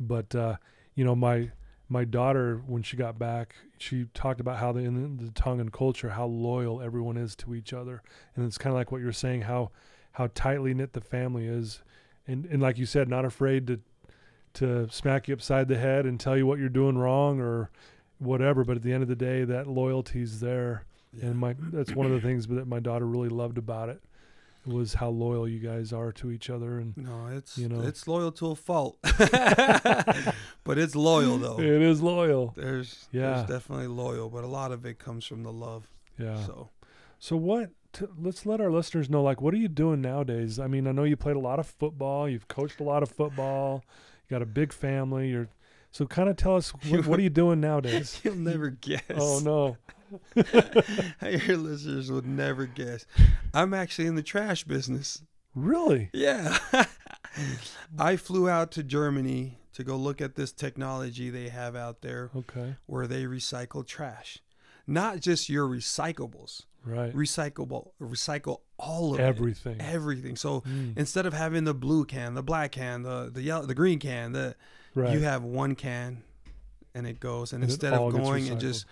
but 0.00 0.34
uh, 0.34 0.56
you 0.94 1.04
know, 1.04 1.14
my 1.14 1.50
my 1.88 2.04
daughter 2.04 2.62
when 2.66 2.82
she 2.82 2.96
got 2.96 3.18
back, 3.18 3.54
she 3.78 4.06
talked 4.14 4.40
about 4.40 4.58
how 4.58 4.72
the 4.72 4.80
in 4.80 5.16
the 5.18 5.30
Tongan 5.32 5.70
culture, 5.70 6.10
how 6.10 6.26
loyal 6.26 6.80
everyone 6.80 7.16
is 7.16 7.36
to 7.36 7.54
each 7.54 7.72
other, 7.72 8.02
and 8.34 8.46
it's 8.46 8.58
kind 8.58 8.72
of 8.72 8.76
like 8.78 8.90
what 8.90 9.00
you're 9.00 9.12
saying, 9.12 9.42
how 9.42 9.70
how 10.12 10.28
tightly 10.34 10.72
knit 10.74 10.92
the 10.92 11.00
family 11.00 11.46
is, 11.46 11.82
and 12.26 12.46
and 12.46 12.62
like 12.62 12.78
you 12.78 12.86
said, 12.86 13.08
not 13.08 13.24
afraid 13.24 13.66
to 13.66 13.80
to 14.54 14.88
smack 14.90 15.28
you 15.28 15.34
upside 15.34 15.68
the 15.68 15.76
head 15.78 16.06
and 16.06 16.18
tell 16.20 16.36
you 16.36 16.46
what 16.46 16.58
you're 16.58 16.68
doing 16.68 16.96
wrong 16.96 17.40
or 17.40 17.70
whatever. 18.18 18.64
But 18.64 18.76
at 18.76 18.82
the 18.82 18.92
end 18.92 19.02
of 19.02 19.08
the 19.08 19.16
day, 19.16 19.44
that 19.44 19.66
loyalty's 19.66 20.40
there 20.40 20.84
Yeah. 21.12 21.26
and 21.26 21.38
my 21.38 21.54
that's 21.58 21.94
one 21.94 22.06
of 22.06 22.12
the 22.12 22.20
things 22.20 22.46
that 22.46 22.66
my 22.66 22.80
daughter 22.80 23.06
really 23.06 23.28
loved 23.28 23.58
about 23.58 23.88
it 23.88 24.00
was 24.66 24.94
how 24.94 25.08
loyal 25.10 25.46
you 25.48 25.58
guys 25.58 25.92
are 25.92 26.10
to 26.12 26.30
each 26.30 26.48
other 26.50 26.78
and 26.78 26.96
No, 26.96 27.26
it's 27.32 27.58
you 27.58 27.68
know. 27.68 27.82
it's 27.82 28.06
loyal 28.08 28.32
to 28.32 28.50
a 28.50 28.54
fault, 28.56 28.96
but 30.64 30.78
it's 30.78 30.94
loyal 30.96 31.38
though. 31.38 31.58
it 31.60 31.82
is 31.82 32.00
loyal 32.02 32.52
There's 32.56 33.08
Yeah. 33.12 33.34
there's 33.34 33.48
definitely 33.48 33.88
loyal, 33.88 34.28
but 34.30 34.44
a 34.44 34.46
lot 34.48 34.72
of 34.72 34.84
it 34.86 34.98
comes 34.98 35.24
from 35.26 35.42
the 35.42 35.52
love. 35.52 35.86
yeah 36.18 36.44
so, 36.46 36.70
So 37.18 37.36
what 37.36 37.70
t- 37.92 38.06
let's 38.20 38.46
let 38.46 38.60
our 38.60 38.70
listeners 38.70 39.08
know 39.10 39.22
like 39.22 39.40
what 39.40 39.54
are 39.54 39.58
you 39.58 39.68
doing 39.68 40.00
nowadays 40.00 40.58
i 40.58 40.66
mean 40.66 40.86
i 40.86 40.92
know 40.92 41.04
you 41.04 41.16
played 41.16 41.36
a 41.36 41.40
lot 41.40 41.58
of 41.58 41.66
football 41.66 42.28
you've 42.28 42.48
coached 42.48 42.80
a 42.80 42.84
lot 42.84 43.02
of 43.02 43.08
football 43.10 43.84
you 44.28 44.34
got 44.34 44.42
a 44.42 44.46
big 44.46 44.72
family 44.72 45.28
you're 45.30 45.48
so 45.94 46.06
kind 46.06 46.28
of 46.28 46.36
tell 46.36 46.56
us 46.56 46.70
what, 46.88 47.06
what 47.06 47.18
are 47.20 47.22
you 47.22 47.30
doing 47.30 47.60
nowadays? 47.60 48.20
You'll 48.24 48.34
never 48.34 48.70
guess. 48.70 49.02
oh 49.14 49.38
no. 49.38 49.76
Your 51.22 51.56
listeners 51.56 52.10
would 52.10 52.26
never 52.26 52.66
guess. 52.66 53.06
I'm 53.54 53.72
actually 53.72 54.08
in 54.08 54.16
the 54.16 54.22
trash 54.22 54.64
business. 54.64 55.22
really? 55.54 56.10
Yeah, 56.12 56.58
I 57.98 58.16
flew 58.16 58.48
out 58.48 58.72
to 58.72 58.82
Germany 58.82 59.58
to 59.74 59.84
go 59.84 59.96
look 59.96 60.20
at 60.20 60.34
this 60.34 60.50
technology 60.52 61.30
they 61.30 61.48
have 61.48 61.76
out 61.76 62.02
there 62.02 62.30
okay. 62.36 62.74
where 62.86 63.06
they 63.06 63.22
recycle 63.24 63.86
trash, 63.86 64.38
not 64.86 65.20
just 65.20 65.48
your 65.48 65.66
recyclables, 65.68 66.62
right. 66.84 67.12
Recyclable, 67.14 67.90
recycle 68.00 68.60
all 68.78 69.14
of 69.14 69.20
it. 69.20 69.22
everything. 69.22 69.80
Everything. 69.80 70.34
So 70.36 70.60
Mm, 70.62 70.96
instead 70.98 71.24
of 71.26 71.32
having 71.32 71.64
the 71.64 71.74
blue 71.74 72.04
can, 72.04 72.34
the 72.34 72.42
black 72.42 72.72
can, 72.72 73.02
the 73.02 73.30
the 73.32 73.42
yellow, 73.42 73.64
the 73.66 73.74
green 73.74 73.98
can, 74.00 74.32
the 74.32 74.54
right 74.94 75.12
you 75.12 75.20
have 75.20 75.42
one 75.42 75.74
can, 75.74 76.22
and 76.94 77.06
it 77.06 77.20
goes. 77.20 77.52
And, 77.52 77.62
And 77.62 77.70
instead 77.70 77.92
of 77.92 78.12
going 78.12 78.48
and 78.48 78.60
just 78.60 78.86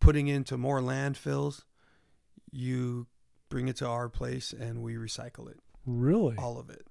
putting 0.00 0.28
into 0.28 0.56
more 0.58 0.80
landfills, 0.80 1.62
you 2.50 3.06
bring 3.48 3.68
it 3.68 3.76
to 3.76 3.86
our 3.86 4.08
place 4.08 4.52
and 4.52 4.82
we 4.82 4.94
recycle 4.94 5.48
it, 5.50 5.58
really 5.86 6.36
all 6.38 6.58
of 6.58 6.70
it. 6.70 6.86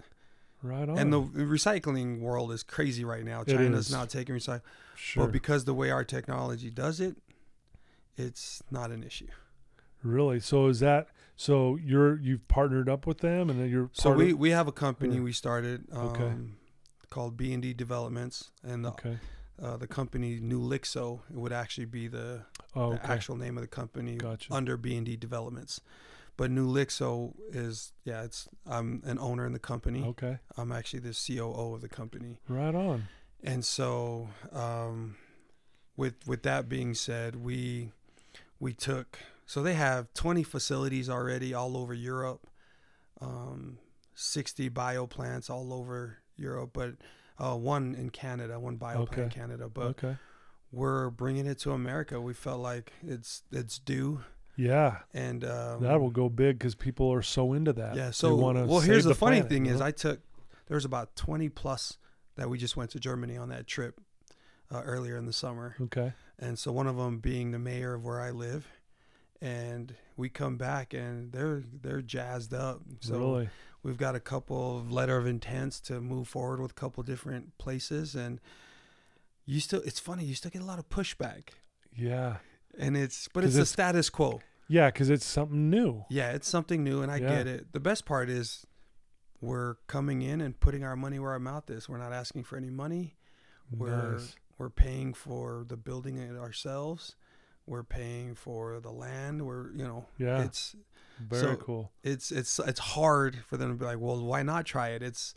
right 0.62 0.88
on 0.88 0.98
And 0.98 1.12
the 1.14 1.22
recycling 1.22 2.20
world 2.20 2.52
is 2.52 2.64
crazy 2.64 3.04
right 3.04 3.24
now. 3.26 3.44
China's 3.44 3.92
not 3.92 4.10
taking 4.10 4.36
recycle, 4.36 4.62
sure 4.96 5.26
but 5.26 5.32
because 5.32 5.66
the 5.66 5.74
way 5.74 5.90
our 5.92 6.04
technology 6.04 6.70
does 6.70 7.00
it, 7.00 7.18
it's 8.18 8.62
not 8.72 8.92
an 8.92 9.04
issue. 9.04 9.28
Really? 10.04 10.40
So 10.40 10.68
is 10.68 10.80
that 10.82 11.08
so? 11.36 11.78
You're 11.82 12.20
you've 12.20 12.48
partnered 12.50 12.90
up 12.90 13.08
with 13.08 13.20
them, 13.20 13.50
and 13.50 13.60
then 13.60 13.70
you're 13.70 13.90
So 13.94 14.12
we, 14.12 14.32
of- 14.34 14.38
we 14.38 14.50
have 14.52 14.68
a 14.68 14.72
company 14.74 15.18
or- 15.20 15.24
we 15.24 15.32
started 15.32 15.86
um, 15.94 16.08
Okay. 16.10 16.34
Called 17.14 17.38
B 17.38 17.54
and 17.54 17.62
D 17.62 17.74
Developments, 17.74 18.50
and 18.64 18.84
the 18.86 18.90
okay. 18.90 19.18
uh, 19.62 19.78
the 19.78 19.88
company 19.88 20.40
New 20.42 20.60
Lixo 20.60 21.20
it 21.30 21.36
would 21.38 21.54
actually 21.54 21.86
be 21.86 22.08
the, 22.08 22.42
Oh, 22.76 22.90
the 22.94 22.96
okay. 23.04 23.14
actual 23.14 23.36
name 23.38 23.56
of 23.58 23.62
the 23.62 23.68
company 23.68 24.16
Gotcha. 24.18 24.52
under 24.52 24.78
B 24.78 24.96
and 24.98 25.06
D 25.06 25.16
Developments. 25.16 25.80
But 26.38 26.50
New 26.50 26.68
Lixo 26.68 27.34
is 27.52 27.94
yeah, 28.04 28.24
it's 28.24 28.50
I'm 28.66 29.04
an 29.06 29.20
owner 29.20 29.46
in 29.46 29.54
the 29.54 29.60
company. 29.60 30.04
Okay. 30.04 30.40
I'm 30.58 30.72
actually 30.72 31.02
the 31.02 31.14
COO 31.14 31.76
of 31.76 31.82
the 31.82 31.90
company, 31.90 32.40
Right 32.50 32.74
on. 32.74 33.08
and 33.44 33.64
so 33.64 34.30
um, 34.52 35.16
with 35.96 36.16
with 36.26 36.42
that 36.44 36.68
being 36.68 36.96
said, 36.96 37.36
we 37.36 37.92
we 38.60 38.74
took 38.74 39.20
so 39.46 39.62
they 39.62 39.74
have 39.76 40.12
20 40.16 40.42
facilities 40.42 41.10
already 41.10 41.54
all 41.54 41.78
over 41.78 41.94
Europe, 41.94 42.48
um, 43.22 43.78
60 44.16 44.70
bio 44.70 45.06
plants 45.06 45.50
all 45.50 45.72
over 45.74 46.18
Europe, 46.38 46.72
but 46.74 46.96
uh, 47.40 47.56
one 47.56 47.96
in 47.96 48.10
Canada, 48.10 48.60
one 48.60 48.78
bio 48.78 49.06
plant 49.06 49.34
in 49.34 49.40
Canada. 49.42 49.70
But 49.70 49.86
okay. 49.88 50.18
we're 50.72 51.10
bringing 51.10 51.46
it 51.46 51.60
to 51.60 51.72
America. 51.72 52.20
We 52.22 52.34
felt 52.34 52.62
like 52.62 52.94
it's 53.06 53.44
it's 53.52 53.80
due, 53.80 54.22
Yeah, 54.56 55.00
and 55.14 55.44
um, 55.44 55.84
that 55.84 56.00
will 56.00 56.12
go 56.12 56.30
big 56.30 56.60
because 56.60 56.76
people 56.76 57.12
are 57.12 57.22
so 57.22 57.54
into 57.54 57.74
that. 57.74 57.96
yeah. 57.96 58.12
So 58.12 58.36
well, 58.36 58.80
here's 58.80 59.04
the, 59.04 59.16
funny 59.16 59.38
planet, 59.38 59.50
thing 59.50 59.66
you 59.66 59.74
is. 59.74 59.82
I 59.82 59.92
took 59.92 60.22
there 60.68 60.76
was 60.76 60.86
about 60.86 61.16
20 61.16 61.50
plus 61.50 61.98
that 62.36 62.50
we 62.50 62.58
just 62.58 62.78
went 62.78 62.92
to 62.92 63.00
Germany 63.00 63.38
on 63.38 63.50
that 63.50 63.68
trip 63.68 64.00
uh, 64.72 64.82
earlier 64.82 65.18
in 65.18 65.26
the 65.26 65.34
summer, 65.34 65.76
okay. 65.82 66.14
and 66.40 66.58
so 66.58 66.72
one 66.72 66.88
of 66.88 66.98
them 66.98 67.20
being 67.20 67.52
the 67.52 67.60
mayor 67.60 67.94
of 67.94 68.04
where 68.04 68.22
I 68.22 68.32
live, 68.32 68.68
and 69.42 69.94
we 70.16 70.30
come 70.30 70.58
back 70.58 70.94
and 70.94 71.32
they're 71.32 71.64
they're 71.82 72.02
jazzed 72.02 72.54
up. 72.54 72.82
So 73.02 73.18
really. 73.18 73.50
We've 73.84 73.98
got 73.98 74.16
a 74.16 74.20
couple 74.20 74.78
of 74.78 74.92
letter 74.92 75.18
of 75.18 75.28
intents 75.28 75.80
to 75.82 76.00
move 76.02 76.28
forward 76.28 76.60
with 76.60 76.72
a 76.72 76.76
couple 76.76 77.04
different 77.04 77.58
places, 77.58 78.16
and 78.16 78.40
you 79.46 79.60
still 79.60 79.82
it's 79.86 80.00
funny 80.00 80.24
you 80.24 80.36
still 80.36 80.52
get 80.52 80.62
a 80.62 80.66
lot 80.66 80.80
of 80.80 80.90
pushback, 80.90 81.50
Yeah. 81.96 82.38
and 82.78 82.96
it's 82.98 83.28
but 83.28 83.44
it's 83.44 83.56
the 83.56 83.66
status 83.66 84.10
quo. 84.10 84.42
Yeah, 84.70 84.88
because 84.90 85.10
it's 85.10 85.26
something 85.26 85.70
new. 85.70 86.06
Yeah, 86.10 86.32
it's 86.32 86.48
something 86.48 86.84
new, 86.84 87.02
and 87.02 87.12
I 87.12 87.18
Yeah. 87.18 87.30
get 87.38 87.48
it. 87.48 87.74
The 87.74 87.80
best 87.82 88.06
part 88.06 88.30
is 88.30 88.66
we're 89.42 89.76
coming 89.88 90.22
in 90.22 90.40
and 90.40 90.58
putting 90.60 90.84
our 90.86 90.96
money 90.96 91.20
where 91.20 91.32
our 91.32 91.40
mouth 91.40 91.70
is. 91.70 91.90
We're 91.90 91.98
not 91.98 92.14
asking 92.14 92.46
for 92.46 92.56
any 92.56 92.70
money. 92.70 93.18
We're 93.70 94.14
Nice. 94.14 94.36
we're 94.58 94.70
paying 94.70 95.14
for 95.14 95.66
the 95.68 95.76
building 95.76 96.18
it 96.18 96.38
ourselves. 96.38 97.16
We're 97.66 97.84
paying 97.84 98.36
for 98.36 98.80
the 98.80 98.92
land. 98.92 99.46
We're 99.46 99.72
you 99.72 99.84
know 99.84 100.06
Yeah. 100.18 100.44
it's 100.44 100.76
Very 101.20 101.42
so- 101.42 101.56
cool. 101.58 101.92
it's 102.04 102.32
it's 102.32 102.60
it's 102.60 102.80
hard 102.80 103.38
for 103.48 103.58
them 103.58 103.70
to 103.70 103.76
be 103.76 103.86
like, 103.86 104.00
well, 104.00 104.24
why 104.24 104.44
not 104.44 104.66
try 104.66 104.90
it? 104.90 105.04
It's 105.04 105.34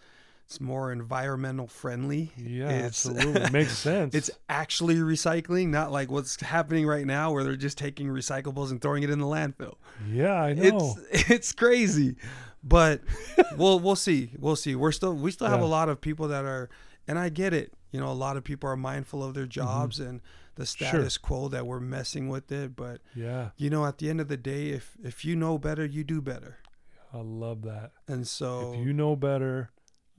it's 0.47 0.61
more 0.61 0.93
environmental 0.93 1.67
friendly. 1.67 2.33
Yeah, 2.37 2.67
it's- 2.67 2.85
absolutely. 2.85 3.51
Makes 3.51 3.79
sense. 3.79 4.15
It's 4.15 4.31
actually 4.49 4.95
recycling, 4.97 5.69
not 5.69 5.91
like 5.91 6.11
what's 6.11 6.41
happening 6.41 6.87
right 6.87 7.05
now, 7.05 7.33
where 7.33 7.43
they're 7.43 7.57
just 7.57 7.79
taking 7.79 8.07
recyclables 8.07 8.71
and 8.71 8.81
throwing 8.81 9.03
it 9.03 9.11
in 9.11 9.19
the 9.19 9.27
landfill. 9.27 9.75
yeah, 10.09 10.35
I 10.35 10.55
know. 10.55 10.97
It's 11.11 11.31
it's 11.31 11.53
crazy, 11.53 12.17
but 12.63 13.01
we'll 13.57 13.81
we'll 13.81 13.97
see. 13.97 14.31
We'll 14.39 14.57
see. 14.57 14.77
We're 14.77 14.93
still 14.93 15.15
we 15.15 15.31
still 15.33 15.49
have 15.49 15.63
a 15.63 15.67
lot 15.67 15.89
of 15.89 16.01
people 16.01 16.29
that 16.29 16.45
are, 16.45 16.71
and 17.09 17.19
I 17.19 17.29
get 17.29 17.53
it. 17.53 17.73
You 17.91 18.01
know, 18.01 18.11
a 18.11 18.15
lot 18.15 18.37
of 18.37 18.45
people 18.45 18.69
are 18.71 18.77
mindful 18.77 19.25
of 19.25 19.35
their 19.35 19.47
jobs 19.47 19.99
mm-hmm. 19.99 20.11
and 20.11 20.21
the 20.57 20.65
Mm-hmm. 20.65 20.85
Sure. 20.85 20.89
status 20.89 21.19
quo 21.19 21.49
that 21.49 21.67
we're 21.67 21.81
messing 21.81 22.29
with 22.29 22.51
it. 22.51 22.75
But 22.77 23.01
yeah, 23.15 23.51
you 23.57 23.71
know, 23.71 23.87
at 23.87 23.99
the 23.99 24.11
end 24.11 24.21
of 24.21 24.29
the 24.29 24.37
day, 24.37 24.71
if 24.71 24.97
if 25.03 25.25
you 25.25 25.37
know 25.37 25.59
better, 25.59 25.85
you 25.85 26.03
do 26.05 26.21
better. 26.21 26.59
I 27.13 27.19
love 27.19 27.63
that. 27.63 27.93
And 28.09 28.27
so 28.27 28.73
if 28.75 28.81
you 28.87 28.93
know 28.93 29.17
better, 29.17 29.71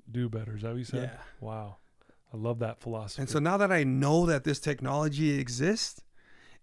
do 0.10 0.30
better. 0.30 0.56
Is 0.56 0.62
that 0.62 0.70
what 0.70 0.78
you 0.78 0.84
said? 0.86 1.12
yeah. 1.14 1.20
Wow. 1.42 1.78
I 2.34 2.38
love 2.38 2.60
that 2.60 2.80
philosophy. 2.82 3.22
And 3.22 3.30
so 3.30 3.40
now 3.40 3.58
that 3.58 3.72
I 3.72 3.84
know 3.84 4.26
that 4.26 4.44
this 4.44 4.60
technology 4.60 5.40
exists, 5.40 6.02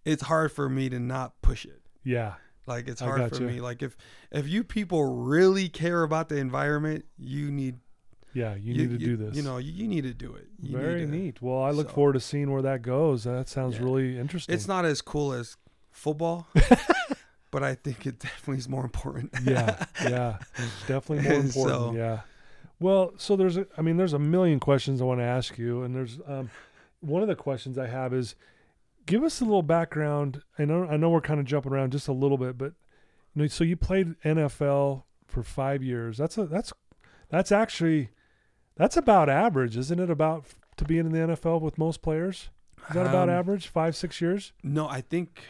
it's 0.03 0.23
hard 0.23 0.51
for 0.51 0.69
me 0.69 0.89
to 0.89 0.99
not 0.99 1.41
push 1.41 1.65
it. 1.65 1.81
yeah, 2.03 2.33
Like 2.67 2.87
it's 2.87 3.01
hard 3.01 3.23
for 3.23 3.29
gotcha. 3.29 3.43
me. 3.43 3.61
Like 3.61 3.81
if 3.81 3.97
if 4.31 4.47
you 4.47 4.63
people 4.63 5.03
really 5.05 5.67
care 5.69 6.03
about 6.03 6.29
the 6.29 6.37
environment, 6.37 7.05
you 7.17 7.51
need 7.51 7.77
Yeah, 8.35 8.53
you, 8.55 8.73
need 8.75 8.89
to 8.89 8.99
you- 8.99 9.15
do 9.15 9.17
this. 9.17 9.35
You 9.35 9.41
know, 9.43 9.57
you, 9.57 9.71
you 9.71 9.87
need 9.87 10.03
to 10.03 10.13
do 10.13 10.35
it. 10.35 10.47
You 10.61 10.73
need 10.75 10.81
Very 10.83 11.01
to- 11.05 11.11
neat. 11.11 11.41
Well, 11.41 11.63
I 11.63 11.71
look 11.71 11.87
so- 11.89 11.95
forward 11.95 12.13
to 12.13 12.19
seeing 12.19 12.51
where 12.51 12.61
that 12.61 12.81
goes. 12.83 13.23
That 13.23 13.47
sounds 13.49 13.77
Yeah. 13.77 13.83
really 13.85 14.19
interesting. 14.19 14.53
It's 14.53 14.67
not 14.67 14.83
as 14.85 15.01
cool 15.01 15.31
as 15.33 15.55
football, 15.91 16.47
but 17.51 17.63
I 17.63 17.75
think 17.75 18.05
it 18.05 18.19
definitely 18.19 18.57
is 18.57 18.67
more 18.69 18.83
important. 18.83 19.31
yeah, 19.45 19.85
yeah, 20.03 20.37
it's 20.57 20.87
definitely 20.87 21.23
more 21.27 21.39
important. 21.45 21.53
so- 21.53 21.93
yeah. 21.95 22.19
Well, 22.77 23.13
so 23.17 23.37
there's, 23.37 23.55
a, 23.55 23.65
I 23.77 23.81
mean, 23.81 23.95
there's 23.95 24.11
a 24.11 24.19
million 24.19 24.59
questions 24.59 25.01
I 25.01 25.05
want 25.05 25.21
to 25.21 25.25
ask 25.25 25.57
you, 25.57 25.83
and 25.83 25.95
there's 25.95 26.19
um, 26.27 26.49
one 26.99 27.21
of 27.21 27.29
the 27.29 27.35
questions 27.35 27.77
I 27.77 27.87
have 27.87 28.13
is, 28.13 28.35
give 29.05 29.23
us 29.23 29.39
a 29.39 29.45
little 29.45 29.63
background. 29.63 30.41
I 30.59 30.65
know, 30.65 30.85
I 30.85 30.97
know, 30.97 31.09
we're 31.09 31.21
kind 31.21 31.39
of 31.39 31.45
jumping 31.45 31.71
around 31.71 31.93
just 31.93 32.09
a 32.09 32.11
little 32.11 32.37
bit, 32.37 32.57
but 32.57 32.73
you 33.33 33.43
know, 33.43 33.47
so 33.47 33.63
you 33.63 33.77
played 33.77 34.19
NFL 34.25 35.03
for 35.25 35.41
five 35.41 35.81
years. 35.83 36.17
That's 36.17 36.37
a 36.37 36.45
that's 36.47 36.73
that's 37.29 37.51
actually 37.53 38.09
that's 38.75 38.97
about 38.97 39.29
average, 39.29 39.77
isn't 39.77 39.99
it? 39.99 40.09
About 40.09 40.45
to 40.77 40.85
be 40.85 40.97
in 40.97 41.11
the 41.11 41.19
NFL 41.19 41.61
with 41.61 41.77
most 41.77 42.01
players. 42.01 42.49
Is 42.89 42.95
that 42.95 43.07
about 43.07 43.29
Um, 43.29 43.35
average? 43.35 43.67
Five, 43.67 43.95
six 43.95 44.21
years? 44.21 44.53
No, 44.63 44.87
I 44.87 45.01
think, 45.01 45.41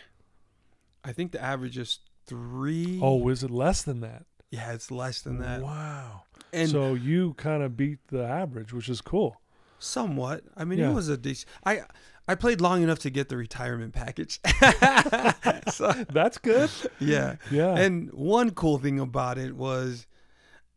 I 1.04 1.12
think 1.12 1.32
the 1.32 1.42
average 1.42 1.78
is 1.78 2.00
three. 2.26 3.00
Oh, 3.02 3.28
is 3.30 3.44
it 3.44 3.52
less 3.52 3.84
than 3.84 4.02
that? 4.02 4.26
yeah, 4.52 4.72
it's 4.72 4.90
less 4.90 5.22
than 5.22 5.40
that. 5.40 5.62
Wow. 5.62 6.22
And 6.54 6.70
so 6.70 6.94
you 6.94 7.34
kind 7.34 7.62
of 7.62 7.76
beat 7.76 8.00
the 8.08 8.24
average, 8.24 8.72
which 8.72 8.88
is 8.88 9.02
cool. 9.02 9.42
somewhat. 9.80 10.44
I 10.56 10.64
mean, 10.64 10.80
Yeah. 10.80 10.92
it 10.92 10.94
was 10.94 11.10
a 11.10 11.18
decent. 11.18 11.50
I 11.66 11.82
I 12.28 12.36
played 12.36 12.62
long 12.62 12.82
enough 12.82 13.00
to 13.00 13.10
get 13.10 13.28
the 13.28 13.36
retirement 13.38 13.94
package. 13.94 14.40
so 15.72 15.92
That's 16.10 16.38
good. 16.38 16.70
yeah. 17.00 17.36
Yeah. 17.52 17.76
And 17.76 18.12
one 18.14 18.52
cool 18.52 18.78
thing 18.78 19.00
about 19.00 19.38
it 19.38 19.56
was 19.58 20.08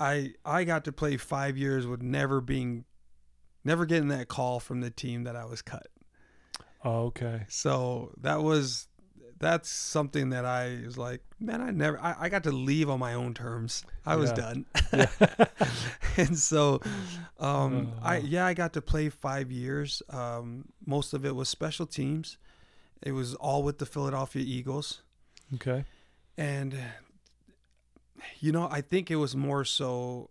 I 0.00 0.34
I 0.44 0.64
got 0.64 0.84
to 0.84 0.92
play 0.92 1.16
5 1.16 1.56
years 1.56 1.86
with 1.86 2.02
never 2.02 2.40
being 2.40 2.84
never 3.64 3.84
getting 3.86 4.08
that 4.08 4.28
call 4.28 4.60
from 4.60 4.80
the 4.80 4.90
team 4.90 5.24
that 5.24 5.36
I 5.36 5.44
was 5.44 5.62
cut. 5.62 5.86
oh, 6.84 7.06
okay. 7.06 7.44
So 7.48 8.12
that 8.20 8.42
was 8.42 8.86
that's 9.40 9.68
something 9.70 10.30
that 10.30 10.44
I 10.44 10.80
was 10.84 10.98
like, 10.98 11.22
man, 11.38 11.60
I 11.60 11.70
never 11.70 11.98
I, 12.00 12.14
I 12.20 12.28
got 12.28 12.42
to 12.44 12.52
leave 12.52 12.88
on 12.90 12.98
my 12.98 13.14
own 13.14 13.34
terms. 13.34 13.84
I 14.04 14.16
was 14.16 14.30
Yeah. 14.30 14.36
done. 14.36 14.66
and 16.16 16.38
so 16.38 16.80
um 17.38 17.92
I 18.02 18.18
Uh. 18.18 18.20
yeah, 18.24 18.46
I 18.46 18.54
got 18.54 18.72
to 18.74 18.82
play 18.82 19.08
5 19.08 19.50
years. 19.52 20.02
Um 20.10 20.66
most 20.86 21.12
of 21.14 21.24
it 21.24 21.34
was 21.34 21.48
special 21.48 21.86
teams. 21.86 22.38
It 23.02 23.12
was 23.12 23.34
all 23.36 23.62
with 23.62 23.78
the 23.78 23.86
Philadelphia 23.86 24.42
Eagles. 24.44 25.02
Okay. 25.54 25.84
And 26.36 26.76
you 28.40 28.52
know, 28.52 28.68
I 28.70 28.80
think 28.80 29.10
it 29.10 29.16
was 29.16 29.34
more 29.36 29.64
so 29.64 30.30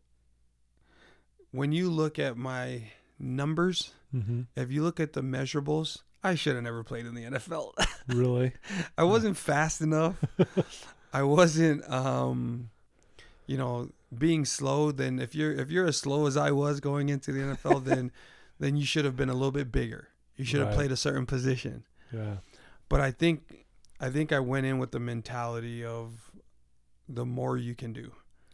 when 1.51 1.71
you 1.71 1.89
look 1.89 2.19
at 2.19 2.37
my 2.37 2.91
numbers, 3.19 3.91
Mm-hmm. 4.15 4.43
if 4.55 4.71
you 4.71 4.83
look 4.83 5.01
at 5.01 5.11
the 5.11 5.21
measurables, 5.21 5.97
I 6.23 6.35
should 6.35 6.55
have 6.55 6.63
never 6.63 6.81
played 6.81 7.05
in 7.05 7.13
the 7.13 7.23
NFL. 7.23 7.73
Really? 8.07 8.53
I 8.97 9.03
wasn't 9.03 9.35
fast 9.35 9.81
enough. 9.81 10.15
I 11.13 11.23
wasn't 11.23 11.83
um 11.91 12.69
you 13.47 13.57
know, 13.57 13.89
being 14.17 14.45
slow, 14.45 14.91
then 14.93 15.19
if 15.19 15.35
you're 15.35 15.51
if 15.51 15.69
you're 15.69 15.85
as 15.85 15.97
slow 15.97 16.25
as 16.25 16.37
I 16.37 16.51
was 16.51 16.79
going 16.79 17.09
into 17.09 17.33
the 17.33 17.39
NFL, 17.41 17.83
then 17.83 18.11
then 18.61 18.77
you 18.77 18.85
should 18.85 19.03
have 19.03 19.17
been 19.17 19.27
a 19.29 19.33
little 19.33 19.51
bit 19.51 19.69
bigger. 19.73 20.07
You 20.37 20.45
should 20.45 20.61
have 20.61 20.73
played 20.73 20.91
a 20.93 20.95
certain 20.97 21.25
position. 21.25 21.83
Yeah. 22.13 22.37
But 22.87 23.01
I 23.01 23.11
think 23.11 23.65
I 23.99 24.09
think 24.09 24.31
I 24.31 24.39
went 24.39 24.65
in 24.65 24.77
with 24.79 24.91
the 24.91 24.99
mentality 25.01 25.83
of 25.83 26.26
the 27.07 27.25
more 27.25 27.57
you 27.57 27.75
can 27.75 27.93
do. 27.93 28.11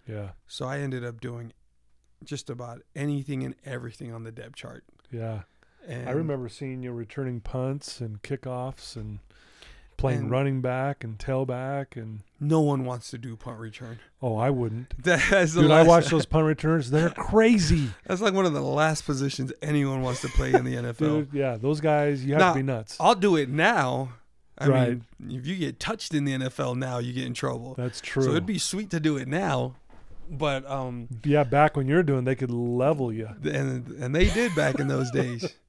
Yeah. 0.07 0.29
So 0.47 0.65
I 0.65 0.79
ended 0.79 1.03
up 1.05 1.21
doing 1.21 1.53
just 2.23 2.49
about 2.49 2.81
anything 2.95 3.43
and 3.43 3.55
everything 3.65 4.11
on 4.13 4.23
the 4.23 4.31
depth 4.31 4.55
chart. 4.55 4.83
Yeah. 5.11 5.41
And 5.87 6.07
I 6.07 6.11
remember 6.13 6.47
seeing 6.49 6.81
you 6.83 6.91
returning 6.93 7.41
punts 7.41 7.99
and 7.99 8.21
kickoffs 8.21 8.95
and 8.95 9.19
playing 9.97 10.19
And- 10.19 10.31
running 10.31 10.61
back 10.61 11.03
and 11.03 11.17
tailback 11.17 11.95
and 11.95 12.21
no 12.39 12.61
one 12.61 12.83
wants 12.85 13.09
to 13.11 13.17
do 13.17 13.35
punt 13.35 13.59
return. 13.59 13.99
oh, 14.21 14.37
I 14.37 14.49
wouldn't. 14.49 14.93
That's 15.03 15.53
Dude, 15.53 15.71
I 15.71 15.83
watch 15.83 16.07
those 16.07 16.25
punt 16.25 16.45
returns. 16.45 16.89
They're 16.91 17.09
crazy. 17.17 17.89
That's 18.05 18.21
like 18.21 18.33
one 18.33 18.45
of 18.45 18.53
the 18.53 18.61
last 18.61 19.05
positions 19.05 19.51
anyone 19.61 20.01
wants 20.01 20.21
to 20.21 20.29
play 20.29 20.53
in 20.53 20.63
the 20.65 20.75
NFL. 20.75 20.97
Dude, 20.97 21.29
yeah, 21.33 21.57
those 21.57 21.79
guys, 21.81 22.23
you 22.25 22.33
have 22.33 22.39
Now, 22.41 22.53
to 22.53 22.59
be 22.59 22.63
nuts. 22.63 22.97
I'll 22.99 23.15
do 23.15 23.35
it 23.35 23.49
now. 23.49 24.13
I 24.57 24.67
Right. 24.67 24.89
mean, 25.19 25.39
if 25.39 25.47
you 25.47 25.55
get 25.55 25.79
touched 25.79 26.13
in 26.13 26.25
the 26.25 26.33
NFL 26.33 26.75
now, 26.77 26.99
you 26.99 27.11
get 27.13 27.25
in 27.25 27.33
trouble. 27.33 27.73
That's 27.75 27.99
true. 28.01 28.23
So 28.23 28.29
it'd 28.31 28.45
be 28.45 28.59
sweet 28.59 28.89
to 28.91 28.99
do 28.99 29.17
it 29.17 29.27
now, 29.27 29.75
but 30.29 30.69
um, 30.69 31.07
yeah, 31.23 31.43
back 31.43 31.75
when 31.75 31.87
you're 31.87 32.03
doing, 32.03 32.23
they 32.25 32.35
could 32.35 32.51
level 32.51 33.11
you. 33.11 33.29
and 33.43 33.87
and 33.87 34.13
they 34.15 34.29
did 34.29 34.55
back 34.55 34.79
in 34.79 34.87
those 34.87 35.09
days. 35.11 35.53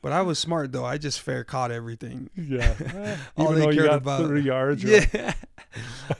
But 0.00 0.12
I 0.12 0.22
was 0.22 0.38
smart 0.38 0.70
though. 0.70 0.84
I 0.84 0.96
just 0.96 1.20
fair 1.20 1.42
caught 1.42 1.72
everything. 1.72 2.30
Yeah. 2.36 2.72
Eh, 2.94 3.16
All 3.36 3.52
Even 3.52 3.68
they 3.68 3.74
cared 3.76 3.90
about- 3.90 4.20
30 4.20 4.42
yards. 4.42 4.84
Yeah. 4.84 5.34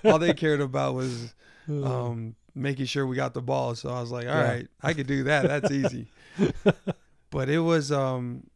All 0.05 0.19
they 0.19 0.35
cared 0.35 0.61
about 0.61 0.95
was 0.97 1.33
um, 1.69 2.35
making 2.57 2.87
sure 2.87 3.07
we 3.07 3.14
got 3.14 3.35
the 3.35 3.41
ball. 3.41 3.77
So 3.77 3.91
I 3.91 4.01
was 4.01 4.11
like, 4.11 4.27
all 4.27 4.35
Yeah. 4.35 4.49
right, 4.51 4.69
I 4.83 4.95
could 4.95 5.07
do 5.07 5.23
that. 5.25 5.47
That's 5.47 5.71
easy. 5.71 6.09
but 7.31 7.49
it 7.49 7.61
was 7.61 7.93
um, 7.93 8.49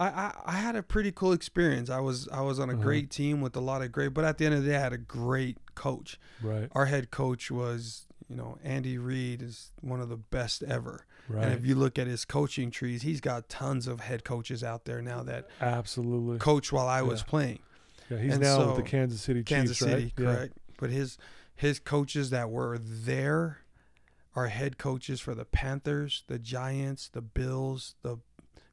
I, 0.00 0.06
I 0.08 0.32
I 0.46 0.52
had 0.52 0.74
a 0.76 0.82
pretty 0.82 1.12
cool 1.12 1.32
experience. 1.32 1.88
I 1.90 2.00
was 2.00 2.28
I 2.28 2.40
was 2.40 2.58
on 2.58 2.68
a 2.68 2.72
Uh-huh. 2.72 2.82
great 2.82 3.10
team 3.10 3.40
with 3.40 3.54
a 3.56 3.60
lot 3.60 3.82
of 3.82 3.92
great. 3.92 4.08
But 4.14 4.24
at 4.24 4.38
the 4.38 4.46
end 4.46 4.54
of 4.54 4.64
the 4.64 4.70
day, 4.70 4.76
I 4.76 4.80
had 4.80 4.92
a 4.92 4.98
great 4.98 5.58
coach. 5.74 6.18
right. 6.42 6.68
Our 6.72 6.86
head 6.86 7.10
coach 7.10 7.50
was 7.50 8.06
you 8.28 8.34
know 8.36 8.58
Andy 8.64 8.98
Reid 8.98 9.42
is 9.42 9.70
one 9.80 10.00
of 10.00 10.08
the 10.08 10.16
best 10.16 10.62
ever. 10.64 11.06
Right. 11.28 11.44
And 11.44 11.52
if 11.54 11.64
you 11.64 11.74
look 11.74 11.98
at 11.98 12.06
his 12.06 12.24
coaching 12.24 12.70
trees, 12.70 13.02
he's 13.02 13.20
got 13.20 13.48
tons 13.48 13.86
of 13.86 14.00
head 14.00 14.24
coaches 14.24 14.62
out 14.64 14.84
there 14.84 15.00
now 15.00 15.22
that 15.22 15.48
Absolutely. 15.60 16.38
coach 16.38 16.70
while 16.72 16.88
I 16.88 17.00
was 17.02 17.22
playing. 17.22 17.60
Yeah, 18.10 18.18
he's 18.18 18.34
and 18.34 18.42
now 18.42 18.66
with 18.66 18.76
the 18.76 18.82
Kansas 18.82 19.22
City 19.22 19.40
Chiefs, 19.40 19.48
Kansas 19.48 19.82
right? 19.82 19.90
City, 19.90 20.12
Yeah. 20.18 20.24
correct. 20.34 20.52
But 20.78 20.90
his 20.90 21.16
his 21.54 21.78
coaches 21.78 22.30
that 22.30 22.50
were 22.50 22.76
there 22.78 23.58
are 24.34 24.48
head 24.48 24.76
coaches 24.76 25.20
for 25.20 25.34
the 25.34 25.44
Panthers, 25.44 26.24
the 26.26 26.38
Giants, 26.40 27.08
the 27.08 27.22
Bills, 27.22 27.94
the 28.02 28.18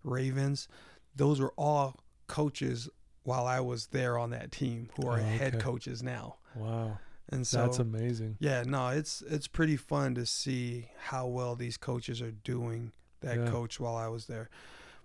Ravens. 0.04 0.68
Those 1.16 1.40
were 1.40 1.54
all 1.58 1.98
coaches 2.28 2.90
while 3.24 3.46
I 3.46 3.60
was 3.60 3.88
there 3.88 4.18
on 4.18 4.30
that 4.32 4.52
team 4.52 4.90
who 4.96 5.08
are 5.08 5.20
Oh, 5.20 5.24
head 5.24 5.60
coaches 5.60 6.02
now. 6.02 6.38
Wow. 6.56 7.00
And 7.30 7.46
so 7.48 7.62
That's 7.62 7.80
amazing. 7.80 8.38
yeah, 8.40 8.64
no, 8.66 8.90
it's 8.90 9.22
it's 9.22 9.48
pretty 9.48 9.78
fun 9.78 10.16
to 10.16 10.26
see 10.26 10.90
how 10.98 11.28
well 11.28 11.56
these 11.56 11.78
coaches 11.78 12.22
are 12.22 12.32
doing 12.32 12.92
that 13.22 13.38
Yeah. 13.38 13.48
coach 13.48 13.80
while 13.80 13.96
I 13.96 14.08
was 14.08 14.26
there. 14.26 14.50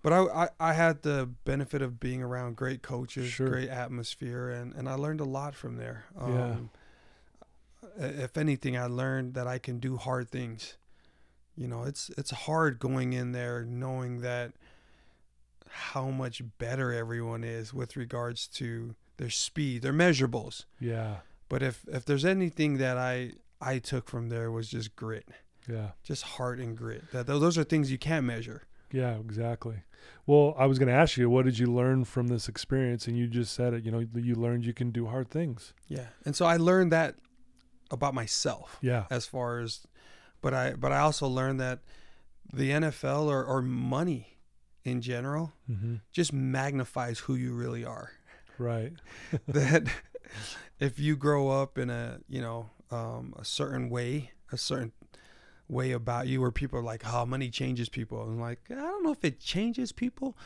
But 0.03 0.13
I, 0.13 0.19
I, 0.45 0.49
I 0.61 0.73
had 0.73 1.03
the 1.03 1.27
benefit 1.45 1.83
of 1.83 1.99
being 2.01 2.23
around 2.23 2.57
great 2.57 2.81
coaches, 2.83 3.29
Sure. 3.29 3.49
great 3.49 3.69
atmosphere, 3.69 4.51
and, 4.51 4.73
and 4.75 4.89
I 4.89 4.95
learned 4.95 5.21
a 5.21 5.25
lot 5.25 5.55
from 5.55 5.77
there. 5.77 6.05
Yeah. 6.17 6.53
Um, 6.53 6.71
If 7.99 8.37
anything, 8.37 8.77
I 8.77 8.87
learned 8.87 9.35
that 9.35 9.47
I 9.47 9.59
can 9.59 9.79
do 9.79 9.97
hard 9.97 10.29
things. 10.31 10.77
You 11.57 11.67
know, 11.69 11.85
it's 11.85 12.11
it's 12.19 12.31
hard 12.31 12.79
going 12.79 13.13
in 13.15 13.33
there 13.33 13.65
knowing 13.65 14.21
that 14.21 14.53
how 15.77 16.09
much 16.11 16.43
better 16.59 16.93
everyone 16.93 17.45
is 17.45 17.72
with 17.74 17.97
regards 17.97 18.47
to 18.49 18.95
their 19.18 19.31
speed, 19.31 19.83
their 19.83 19.93
measurables. 19.93 20.64
Yeah. 20.81 21.16
But 21.49 21.62
if 21.62 21.85
if 21.89 22.05
there's 22.05 22.24
anything 22.24 22.79
that 22.79 22.97
I 22.99 23.33
I 23.61 23.79
took 23.79 24.09
from 24.09 24.29
there 24.29 24.51
was 24.51 24.68
just 24.68 24.97
grit, 24.97 25.29
Yeah. 25.68 25.91
just 26.03 26.22
heart 26.22 26.59
and 26.59 26.77
grit. 26.77 27.05
That 27.12 27.27
those 27.27 27.57
are 27.59 27.64
things 27.64 27.91
you 27.91 27.99
can't 27.99 28.27
measure. 28.27 28.64
Yeah, 28.93 29.16
exactly. 29.18 29.83
Well, 30.27 30.55
I 30.59 30.66
was 30.66 30.79
going 30.79 30.89
to 30.89 30.95
ask 30.95 31.16
you, 31.16 31.29
what 31.29 31.45
did 31.45 31.59
you 31.59 31.66
learn 31.66 32.05
from 32.05 32.29
this 32.29 32.49
experience? 32.49 33.09
And 33.09 33.16
you 33.18 33.27
just 33.27 33.53
said 33.55 33.74
it. 33.74 33.85
You 33.85 33.91
know, 33.91 34.07
you 34.14 34.35
learned 34.37 34.64
you 34.64 34.72
can 34.74 34.91
do 34.93 35.07
hard 35.07 35.29
things. 35.31 35.72
Yeah, 35.89 36.09
and 36.24 36.37
so 36.37 36.47
I 36.47 36.57
learned 36.57 36.93
that 36.93 37.16
about 37.91 38.14
myself 38.14 38.79
Yeah. 38.81 39.07
as 39.11 39.27
far 39.27 39.59
as, 39.61 39.87
but 40.41 40.53
I 40.55 40.74
but 40.74 40.93
I 40.93 40.99
also 40.99 41.27
learned 41.27 41.61
that 41.61 41.81
the 42.53 42.70
NFL 42.70 43.27
or 43.27 43.45
or 43.45 43.62
money 43.62 44.36
in 44.87 45.01
general 45.01 45.53
Mm-hmm. 45.70 45.97
just 46.12 46.32
magnifies 46.32 47.18
who 47.20 47.34
you 47.34 47.53
really 47.55 47.84
are. 47.84 48.11
Right. 48.59 48.93
that 49.49 49.84
if 50.80 50.99
you 50.99 51.16
grow 51.16 51.49
up 51.49 51.76
in 51.78 51.91
a 51.91 52.20
you 52.28 52.41
know 52.41 52.70
um, 52.91 53.34
a 53.39 53.45
certain 53.45 53.91
way, 53.91 54.30
a 54.53 54.57
certain 54.57 54.93
way 55.68 55.91
about 55.93 56.26
you, 56.28 56.41
where 56.41 56.53
people 56.53 56.78
are 56.78 56.82
like, 56.82 57.03
"Oh, 57.12 57.26
money 57.26 57.51
changes 57.51 57.89
people," 57.89 58.22
and 58.22 58.41
like, 58.41 58.61
I 58.70 58.74
don't 58.74 59.03
know 59.05 59.12
if 59.12 59.24
it 59.24 59.41
changes 59.41 59.93
people 59.93 60.37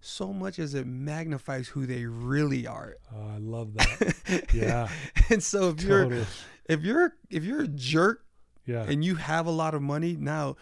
so 0.00 0.32
much 0.32 0.58
as 0.60 0.74
it 0.74 0.86
magnifies 0.86 1.66
who 1.68 1.84
they 1.84 2.06
really 2.06 2.66
are. 2.66 2.94
Oh, 3.12 3.28
I 3.34 3.38
love 3.38 3.74
that. 3.74 4.44
Yeah. 4.54 4.88
and 5.30 5.42
so 5.42 5.70
if 5.70 5.82
you're 5.82 6.24
if 6.66 6.82
you're 6.82 7.14
if 7.30 7.42
you're 7.44 7.62
a 7.62 7.68
jerk 7.68 8.24
Yeah. 8.64 8.84
and 8.84 9.04
you 9.04 9.16
have 9.16 9.46
a 9.46 9.50
lot 9.50 9.74
of 9.74 9.82
money 9.82 10.16
now, 10.18 10.54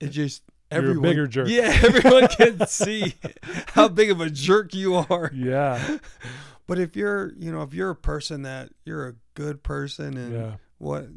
it 0.00 0.08
just 0.08 0.42
everyone 0.70 1.02
bigger 1.02 1.26
jerk. 1.26 1.48
Yeah, 1.48 1.76
everyone 1.82 2.28
can 2.28 2.66
see 2.66 3.14
how 3.68 3.88
big 3.88 4.10
of 4.10 4.20
a 4.20 4.30
jerk 4.30 4.74
you 4.74 4.94
are. 4.96 5.30
Yeah. 5.34 5.98
But 6.66 6.78
if 6.78 6.96
you're, 6.96 7.32
you 7.38 7.50
know, 7.50 7.62
if 7.62 7.72
you're 7.72 7.88
a 7.88 7.96
person 7.96 8.42
that 8.42 8.68
you're 8.84 9.08
a 9.08 9.14
good 9.32 9.62
person 9.62 10.18
and 10.18 10.32
Yeah. 10.34 10.52
what 10.76 11.08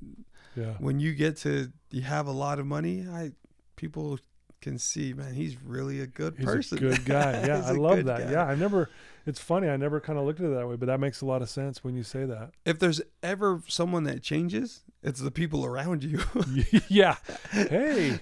Yeah. 0.56 0.76
when 0.80 1.02
you 1.02 1.14
get 1.14 1.36
to 1.40 1.74
you 1.90 2.04
have 2.04 2.26
a 2.28 2.32
lot 2.32 2.58
of 2.60 2.66
money, 2.66 3.06
I 3.06 3.34
people 3.76 4.18
can 4.62 4.78
see, 4.78 5.14
man, 5.14 5.34
he's 5.34 5.62
really 5.62 6.00
a 6.02 6.08
good 6.08 6.36
He's 6.38 6.46
person. 6.46 6.78
a 6.78 6.82
good 6.82 7.06
guy. 7.06 7.46
Yeah, 7.46 7.64
I 7.66 7.72
love 7.72 8.06
that. 8.06 8.26
guy. 8.26 8.32
Yeah, 8.32 8.46
I 8.46 8.56
never. 8.56 8.90
It's 9.26 9.40
funny. 9.40 9.68
I 9.70 9.78
never 9.78 10.00
kind 10.00 10.18
of 10.18 10.26
looked 10.26 10.40
at 10.40 10.48
it 10.48 10.56
that 10.56 10.68
way, 10.68 10.76
but 10.78 10.88
that 10.88 11.00
makes 11.00 11.22
a 11.22 11.26
lot 11.26 11.42
of 11.44 11.50
sense 11.50 11.84
when 11.84 11.96
you 11.96 12.02
say 12.04 12.26
that. 12.26 12.52
If 12.66 12.80
there's 12.80 13.02
ever 13.22 13.62
someone 13.68 14.04
that 14.06 14.24
changes, 14.24 14.82
it's 15.04 15.20
the 15.20 15.30
people 15.30 15.64
around 15.66 16.04
you. 16.04 16.20
yeah. 16.88 17.18
Hey, 17.52 18.20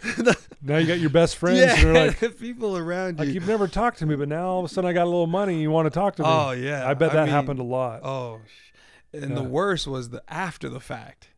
now 0.61 0.77
you 0.77 0.87
got 0.87 0.99
your 0.99 1.09
best 1.09 1.37
friends, 1.37 1.59
yeah, 1.59 1.75
and 1.75 1.95
they're 1.95 2.07
like, 2.07 2.37
people 2.39 2.75
around 2.77 3.13
you. 3.13 3.17
like 3.19 3.27
you. 3.29 3.33
you've 3.35 3.47
never 3.47 3.67
talked 3.67 3.99
to 3.99 4.05
me, 4.05 4.15
but 4.15 4.27
now 4.27 4.47
all 4.47 4.59
of 4.59 4.65
a 4.65 4.69
sudden 4.73 4.89
I 4.89 4.93
got 4.93 5.03
a 5.03 5.09
little 5.11 5.27
money. 5.27 5.53
and 5.53 5.61
You 5.61 5.71
want 5.71 5.85
to 5.85 5.89
talk 5.89 6.15
to 6.17 6.23
me? 6.23 6.29
oh 6.29 6.51
yeah, 6.51 6.89
I 6.89 6.93
bet 6.95 7.13
that 7.13 7.25
mean, 7.25 7.33
happened 7.33 7.59
a 7.59 7.63
lot. 7.63 8.01
Oh, 8.03 8.39
sh- 8.45 9.17
and 9.21 9.35
the 9.37 9.43
worst 9.43 9.87
was 9.87 10.09
the 10.09 10.21
after 10.27 10.67
the 10.69 10.79
fact. 10.81 11.29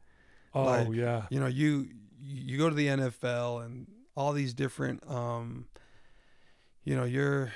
oh 0.55 0.63
like, 0.63 0.87
yeah, 0.91 1.23
you 1.29 1.39
know 1.39 1.47
you 1.47 1.87
you 2.23 2.57
go 2.57 2.67
to 2.69 2.75
the 2.75 2.87
NFL 2.87 3.63
and 3.65 3.87
all 4.21 4.33
these 4.33 4.53
different 4.53 5.01
um 5.09 5.65
you 6.83 6.95
know 6.95 7.03
you're 7.03 7.51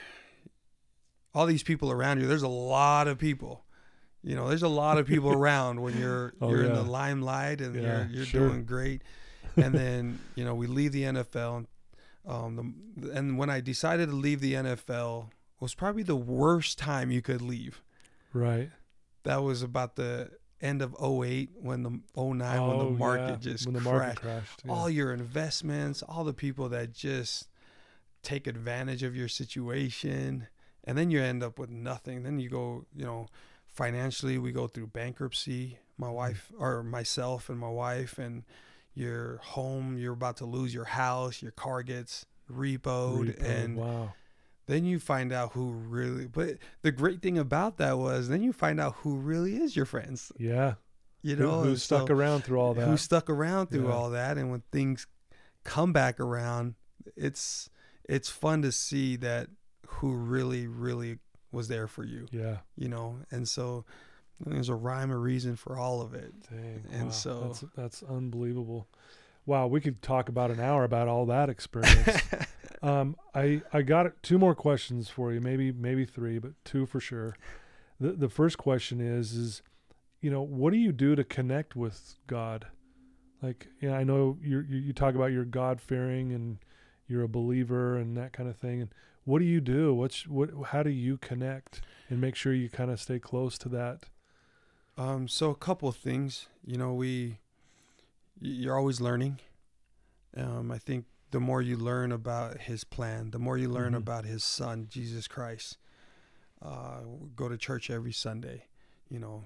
all 1.33 1.45
these 1.45 1.63
people 1.63 1.91
around 1.91 2.19
you 2.19 2.27
there's 2.27 2.43
a 2.43 2.47
lot 2.47 3.07
of 3.07 3.17
people 3.17 3.63
you 4.23 4.35
know 4.35 4.47
there's 4.49 4.63
a 4.63 4.67
lot 4.67 4.97
of 4.97 5.05
people 5.05 5.31
around 5.41 5.81
when 5.81 5.97
you're 5.97 6.33
Oh, 6.41 6.49
you're 6.49 6.63
in 6.65 6.73
the 6.73 6.81
limelight 6.83 7.61
and 7.61 7.75
Yeah, 7.75 7.81
you're 7.81 8.07
you're 8.17 8.25
sure. 8.25 8.49
doing 8.49 8.65
great 8.65 9.01
and 9.55 9.73
then 9.73 10.19
you 10.35 10.43
know 10.43 10.55
we 10.55 10.67
leave 10.67 10.91
the 10.91 11.03
NFL 11.03 11.65
um 12.27 12.75
the, 12.97 13.11
and 13.11 13.37
when 13.37 13.49
I 13.49 13.61
decided 13.61 14.09
to 14.09 14.15
leave 14.15 14.41
the 14.41 14.53
NFL 14.53 15.29
was 15.59 15.73
probably 15.73 16.03
the 16.03 16.15
worst 16.15 16.77
time 16.77 17.11
you 17.11 17.21
could 17.21 17.41
leave 17.41 17.81
right. 18.33 18.69
that 19.23 19.43
was 19.43 19.61
about 19.61 19.95
the 19.95 20.31
end 20.65 20.81
of 20.81 20.95
08 21.01 21.49
when 21.55 21.83
the 21.83 21.89
09 22.17 22.39
when 22.39 22.41
oh, 22.77 22.85
the 22.91 22.97
market 22.97 23.29
yeah, 23.29 23.35
just 23.51 23.65
when 23.65 23.73
the 23.73 23.79
crashed 23.79 23.93
market 24.01 24.21
crashed. 24.21 24.61
yeah. 24.65 24.71
all 24.71 24.89
your 24.89 25.13
investments, 25.13 26.01
all 26.03 26.23
the 26.23 26.33
people 26.33 26.67
that 26.69 26.91
just 26.93 27.47
take 28.23 28.47
advantage 28.47 29.03
of 29.03 29.15
your 29.15 29.27
situation, 29.27 30.47
and 30.83 30.97
then 30.97 31.11
you 31.11 31.21
end 31.21 31.43
up 31.43 31.59
with 31.59 31.69
nothing. 31.69 32.23
Then 32.23 32.39
you 32.39 32.49
go, 32.49 32.85
you 32.95 33.05
know, 33.05 33.27
financially, 33.67 34.37
we 34.37 34.51
go 34.51 34.67
through 34.67 34.87
bankruptcy. 34.87 35.77
My 35.97 36.07
Mm-hmm. 36.07 36.15
wife, 36.15 36.51
or 36.59 36.83
myself, 36.83 37.49
and 37.49 37.57
my 37.57 37.69
wife, 37.69 38.17
and 38.17 38.43
your 38.93 39.37
home, 39.43 39.97
you're 39.97 40.13
about 40.13 40.37
to 40.37 40.45
lose 40.45 40.73
your 40.73 40.83
house, 40.85 41.41
your 41.41 41.51
car 41.51 41.83
gets 41.83 42.25
repoed, 42.51 43.37
Repo, 43.39 43.43
and 43.45 43.77
wow. 43.77 44.13
Then 44.67 44.85
you 44.85 44.99
find 44.99 45.31
out 45.31 45.51
who 45.53 45.71
really. 45.71 46.25
But 46.27 46.57
the 46.81 46.91
great 46.91 47.21
thing 47.21 47.37
about 47.37 47.77
that 47.77 47.97
was, 47.97 48.29
then 48.29 48.41
you 48.41 48.51
find 48.53 48.79
out 48.79 48.95
who 48.99 49.15
really 49.17 49.57
is 49.57 49.75
your 49.75 49.85
friends. 49.85 50.31
Yeah. 50.37 50.75
You 51.21 51.35
know, 51.35 51.61
who 51.61 51.69
and 51.69 51.81
stuck 51.81 52.07
so- 52.07 52.13
around 52.13 52.43
through 52.43 52.59
all 52.59 52.73
that? 52.75 52.87
who 52.87 52.97
stuck 52.97 53.29
around 53.29 53.67
through 53.67 53.87
Yeah. 53.87 53.93
all 53.93 54.09
that 54.11 54.37
and 54.37 54.51
when 54.51 54.61
things 54.71 55.07
come 55.63 55.91
back 55.91 56.19
around 56.19 56.75
it's 57.15 57.69
it's 58.07 58.29
fun 58.29 58.61
to 58.61 58.71
see 58.71 59.15
that 59.15 59.47
who 59.87 60.13
really 60.13 60.67
really 60.67 61.17
was 61.51 61.67
there 61.67 61.87
for 61.87 62.03
you 62.03 62.27
yeah. 62.31 62.57
you 62.75 62.87
know 62.87 63.17
and 63.31 63.47
so 63.47 63.83
there's 64.45 64.69
a 64.69 64.75
rhyme 64.75 65.11
or 65.11 65.19
reason 65.19 65.55
for 65.55 65.79
all 65.79 66.01
of 66.03 66.13
it 66.13 66.31
Dang. 66.51 66.83
And 66.91 67.05
wow. 67.05 67.09
so- 67.09 67.39
that's 67.47 67.63
that's 67.75 68.03
unbelievable. 68.03 68.87
Wow, 69.47 69.65
we 69.67 69.79
could 69.81 70.01
talk 70.03 70.29
about 70.29 70.49
an 70.51 70.59
hour 70.59 70.83
about 70.83 71.07
all 71.07 71.25
that 71.27 71.49
experience. 71.49 72.19
um, 72.85 73.15
I 73.33 73.61
I 73.73 73.81
got 73.81 74.21
two 74.21 74.37
more 74.37 74.55
questions 74.55 75.09
for 75.09 75.31
you, 75.33 75.41
maybe 75.41 75.71
maybe 75.71 76.05
three, 76.05 76.39
but 76.39 76.51
two 76.63 76.85
for 76.85 76.99
sure. 76.99 77.35
The 77.99 78.11
the 78.11 78.29
first 78.29 78.57
question 78.57 79.01
is 79.01 79.33
is, 79.33 79.61
you 80.21 80.29
know, 80.29 80.41
what 80.41 80.71
do 80.71 80.77
you 80.77 80.91
do 80.91 81.15
to 81.15 81.23
connect 81.23 81.75
with 81.75 82.15
God? 82.27 82.67
Like, 83.41 83.67
you 83.79 83.89
know, 83.89 83.95
I 83.95 84.03
know 84.03 84.37
you 84.41 84.61
you 84.61 84.93
talk 84.93 85.15
about 85.15 85.31
you're 85.31 85.45
God 85.45 85.81
fearing 85.81 86.31
and 86.31 86.57
you're 87.07 87.23
a 87.23 87.29
believer 87.29 87.97
and 87.97 88.15
that 88.17 88.33
kind 88.33 88.49
of 88.49 88.57
thing. 88.57 88.81
And 88.81 88.89
what 89.23 89.39
do 89.39 89.45
you 89.45 89.61
do? 89.61 89.93
What's 89.93 90.27
what? 90.27 90.49
How 90.67 90.83
do 90.83 90.89
you 90.89 91.17
connect 91.17 91.81
and 92.09 92.21
make 92.21 92.35
sure 92.35 92.53
you 92.53 92.69
kind 92.69 92.91
of 92.91 92.99
stay 92.99 93.19
close 93.19 93.57
to 93.59 93.69
that? 93.69 94.05
um 94.97 95.27
so 95.27 95.49
a 95.49 95.55
couple 95.55 95.89
of 95.89 95.95
things 95.95 96.47
you 96.65 96.77
know 96.77 96.93
we 96.93 97.37
you're 98.39 98.77
always 98.77 99.01
learning 99.01 99.39
um 100.37 100.71
i 100.71 100.77
think 100.77 101.05
the 101.35 101.39
more 101.41 101.61
you 101.61 101.75
learn 101.75 102.11
about 102.13 102.51
his 102.69 102.83
plan 102.85 103.31
the 103.31 103.39
more 103.47 103.57
you 103.57 103.67
learn 103.69 103.91
Mhm. 103.93 103.97
about 103.97 104.23
his 104.33 104.41
son 104.43 104.87
jesus 104.89 105.27
christ 105.27 105.77
uh 106.61 107.01
go 107.35 107.49
to 107.49 107.57
church 107.57 107.89
every 107.89 108.13
sunday 108.13 108.59
you 109.09 109.19
know 109.19 109.43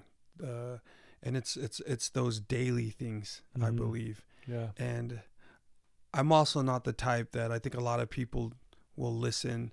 uh 0.50 0.78
and 1.22 1.36
it's 1.36 1.56
it's 1.56 1.80
it's 1.92 2.08
those 2.10 2.38
daily 2.40 2.90
things 2.90 3.42
i 3.56 3.70
Mhm. 3.70 3.76
believe 3.76 4.22
Yeah. 4.46 4.68
and 4.78 5.20
i'm 6.14 6.30
also 6.32 6.62
not 6.62 6.84
the 6.84 6.92
type 6.92 7.32
that 7.32 7.50
i 7.50 7.58
think 7.58 7.74
a 7.74 7.80
lot 7.90 7.98
of 7.98 8.08
people 8.08 8.52
will 8.96 9.16
listen 9.28 9.72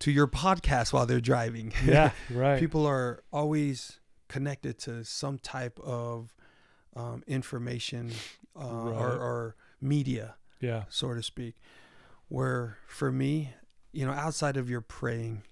to 0.00 0.10
your 0.10 0.26
podcast 0.26 0.92
while 0.92 1.06
they're 1.06 1.20
driving 1.34 1.72
Yeah. 1.84 2.10
Right. 2.30 2.58
people 2.58 2.84
are 2.86 3.22
always 3.32 4.00
connected 4.28 4.78
to 4.80 5.04
some 5.04 5.38
type 5.38 5.78
of 5.80 6.34
um, 6.96 7.22
information 7.28 8.10
uh, 8.56 8.90
or, 9.02 9.12
or 9.28 9.56
media, 9.80 10.34
yeah. 10.60 10.84
so 10.88 11.12
to 11.14 11.22
speak. 11.22 11.54
Where 12.28 12.78
for 12.88 13.12
me, 13.12 13.54
you 13.92 14.04
know, 14.04 14.12
outside 14.12 14.56
of 14.56 14.68
your 14.68 14.80
praying, 14.80 15.42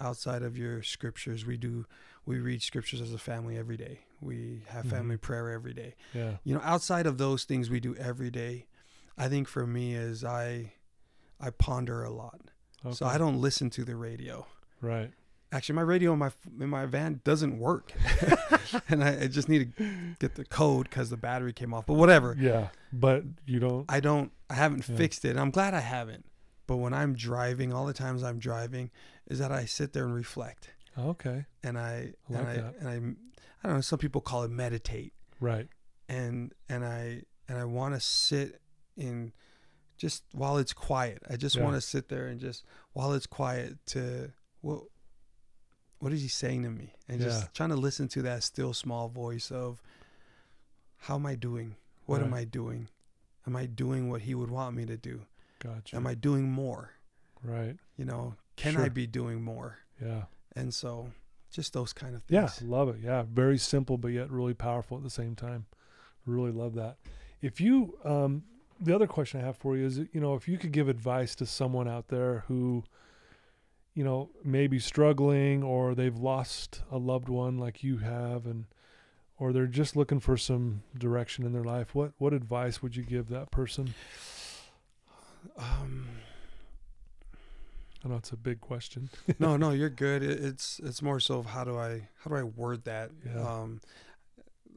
outside 0.00 0.42
of 0.42 0.56
your 0.56 0.82
scriptures, 0.82 1.44
we 1.44 1.56
do 1.56 1.86
we 2.26 2.38
read 2.38 2.62
scriptures 2.62 3.00
as 3.00 3.12
a 3.12 3.18
family 3.18 3.56
every 3.58 3.76
day. 3.76 4.00
We 4.20 4.62
have 4.68 4.86
family 4.86 5.16
Mhm. 5.16 5.20
prayer 5.22 5.50
every 5.50 5.72
day. 5.74 5.94
Yeah. 6.14 6.36
You 6.44 6.54
know, 6.54 6.60
outside 6.62 7.06
of 7.06 7.18
those 7.18 7.44
things 7.44 7.68
we 7.70 7.80
do 7.80 7.96
every 7.96 8.30
day, 8.30 8.66
I 9.18 9.28
think 9.28 9.48
for 9.48 9.66
me 9.66 9.94
is 9.94 10.22
I 10.24 10.74
I 11.40 11.50
ponder 11.50 12.02
a 12.04 12.10
lot. 12.10 12.40
Okay. 12.84 12.94
So 12.94 13.06
I 13.06 13.18
don't 13.18 13.40
listen 13.40 13.70
to 13.70 13.84
the 13.84 13.96
radio 13.96 14.46
Right. 14.82 15.12
Actually 15.52 15.74
my 15.74 15.82
radio 15.82 16.12
in 16.12 16.18
my 16.18 16.30
in 16.60 16.68
my 16.68 16.86
van 16.86 17.20
doesn't 17.24 17.58
work 17.58 17.92
and 18.88 19.02
I, 19.02 19.22
I 19.22 19.26
just 19.26 19.48
need 19.48 19.76
to 19.76 19.84
get 20.18 20.34
the 20.36 20.44
code 20.44 20.88
because 20.88 21.10
the 21.10 21.16
battery 21.16 21.52
came 21.52 21.74
off 21.74 21.86
but 21.86 21.94
whatever 21.94 22.36
Yeah. 22.38 22.68
But 22.92 23.24
you 23.46 23.58
don't. 23.60 23.84
i 23.88 24.00
don't 24.00 24.30
i 24.48 24.54
haven't 24.54 24.88
Yeah. 24.88 24.96
fixed 24.96 25.24
it 25.24 25.36
i'm 25.36 25.50
glad 25.50 25.74
i 25.74 25.80
haven't 25.80 26.24
but 26.66 26.76
when 26.76 26.94
i'm 26.94 27.14
driving 27.14 27.72
all 27.72 27.86
the 27.86 27.92
times 27.92 28.22
i'm 28.22 28.38
driving 28.38 28.90
is 29.26 29.38
that 29.40 29.50
i 29.52 29.64
sit 29.64 29.92
there 29.92 30.04
and 30.04 30.14
reflect 30.14 30.70
Okay. 30.98 31.46
and 31.62 31.78
i, 31.78 32.12
I 32.28 32.32
like 32.32 32.40
and 32.40 32.48
i 32.48 32.54
that. 32.56 32.74
and 32.80 32.88
i 32.88 32.94
i 32.94 33.68
don't 33.68 33.76
know 33.76 33.80
some 33.80 33.98
people 33.98 34.20
call 34.20 34.44
it 34.44 34.50
meditate 34.50 35.12
Right. 35.40 35.68
and 36.08 36.52
and 36.68 36.84
i 36.84 37.22
and 37.48 37.58
i 37.58 37.64
want 37.64 37.94
to 37.94 38.00
sit 38.00 38.60
in 38.96 39.32
just 39.96 40.22
while 40.32 40.58
it's 40.58 40.72
quiet 40.72 41.22
i 41.28 41.36
just 41.36 41.56
Yeah. 41.56 41.64
want 41.64 41.74
to 41.76 41.80
sit 41.80 42.08
there 42.08 42.26
and 42.26 42.38
just 42.40 42.64
while 42.92 43.12
it's 43.14 43.26
quiet 43.26 43.78
to 43.86 44.32
what 44.60 44.82
what 46.00 46.12
is 46.12 46.20
he 46.22 46.28
saying 46.28 46.62
to 46.64 46.70
me 46.70 46.92
and 47.08 47.20
Yeah. 47.20 47.26
just 47.28 47.54
trying 47.54 47.68
to 47.70 47.76
listen 47.76 48.08
to 48.08 48.22
that 48.22 48.42
still 48.42 48.74
small 48.74 49.08
voice 49.08 49.50
of 49.50 49.80
how 50.98 51.14
am 51.14 51.26
i 51.26 51.34
doing 51.34 51.76
what 52.06 52.22
am 52.22 52.34
i 52.34 52.44
doing 52.44 52.88
am 53.46 53.56
i 53.56 53.66
doing 53.66 54.08
what 54.10 54.22
he 54.22 54.34
would 54.34 54.50
want 54.50 54.74
me 54.76 54.84
to 54.86 54.96
do 54.96 55.22
Gotcha. 55.60 55.96
am 55.96 56.06
i 56.06 56.14
doing 56.14 56.50
more 56.50 56.90
right. 57.42 57.76
you 57.96 58.04
know 58.04 58.34
can 58.56 58.76
i 58.76 58.88
be 58.88 59.06
doing 59.06 59.42
more 59.42 59.78
Yeah. 60.02 60.24
and 60.56 60.74
so 60.74 61.12
just 61.52 61.72
those 61.72 61.92
kind 61.92 62.14
of 62.14 62.22
things. 62.22 62.60
Yeah. 62.62 62.68
Love 62.68 62.90
it. 62.90 62.98
Yeah. 63.02 63.24
Very 63.28 63.58
simple, 63.58 63.98
but 63.98 64.12
yet 64.12 64.30
really 64.30 64.54
powerful 64.54 64.96
at 64.96 65.02
the 65.02 65.10
same 65.10 65.34
time. 65.34 65.66
Really 66.24 66.52
love 66.52 66.76
that. 66.76 66.98
If 67.42 67.60
you, 67.60 67.98
um, 68.04 68.44
the 68.80 68.94
other 68.94 69.08
question 69.08 69.40
I 69.40 69.44
have 69.46 69.56
for 69.56 69.76
you 69.76 69.84
is, 69.84 69.98
you 69.98 70.20
know, 70.20 70.34
if 70.36 70.46
you 70.46 70.58
could 70.58 70.70
give 70.70 70.88
advice 70.88 71.34
to 71.34 71.46
someone 71.46 71.88
out 71.88 72.06
there 72.06 72.44
who, 72.46 72.84
you 73.94 74.04
know, 74.04 74.30
maybe 74.44 74.78
struggling 74.78 75.62
or 75.62 75.94
they've 75.94 76.16
lost 76.16 76.82
a 76.90 76.98
loved 76.98 77.28
one 77.28 77.58
like 77.58 77.82
you 77.82 77.98
have, 77.98 78.46
and 78.46 78.66
or 79.38 79.52
they're 79.52 79.66
just 79.66 79.96
looking 79.96 80.20
for 80.20 80.36
some 80.36 80.82
direction 80.96 81.44
in 81.44 81.52
their 81.52 81.64
life, 81.64 81.94
what 81.94 82.12
what 82.18 82.32
advice 82.32 82.82
would 82.82 82.94
you 82.96 83.02
give 83.02 83.28
that 83.28 83.50
person? 83.50 83.94
um 85.56 86.06
I 88.04 88.08
know 88.08 88.16
it's 88.16 88.32
a 88.32 88.36
big 88.36 88.60
question. 88.62 89.10
no, 89.38 89.56
no, 89.58 89.70
you're 89.72 89.90
good. 90.06 90.22
It, 90.22 90.42
it's 90.42 90.80
it's 90.82 91.02
more 91.02 91.20
so 91.20 91.38
of 91.40 91.46
how 91.46 91.64
do 91.64 91.76
I 91.78 92.08
how 92.22 92.30
do 92.30 92.36
I 92.36 92.42
word 92.44 92.84
that? 92.84 93.10
Yeah. 93.26 93.40
Um, 93.60 93.80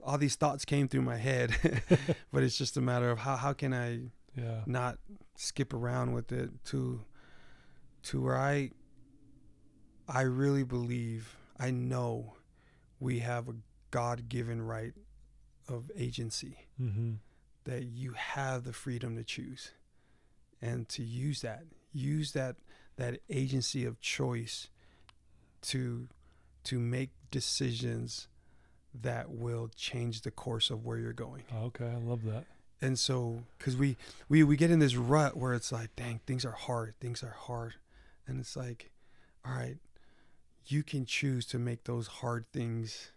all 0.04 0.18
these 0.18 0.36
thoughts 0.36 0.66
came 0.66 0.90
through 0.90 1.04
my 1.04 1.16
head, 1.16 1.56
but 2.34 2.44
it's 2.44 2.58
just 2.58 2.76
a 2.76 2.82
matter 2.82 3.10
of 3.10 3.20
how 3.20 3.38
how 3.38 3.54
can 3.54 3.74
I 3.74 4.00
Yeah. 4.36 4.64
not 4.66 4.98
skip 5.38 5.74
around 5.74 6.14
with 6.14 6.32
it 6.34 6.50
to 6.66 7.06
to 8.04 8.22
where 8.22 8.36
I 8.38 8.72
I 10.08 10.22
really 10.22 10.64
believe 10.64 11.36
I 11.60 11.72
know 11.72 12.34
we 13.00 13.20
have 13.20 13.48
a 13.48 13.56
God 13.92 14.28
given 14.30 14.62
right 14.62 14.94
of 15.68 15.90
agency 15.96 16.58
Mm-hmm. 16.82 17.14
that 17.66 17.84
you 17.84 18.14
have 18.14 18.64
the 18.64 18.74
freedom 18.74 19.16
to 19.16 19.24
choose 19.24 19.72
and 20.62 20.90
to 20.90 21.04
use 21.04 21.42
that 21.42 21.64
use 21.94 22.32
that 22.34 22.56
that 22.98 23.20
agency 23.30 23.86
of 23.86 24.00
choice 24.02 24.70
to 25.62 26.08
to 26.66 26.80
make 26.80 27.12
decisions 27.32 28.28
that 29.02 29.30
will 29.32 29.70
change 29.76 30.22
the 30.22 30.32
course 30.32 30.70
of 30.70 30.84
where 30.86 30.98
you're 30.98 31.14
going 31.14 31.44
Okay, 31.56 31.86
I 31.88 31.98
love 31.98 32.24
that. 32.26 32.46
and 32.82 32.98
so 33.00 33.44
because 33.58 33.76
we 33.78 33.96
we 34.30 34.44
we 34.44 34.56
get 34.58 34.72
in 34.72 34.80
this 34.80 34.96
rut 34.96 35.38
where 35.38 35.54
it's 35.54 35.72
like 35.72 35.96
dang 35.96 36.20
things 36.26 36.44
are 36.46 36.52
hard 36.52 36.96
things 37.00 37.24
are 37.24 37.36
hard 37.38 37.76
and 38.28 38.40
it's 38.40 38.56
like 38.58 38.92
all 39.46 39.54
right 39.54 39.78
you 40.68 40.84
can 40.84 41.06
choose 41.06 41.46
to 41.48 41.60
make 41.60 41.84
those 41.86 42.08
hard 42.08 42.46
things 42.54 43.12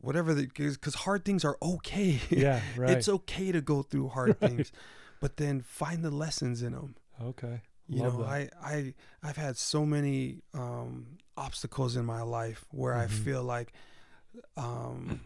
whatever 0.00 0.34
the 0.34 0.46
because 0.46 0.94
hard 0.94 1.24
things 1.24 1.44
are 1.44 1.56
okay 1.62 2.20
Yeah, 2.30 2.60
right. 2.76 2.90
it's 2.90 3.08
okay 3.08 3.52
to 3.52 3.60
go 3.60 3.82
through 3.82 4.08
hard 4.08 4.38
things 4.46 4.72
but 5.20 5.36
then 5.36 5.60
find 5.62 6.02
the 6.04 6.10
lessons 6.10 6.62
in 6.62 6.72
them 6.72 6.96
okay. 7.22 7.60
you 7.88 8.02
Love 8.02 8.18
know 8.18 8.24
that. 8.24 8.30
i 8.30 8.48
i 8.62 8.94
i've 9.22 9.36
had 9.36 9.56
so 9.56 9.86
many 9.86 10.42
um 10.54 11.18
obstacles 11.36 11.96
in 11.96 12.04
my 12.04 12.22
life 12.22 12.64
where 12.70 12.94
i 12.94 13.06
Mhm. 13.06 13.10
feel 13.10 13.42
like 13.42 13.72
um 14.56 15.20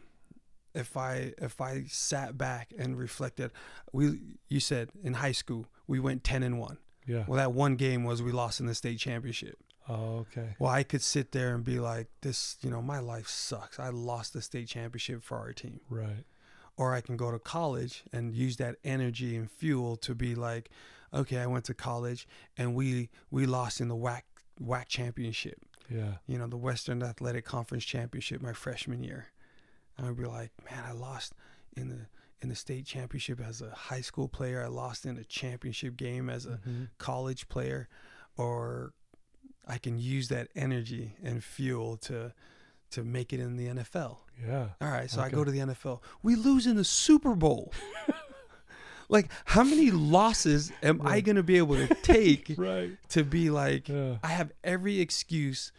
if 0.74 0.97
i 0.97 1.33
if 1.39 1.61
i 1.61 1.85
sat 1.89 2.37
back 2.39 2.72
and 2.78 2.97
reflected 2.99 3.51
we 3.93 4.20
you 4.49 4.61
said 4.61 4.91
in 5.03 5.14
high 5.14 5.33
school 5.33 5.66
we 5.87 5.99
went 5.99 6.22
10 6.22 6.43
and 6.43 6.59
1 6.59 6.78
Yeah. 7.07 7.24
well 7.26 7.37
that 7.39 7.53
one 7.53 7.76
game 7.76 8.05
was 8.05 8.22
we 8.22 8.31
lost 8.33 8.61
in 8.61 8.66
the 8.66 8.74
state 8.74 8.99
championship 8.99 9.59
Oh, 9.93 10.18
okay. 10.30 10.55
well 10.59 10.70
i 10.70 10.82
could 10.84 11.03
sit 11.03 11.32
there 11.32 11.55
and 11.55 11.64
be 11.64 11.80
like 11.80 12.09
this 12.20 12.57
you 12.62 12.70
know 12.70 12.80
my 12.80 13.01
life 13.01 13.26
sucks 13.28 13.78
i 13.80 13.88
lost 13.88 14.32
the 14.34 14.41
state 14.43 14.68
championship 14.68 15.22
for 15.22 15.36
our 15.38 15.53
team 15.53 15.80
Right. 15.91 16.24
or 16.76 16.95
I 16.95 17.01
can 17.01 17.16
go 17.16 17.30
to 17.30 17.38
college 17.38 18.05
and 18.12 18.32
use 18.34 18.57
that 18.59 18.76
energy 18.84 19.36
and 19.36 19.51
fuel 19.51 19.97
to 19.99 20.14
be 20.14 20.34
like, 20.34 20.70
okay, 21.12 21.38
I 21.38 21.47
went 21.47 21.64
to 21.66 21.74
college 21.74 22.26
and 22.57 22.74
we 22.74 23.11
we 23.30 23.45
lost 23.47 23.80
in 23.82 23.88
the 23.88 23.97
WAC 23.97 24.22
WAC 24.62 24.86
championship, 24.88 25.59
Yeah. 25.91 26.14
you 26.26 26.38
know, 26.38 26.47
the 26.47 26.57
Western 26.57 27.03
Athletic 27.03 27.45
Conference 27.45 27.84
championship 27.84 28.41
my 28.41 28.53
freshman 28.55 29.03
year. 29.03 29.26
And 29.99 30.07
I'd 30.07 30.16
be 30.16 30.24
like, 30.24 30.53
man, 30.70 30.82
I 30.86 30.93
lost 30.93 31.34
in 31.76 31.88
the 31.91 32.07
in 32.43 32.49
the 32.49 32.55
state 32.55 32.86
championship 32.86 33.41
as 33.41 33.61
a 33.61 33.70
high 33.70 34.01
school 34.01 34.28
player. 34.28 34.62
I 34.64 34.68
lost 34.68 35.05
in 35.05 35.18
a 35.18 35.24
championship 35.24 35.97
game 35.99 36.30
as 36.30 36.47
a 36.47 36.59
Mhm. 36.66 36.88
college 36.97 37.49
player, 37.51 37.88
or 38.38 38.95
I 39.66 39.78
can 39.78 39.98
use 39.98 40.28
that 40.28 40.48
energy 40.56 41.16
and 41.22 41.42
fuel 41.44 41.96
to 41.98 42.32
to 42.92 43.04
make 43.04 43.32
it 43.32 43.38
in 43.40 43.56
the 43.56 43.66
NFL. 43.68 44.16
Yeah. 44.44 44.68
All 44.80 44.88
right, 44.90 45.08
so 45.08 45.20
I 45.20 45.28
go 45.30 45.44
to 45.44 45.50
the 45.50 45.61
NFL. 45.61 46.00
We 46.24 46.34
lose 46.34 46.66
in 46.66 46.74
the 46.76 46.82
Super 46.84 47.36
Bowl. 47.36 47.72
like, 49.08 49.28
how 49.44 49.62
many 49.62 49.90
losses 49.90 50.72
am 50.82 51.00
I 51.04 51.20
going 51.20 51.36
to 51.36 51.42
be 51.42 51.56
able 51.58 51.76
to 51.76 51.86
take 52.02 52.54
Right. 52.56 52.92
to 53.11 53.22
be 53.24 53.50
like, 53.50 53.88
Yeah. 53.88 54.16
I 54.24 54.28
have 54.28 54.50
every 54.64 55.00
excuse 55.00 55.72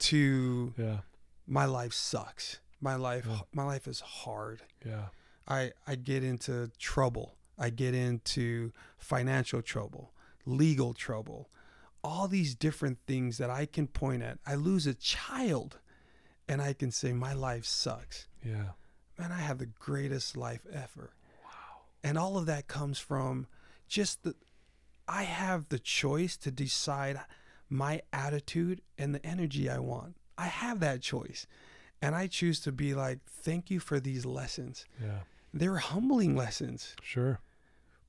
to 0.00 0.74
Yeah. 0.78 0.98
my 1.46 1.64
life 1.64 1.92
sucks. 1.94 2.58
My 2.80 2.96
life, 2.96 3.24
Yeah. 3.26 3.38
my 3.52 3.64
life 3.64 3.86
is 3.88 4.00
hard. 4.00 4.62
Yeah. 4.84 5.06
I 5.46 5.72
I 5.86 5.94
get 5.94 6.22
into 6.22 6.70
trouble. 6.78 7.34
I 7.58 7.70
get 7.70 7.94
into 7.94 8.72
financial 8.98 9.62
trouble, 9.62 10.12
legal 10.46 10.92
trouble, 10.94 11.48
all 12.08 12.26
these 12.28 12.54
different 12.54 12.98
things 13.06 13.38
that 13.38 13.50
I 13.50 13.66
can 13.66 13.86
point 13.86 14.22
at. 14.22 14.38
I 14.46 14.54
lose 14.54 14.86
a 14.86 14.94
child, 14.94 15.78
and 16.48 16.62
I 16.62 16.72
can 16.72 16.90
say 16.90 17.12
my 17.12 17.32
life 17.34 17.64
sucks 17.66 18.26
Yeah. 18.42 18.70
man, 19.18 19.32
I 19.32 19.40
have 19.40 19.58
the 19.58 19.66
greatest 19.66 20.36
life 20.36 20.64
ever. 20.72 21.10
Wow. 21.44 21.82
And 22.02 22.16
all 22.16 22.38
of 22.38 22.46
that 22.46 22.68
comes 22.68 22.98
from 22.98 23.46
just 23.88 24.22
the, 24.22 24.34
I 25.06 25.24
have 25.24 25.68
the 25.68 25.78
choice 25.78 26.36
to 26.38 26.50
decide 26.50 27.20
my 27.68 28.00
attitude 28.12 28.80
and 28.96 29.14
the 29.14 29.24
energy 29.26 29.68
I 29.68 29.78
want. 29.78 30.16
I 30.38 30.46
have 30.46 30.80
that 30.80 31.02
choice. 31.02 31.46
And 32.00 32.14
I 32.14 32.26
choose 32.28 32.60
to 32.60 32.72
be 32.72 32.94
like, 32.94 33.18
thank 33.26 33.70
you 33.70 33.80
for 33.80 33.98
these 34.00 34.24
lessons. 34.24 34.86
Yeah. 35.02 35.20
They're 35.52 35.76
humbling 35.78 36.36
lessons, 36.36 36.94
Sure. 37.02 37.40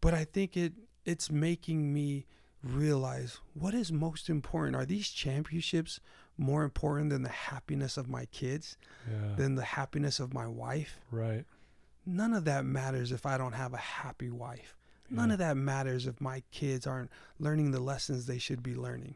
but 0.01 0.13
I 0.13 0.23
think 0.25 0.55
it 0.55 0.73
it's 1.05 1.31
making 1.31 1.91
me 1.93 2.25
realize 2.63 3.39
what 3.53 3.73
is 3.73 3.91
most 3.91 4.29
important. 4.29 4.75
Are 4.75 4.85
these 4.85 5.09
championships 5.09 5.99
more 6.37 6.63
important 6.63 7.09
than 7.09 7.23
the 7.23 7.29
happiness 7.29 7.97
of 7.97 8.07
my 8.09 8.25
kids, 8.25 8.77
Yeah. 9.09 9.35
than 9.35 9.55
the 9.55 9.63
happiness 9.63 10.19
of 10.19 10.33
my 10.33 10.47
wife? 10.47 10.99
right. 11.11 11.45
none 12.05 12.33
of 12.33 12.43
that 12.45 12.65
matters 12.65 13.11
if 13.11 13.23
I 13.25 13.37
don't 13.37 13.51
have 13.53 13.71
a 13.73 13.77
happy 13.77 14.31
wife. 14.31 14.75
None 15.11 15.29
Yeah. 15.29 15.33
of 15.33 15.39
that 15.39 15.57
matters 15.57 16.07
if 16.07 16.19
my 16.19 16.41
kids 16.49 16.87
aren't 16.87 17.11
learning 17.37 17.69
the 17.69 17.79
lessons 17.79 18.25
they 18.25 18.39
should 18.39 18.63
be 18.63 18.73
learning. 18.73 19.15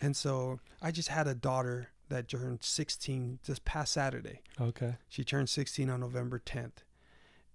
And 0.00 0.16
so 0.16 0.58
I 0.82 0.90
just 0.90 1.08
had 1.08 1.28
a 1.28 1.34
daughter 1.36 1.90
that 2.08 2.26
turned 2.26 2.64
16 2.64 3.38
this 3.44 3.60
past 3.64 3.92
Saturday. 3.92 4.40
Okay. 4.60 4.96
She 5.08 5.22
turned 5.22 5.48
16 5.50 5.88
on 5.88 6.00
November 6.00 6.40
10th. 6.40 6.82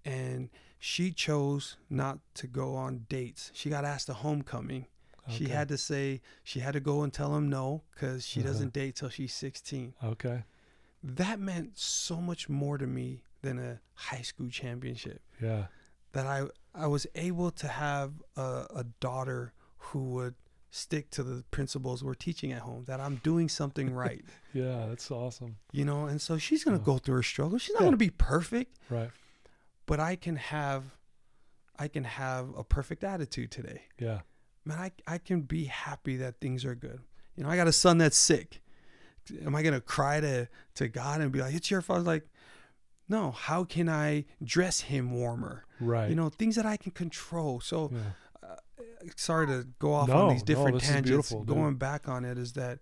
And 0.06 0.50
she 0.80 1.12
chose 1.12 1.76
not 1.90 2.20
to 2.36 2.48
go 2.48 2.76
on 2.76 3.08
dates. 3.10 3.52
She 3.54 3.70
got 3.70 3.84
asked 3.84 4.06
to 4.06 4.14
homecoming. 4.14 4.86
She 5.30 5.48
had 5.50 5.68
to 5.70 5.78
say, 5.78 6.22
she 6.44 6.60
had 6.60 6.74
to 6.74 6.80
go 6.80 7.02
and 7.04 7.12
tell 7.14 7.36
him 7.36 7.50
no 7.50 7.84
because 7.94 8.26
she 8.28 8.40
Uh-huh. 8.42 8.50
doesn't 8.50 8.74
date 8.74 8.96
till 8.96 9.10
she's 9.10 9.34
16 9.34 9.94
Okay. 10.04 10.44
that 11.04 11.40
meant 11.40 11.78
so 11.78 12.22
much 12.22 12.48
more 12.50 12.78
to 12.78 12.88
me 12.88 13.24
than 13.42 13.60
a 13.60 13.80
high 13.94 14.22
school 14.22 14.50
championship 14.50 15.22
Yeah. 15.42 15.68
that 16.14 16.26
I 16.28 16.48
I 16.74 16.88
was 16.88 17.08
able 17.16 17.52
to 17.52 17.68
have 17.68 18.14
a, 18.36 18.66
a 18.76 18.84
daughter 19.00 19.54
who 19.78 20.10
would 20.16 20.36
stick 20.72 21.10
to 21.12 21.24
the 21.24 21.44
principles 21.52 22.04
we're 22.04 22.16
teaching 22.16 22.52
at 22.52 22.62
home 22.64 22.84
that 22.86 23.00
I'm 23.00 23.16
doing 23.24 23.48
something 23.50 23.94
right 24.04 24.26
Yeah. 24.54 24.88
That's 24.90 25.10
awesome. 25.12 25.58
you 25.72 25.86
know 25.86 26.06
and 26.06 26.22
so 26.22 26.38
she's 26.38 26.64
gonna 26.64 26.78
Oh. 26.78 26.92
go 26.94 26.98
through 26.98 27.16
her 27.16 27.24
struggle 27.24 27.58
she's 27.60 27.74
not 27.74 27.82
Yeah. 27.82 27.88
gonna 27.88 27.98
be 27.98 28.10
perfect 28.10 28.78
Right. 28.90 29.12
but 29.86 30.00
I 30.00 30.16
can 30.18 30.36
have 30.36 30.84
I 31.78 31.88
can 31.88 32.04
have 32.06 32.54
a 32.56 32.64
perfect 32.64 33.04
attitude 33.04 33.52
today 33.52 33.84
Yeah. 34.00 34.22
Man 34.66 34.78
I, 34.80 34.92
I 35.08 35.18
can 35.20 35.42
be 35.42 35.66
happy 35.66 36.18
that 36.18 36.40
things 36.42 36.66
are 36.66 36.76
good 36.76 37.00
you 37.36 37.44
know 37.44 37.50
I 37.50 37.56
got 37.56 37.68
a 37.68 37.72
son 37.72 37.98
that's 37.98 38.18
sick 38.18 38.62
am 39.46 39.56
I 39.56 39.64
gonna 39.64 39.82
cry 39.82 40.20
to 40.20 40.48
to 40.76 40.88
God 40.88 41.22
and 41.22 41.32
be 41.32 41.40
like 41.40 41.54
it's 41.56 41.70
your 41.72 41.82
fault 41.82 42.04
like 42.06 42.28
no 43.08 43.32
how 43.32 43.64
can 43.64 43.88
I 43.90 44.26
dress 44.44 44.82
him 44.82 45.12
warmer 45.12 45.66
Right. 45.80 46.10
you 46.10 46.16
know 46.16 46.30
things 46.30 46.56
that 46.56 46.66
I 46.66 46.78
can 46.78 46.92
control 46.92 47.60
so 47.62 47.92
Yeah. 47.94 48.00
Uh, 48.44 48.56
sorry 49.16 49.48
to 49.48 49.68
go 49.80 49.94
off 49.94 50.08
No, 50.08 50.28
on 50.28 50.30
these 50.34 50.42
no, 50.42 50.46
different 50.46 50.78
is 50.78 50.84
tangents 50.84 51.10
beautiful, 51.10 51.44
dude. 51.44 51.56
going 51.56 51.76
back 51.76 52.08
on 52.08 52.24
it 52.26 52.38
is 52.38 52.54
that 52.54 52.80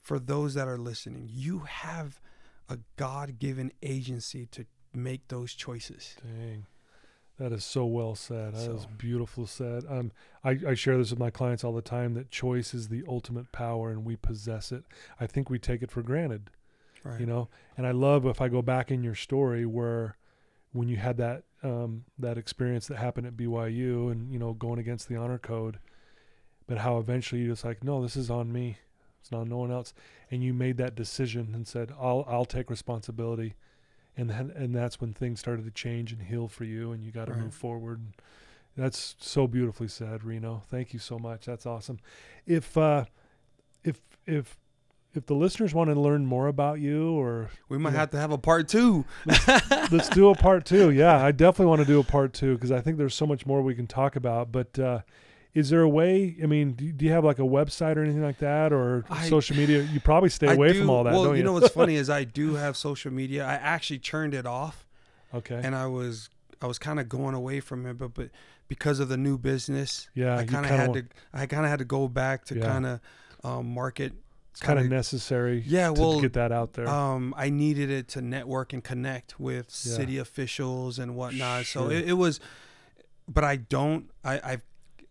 for 0.00 0.18
those 0.18 0.54
that 0.54 0.66
are 0.68 0.78
listening 0.78 1.28
you 1.30 1.60
have 1.60 2.20
a 2.68 2.78
God-given 2.96 3.72
agency 3.82 4.46
to 4.46 4.66
make 4.94 5.28
those 5.28 5.52
choices 5.54 6.16
Dang. 6.22 6.66
That 7.38 7.52
is 7.52 7.64
so 7.64 7.86
well 7.86 8.14
said. 8.14 8.54
That 8.54 8.70
is 8.70 8.82
So- 8.82 8.88
beautiful 8.98 9.46
said. 9.46 9.84
Um, 9.88 10.12
I, 10.44 10.58
I 10.68 10.74
share 10.74 10.96
this 10.98 11.10
with 11.10 11.18
my 11.18 11.30
clients 11.30 11.64
all 11.64 11.72
the 11.72 11.82
time 11.82 12.14
that 12.14 12.30
choice 12.30 12.74
is 12.74 12.88
the 12.88 13.02
ultimate 13.08 13.50
power 13.52 13.90
and 13.90 14.04
we 14.04 14.16
possess 14.16 14.70
it. 14.70 14.84
I 15.18 15.26
think 15.26 15.48
we 15.50 15.58
take 15.58 15.82
it 15.82 15.90
for 15.90 16.02
granted, 16.02 16.50
right 17.04 17.18
you 17.18 17.26
know? 17.26 17.48
And 17.76 17.86
I 17.86 17.90
love 17.92 18.26
if 18.26 18.40
I 18.40 18.48
go 18.48 18.62
back 18.62 18.90
in 18.90 19.02
your 19.02 19.14
story 19.14 19.64
where 19.66 20.16
when 20.72 20.88
you 20.88 20.96
had 20.96 21.16
that 21.18 21.44
um, 21.62 22.04
that 22.18 22.36
experience 22.38 22.86
that 22.88 22.96
happened 22.98 23.26
at 23.26 23.36
BYU 23.36 24.10
and, 24.10 24.32
you 24.32 24.38
know, 24.38 24.52
going 24.52 24.78
against 24.80 25.08
the 25.08 25.14
honor 25.16 25.38
code, 25.38 25.78
but 26.66 26.78
how 26.78 26.98
eventually 26.98 27.40
you 27.42 27.48
just 27.48 27.64
like, 27.64 27.84
no, 27.84 28.02
this 28.02 28.16
is 28.16 28.30
on 28.30 28.52
me. 28.52 28.78
It's 29.20 29.30
not 29.30 29.42
on 29.42 29.48
no 29.48 29.58
one 29.58 29.70
else. 29.70 29.94
And 30.30 30.42
you 30.42 30.52
made 30.52 30.76
that 30.78 30.96
decision 30.96 31.52
and 31.54 31.66
said, 31.66 31.92
I'll 32.00 32.24
I'll 32.28 32.44
take 32.44 32.68
responsibility 32.68 33.54
and 34.16 34.28
then 34.30 34.52
and 34.54 34.74
that's 34.74 35.00
when 35.00 35.12
things 35.12 35.40
started 35.40 35.64
to 35.64 35.70
change 35.70 36.12
and 36.12 36.22
heal 36.22 36.48
for 36.48 36.64
you 36.64 36.92
and 36.92 37.02
you 37.04 37.10
got 37.10 37.26
to 37.26 37.32
Right. 37.32 37.40
move 37.42 37.54
forward. 37.54 37.98
And 38.00 38.84
that's 38.84 39.16
so 39.18 39.46
beautifully 39.46 39.88
said 39.88 40.24
reno. 40.24 40.62
Thank 40.70 40.92
you 40.92 40.98
so 40.98 41.18
much. 41.18 41.46
That's 41.46 41.66
awesome. 41.66 41.98
If 42.46 42.76
uh 42.76 43.04
if 43.84 44.00
if 44.26 44.56
if 45.14 45.26
the 45.26 45.34
listeners 45.34 45.74
want 45.74 45.90
to 45.90 46.00
learn 46.00 46.24
more 46.24 46.46
about 46.46 46.80
you 46.80 47.12
or 47.12 47.50
we 47.68 47.76
might 47.78 47.92
Yeah. 47.92 48.00
have 48.00 48.10
to 48.12 48.18
have 48.18 48.30
a 48.32 48.38
part 48.38 48.66
two. 48.68 49.04
Let's 49.90 50.08
do 50.08 50.30
a 50.30 50.34
part 50.34 50.64
two. 50.64 50.90
Yeah 50.90 51.22
i 51.22 51.32
definitely 51.32 51.66
want 51.66 51.80
to 51.80 51.86
do 51.86 52.00
a 52.00 52.04
part 52.04 52.32
two 52.32 52.54
because 52.54 52.72
i 52.72 52.80
think 52.80 52.96
there's 52.98 53.14
so 53.14 53.26
much 53.26 53.44
more 53.46 53.60
we 53.62 53.74
can 53.74 53.86
talk 53.86 54.16
about 54.16 54.50
but 54.52 54.78
uh 54.78 55.00
is 55.54 55.68
there 55.70 55.82
a 55.82 55.88
way 55.88 56.36
i 56.42 56.46
mean 56.46 56.72
do, 56.72 56.90
do 56.92 57.04
you 57.04 57.10
have 57.12 57.24
like 57.24 57.38
a 57.38 57.42
website 57.42 57.96
or 57.96 58.02
anything 58.02 58.22
like 58.22 58.38
that 58.38 58.72
or 58.72 59.04
I- 59.10 59.28
social 59.28 59.56
media 59.56 59.82
you 59.82 60.00
probably 60.00 60.30
stay 60.30 60.48
I 60.48 60.54
away 60.54 60.72
do- 60.72 60.80
from 60.80 60.90
all 60.90 61.04
that 61.04 61.12
well 61.12 61.28
you, 61.28 61.34
you 61.34 61.42
know 61.42 61.52
what's 61.52 61.68
funny 61.80 61.96
is 61.96 62.08
I 62.08 62.24
do 62.24 62.54
have 62.54 62.76
social 62.76 63.12
media 63.12 63.44
I 63.44 63.54
actually 63.54 63.98
turned 63.98 64.34
it 64.34 64.46
off 64.46 64.86
okay 65.34 65.60
and 65.62 65.74
I 65.74 65.86
was 65.86 66.28
I 66.60 66.66
was 66.66 66.78
kind 66.78 67.00
of 67.00 67.08
going 67.08 67.34
away 67.34 67.58
from 67.58 67.86
it, 67.86 67.98
but 67.98 68.14
but 68.14 68.30
because 68.68 69.00
of 69.00 69.08
the 69.08 69.16
new 69.16 69.36
business, 69.36 70.08
yeah 70.14 70.36
I 70.38 70.44
kind 70.46 70.64
of 70.64 70.70
had 70.70 70.92
to 70.94 71.04
I 71.34 71.46
kind 71.46 71.64
of 71.64 71.70
had 71.70 71.80
to 71.80 71.84
go 71.84 72.06
back 72.08 72.44
to 72.46 72.54
Yeah. 72.56 72.64
kind 72.66 72.86
of 72.86 73.00
um, 73.44 73.74
market. 73.74 74.12
it's 74.52 74.60
kind 74.60 74.78
of 74.78 74.86
necessary 74.88 75.64
Yeah, 75.66 75.88
to 75.88 76.00
well, 76.00 76.20
get 76.20 76.34
that 76.34 76.52
out 76.52 76.74
there 76.74 76.88
um, 76.88 77.34
I 77.36 77.50
needed 77.50 77.90
it 77.90 78.06
to 78.14 78.22
network 78.22 78.72
and 78.72 78.82
connect 78.84 79.40
with 79.40 79.66
Yeah. 79.84 79.96
city 79.96 80.18
officials 80.18 80.98
and 81.00 81.16
whatnot. 81.16 81.66
So 81.66 81.90
it, 81.90 82.08
it 82.10 82.12
was, 82.14 82.38
but 83.28 83.42
I 83.44 83.56
don't. 83.56 84.08
I 84.24 84.40
I've 84.44 84.62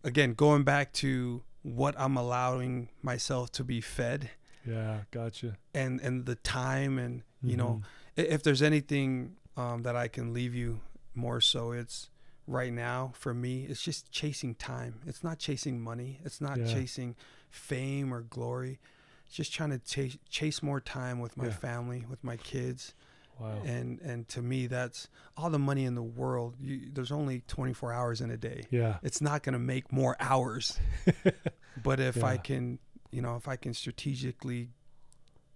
again 0.04 0.34
going 0.34 0.62
back 0.64 0.92
to 0.92 1.42
what 1.62 1.94
I'm 1.98 2.16
allowing 2.16 2.88
myself 3.02 3.52
to 3.52 3.64
be 3.64 3.80
fed 3.80 4.30
yeah 4.66 5.00
gotcha 5.10 5.56
and 5.74 6.00
and 6.00 6.26
the 6.26 6.34
time 6.36 6.98
and 6.98 7.22
you 7.42 7.56
know 7.56 7.82
Mhm. 8.16 8.22
i- 8.24 8.32
if 8.34 8.42
there's 8.42 8.62
anything 8.62 9.36
um, 9.56 9.82
that 9.82 9.96
I 9.96 10.08
can 10.08 10.32
leave 10.32 10.54
you 10.54 10.80
more 11.14 11.40
so 11.40 11.72
it's 11.72 12.10
right 12.46 12.72
now 12.72 13.12
for 13.14 13.34
me 13.34 13.64
it's 13.66 13.82
just 13.82 14.10
chasing 14.10 14.54
time. 14.54 15.00
It's 15.06 15.22
not 15.22 15.38
chasing 15.38 15.80
money. 15.80 16.20
It's 16.24 16.40
not 16.40 16.58
Yeah. 16.58 16.66
chasing 16.72 17.16
fame 17.50 18.12
or 18.14 18.22
glory. 18.22 18.80
It's 19.26 19.34
just 19.36 19.52
trying 19.52 19.70
to 19.70 19.78
chase 19.78 20.16
chase 20.28 20.62
more 20.62 20.80
time 20.80 21.20
with 21.20 21.36
my 21.36 21.46
Yeah. 21.46 21.52
family, 21.52 22.04
with 22.08 22.24
my 22.24 22.36
kids. 22.36 22.94
Wow. 23.38 23.58
And 23.64 24.00
and 24.00 24.28
to 24.28 24.42
me 24.42 24.66
that's 24.66 25.08
all 25.36 25.50
the 25.50 25.58
money 25.58 25.84
in 25.84 25.94
the 25.94 26.02
world. 26.02 26.54
You, 26.60 26.90
there's 26.92 27.10
only 27.12 27.42
24 27.48 27.92
hours 27.92 28.20
in 28.20 28.30
a 28.30 28.36
day. 28.36 28.64
yeah. 28.70 28.98
It's 29.02 29.20
not 29.20 29.42
going 29.42 29.54
to 29.54 29.58
make 29.58 29.90
more 29.92 30.16
hours. 30.20 30.78
but 31.82 31.98
if 32.00 32.22
I 32.22 32.36
can, 32.36 32.78
you 33.10 33.20
know, 33.22 33.36
if 33.36 33.48
I 33.48 33.56
can 33.56 33.74
strategically 33.74 34.68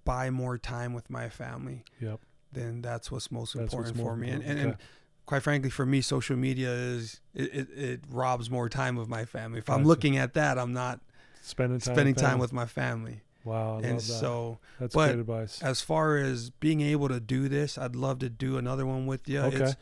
buy 0.05 0.31
more 0.31 0.57
time 0.59 0.95
with 0.95 1.11
my 1.11 1.29
family, 1.29 1.85
Yep. 2.01 2.21
then 2.53 2.81
that's 2.83 3.11
what's 3.11 3.31
most 3.31 3.55
That's 3.55 3.73
important 3.73 3.97
more 3.97 4.13
for 4.13 4.17
me. 4.17 4.29
And, 4.29 4.37
important. 4.43 4.59
and, 4.59 4.69
and 4.69 4.75
Okay. 4.75 4.85
quite 5.27 5.43
frankly, 5.43 5.71
for 5.71 5.85
me, 5.87 6.01
social 6.01 6.37
media 6.37 6.71
is 6.73 7.21
it, 7.35 7.55
it, 7.55 7.69
it 7.77 8.01
robs 8.11 8.49
more 8.51 8.69
time 8.69 8.99
of 8.99 9.09
my 9.09 9.25
family. 9.25 9.59
If 9.59 9.69
I'm 9.71 9.85
looking 9.85 10.17
at 10.17 10.35
that, 10.35 10.59
I'm 10.59 10.73
not 10.73 11.01
Spending 11.43 11.79
time. 11.81 11.95
spending 11.95 12.15
time 12.15 12.39
with 12.39 12.53
my 12.53 12.67
family. 12.67 13.21
Wow. 13.47 13.77
I 13.77 13.87
and 13.87 13.93
love 13.93 13.95
that. 13.97 14.01
so, 14.03 14.59
That's 14.81 14.95
but 14.95 15.07
great 15.13 15.21
advice. 15.21 15.63
as 15.63 15.81
far 15.81 16.17
as 16.19 16.51
being 16.51 16.81
able 16.83 17.09
to 17.09 17.21
do 17.21 17.49
this, 17.49 17.79
I'd 17.79 17.97
love 17.97 18.19
to 18.19 18.29
do 18.29 18.59
another 18.59 18.85
one 18.85 19.07
with 19.07 19.27
you. 19.29 19.41
Okay. 19.41 19.57
It's 19.63 19.77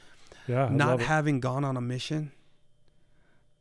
Yeah. 0.47 0.67
I 0.67 0.69
not 0.69 1.01
having 1.01 1.41
gone 1.41 1.65
on 1.65 1.77
a 1.77 1.81
mission. 1.81 2.31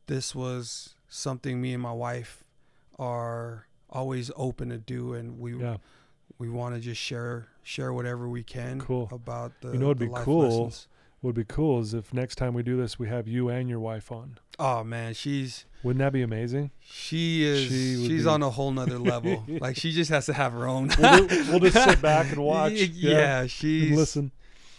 This 0.06 0.34
was 0.34 0.94
something 1.08 1.60
me 1.60 1.72
and 1.72 1.82
my 1.82 1.92
wife 1.92 2.44
are 2.98 3.66
always 3.88 4.30
open 4.36 4.68
to 4.68 4.78
do, 4.78 5.14
and 5.14 5.38
we 5.38 5.56
Yeah. 5.56 5.78
we 6.38 6.48
want 6.48 6.74
to 6.74 6.80
just 6.80 7.00
share 7.00 7.48
share 7.62 7.92
whatever 7.92 8.28
we 8.28 8.42
can 8.42 8.78
Cool. 8.80 9.08
about 9.10 9.52
the 9.62 9.72
You 9.72 9.78
know 9.78 9.86
it'd 9.86 9.98
be 9.98 10.08
cool? 10.14 10.42
lessons. 10.66 10.88
Would 11.22 11.34
be 11.36 11.44
cool 11.44 11.80
is 11.80 11.94
if 11.94 12.12
next 12.12 12.34
time 12.36 12.52
we 12.52 12.62
do 12.62 12.76
this, 12.76 12.98
we 12.98 13.08
have 13.08 13.26
you 13.26 13.48
and 13.48 13.66
your 13.70 13.80
wife 13.80 14.12
on. 14.12 14.38
Oh 14.58 14.84
man, 14.84 15.14
she's 15.14 15.64
Wouldn't 15.82 15.98
that 16.00 16.12
be 16.12 16.22
amazing? 16.22 16.70
she 16.80 17.42
is 17.44 17.62
She 17.68 18.06
she's 18.06 18.22
be- 18.24 18.28
on 18.28 18.42
a 18.42 18.50
whole 18.50 18.70
nother 18.72 18.98
level. 18.98 19.44
like 19.60 19.76
she 19.76 19.90
just 19.92 20.10
has 20.10 20.26
to 20.26 20.32
have 20.32 20.52
her 20.52 20.66
own. 20.66 20.90
We'll, 20.98 21.26
do- 21.26 21.44
we'll 21.50 21.58
just 21.60 21.82
sit 21.90 22.00
back 22.00 22.30
and 22.30 22.38
watch. 22.44 22.72
yeah, 22.72 23.10
Yeah. 23.10 23.46
She's 23.46 23.96
listen. 23.96 24.30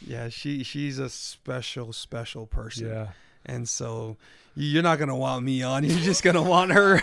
yeah 0.06 0.30
she 0.30 0.64
she's 0.64 0.98
a 1.00 1.10
special 1.10 1.92
special 1.94 2.46
person. 2.48 2.88
Yeah. 2.88 3.08
And 3.46 3.68
so 3.70 4.18
you're 4.56 4.82
not 4.84 4.98
gonna 5.00 5.16
want 5.16 5.44
me 5.44 5.62
on. 5.62 5.84
You're 5.88 6.00
just 6.00 6.24
gonna 6.24 6.42
want 6.42 6.72
her. 6.72 7.02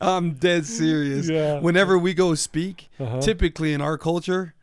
I'm 0.00 0.32
dead 0.34 0.66
serious. 0.66 1.28
Yeah. 1.28 1.60
Whenever 1.60 1.98
we 1.98 2.14
go 2.14 2.34
speak, 2.34 2.88
Uh-huh. 2.98 3.20
typically 3.20 3.72
in 3.72 3.80
our 3.80 3.98
culture, 3.98 4.54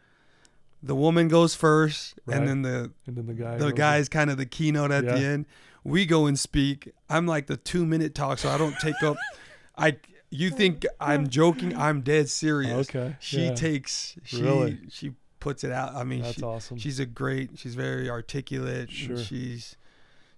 the 0.81 0.95
woman 0.95 1.27
goes 1.27 1.55
first, 1.55 2.15
Right. 2.25 2.37
and 2.37 2.47
then 2.47 2.61
the 2.63 2.91
and 3.05 3.15
then 3.15 3.27
the 3.27 3.33
guy. 3.33 3.57
the 3.57 3.71
guy's 3.71 4.09
kind 4.09 4.29
of 4.29 4.37
the 4.37 4.45
keynote 4.45 4.91
at 4.91 5.05
the 5.05 5.13
end. 5.13 5.45
We 5.87 6.05
go 6.05 6.25
and 6.25 6.37
speak. 6.37 6.91
I'm 7.09 7.25
like 7.25 7.47
the 7.47 7.55
two 7.57 7.85
minute 7.85 8.13
talk, 8.13 8.39
so 8.39 8.49
I 8.49 8.57
don't 8.57 8.77
take 8.79 9.01
up. 9.03 9.15
I 9.77 9.97
you 10.29 10.49
think 10.49 10.85
I'm 10.99 11.29
joking? 11.29 11.75
I'm 11.77 12.01
dead 12.01 12.29
serious. 12.29 12.89
Okay. 12.89 13.15
She 13.19 13.45
yeah. 13.45 13.53
takes 13.53 14.17
she 14.23 14.41
Really? 14.41 14.79
she 14.89 15.13
puts 15.39 15.63
it 15.63 15.71
out. 15.71 15.95
I 15.95 16.03
mean, 16.03 16.23
That's 16.23 16.35
she, 16.35 16.41
awesome. 16.43 16.77
she's 16.77 16.99
a 16.99 17.05
great. 17.05 17.51
She's 17.55 17.75
very 17.75 18.09
articulate. 18.09 18.89
and 18.89 18.91
Sure. 18.91 19.17
She's 19.17 19.77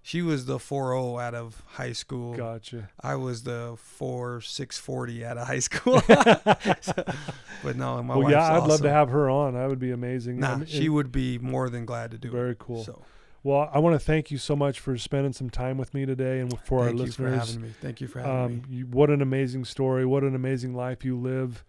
she 0.02 0.22
was 0.22 0.46
the 0.46 0.58
4.0 0.58 1.20
out 1.20 1.34
of 1.34 1.62
high 1.66 1.92
school. 1.92 2.34
Gotcha. 2.36 2.88
I 3.00 3.16
was 3.16 3.42
the 3.42 3.74
4 3.76 4.40
640 4.40 5.24
out 5.24 5.36
of 5.36 5.46
high 5.48 5.58
school. 5.68 6.00
but 6.08 7.76
no, 7.76 8.02
my 8.02 8.14
well, 8.14 8.22
wife's 8.22 8.32
yeah, 8.32 8.56
I'd 8.56 8.66
love 8.68 8.82
to 8.82 8.90
have 8.90 9.10
her 9.10 9.28
on. 9.28 9.54
That 9.54 9.68
would 9.68 9.78
be 9.80 9.90
amazing. 9.90 10.42
I 10.44 10.48
Nah, 10.48 10.56
mean, 10.58 10.66
she 10.66 10.88
would 10.88 11.10
be 11.12 11.38
more 11.38 11.68
than 11.68 11.84
glad 11.84 12.12
to 12.12 12.18
do 12.18 12.28
it. 12.28 12.32
Very 12.32 12.56
cool. 12.58 12.84
So 12.84 13.02
Well, 13.42 13.70
I 13.72 13.78
want 13.78 13.94
to 13.94 14.04
thank 14.04 14.30
you 14.30 14.36
so 14.38 14.54
much 14.54 14.80
for 14.80 14.98
spending 14.98 15.32
some 15.32 15.48
time 15.48 15.78
with 15.78 15.94
me 15.94 16.04
today 16.04 16.40
and 16.40 16.50
for 16.60 16.84
thank 16.84 17.00
our 17.00 17.06
you 17.06 17.12
for 17.12 17.22
listeners. 17.30 17.46
having 17.54 17.62
me. 17.62 17.74
Thank 17.80 18.00
you 18.02 18.06
for 18.06 18.20
having 18.20 18.36
Um, 18.36 18.52
me. 18.68 18.76
you, 18.76 18.86
what 18.86 19.08
an 19.10 19.22
amazing 19.22 19.64
story! 19.64 20.04
What 20.04 20.22
an 20.24 20.34
amazing 20.34 20.74
life 20.74 21.04
you 21.04 21.16
live. 21.16 21.64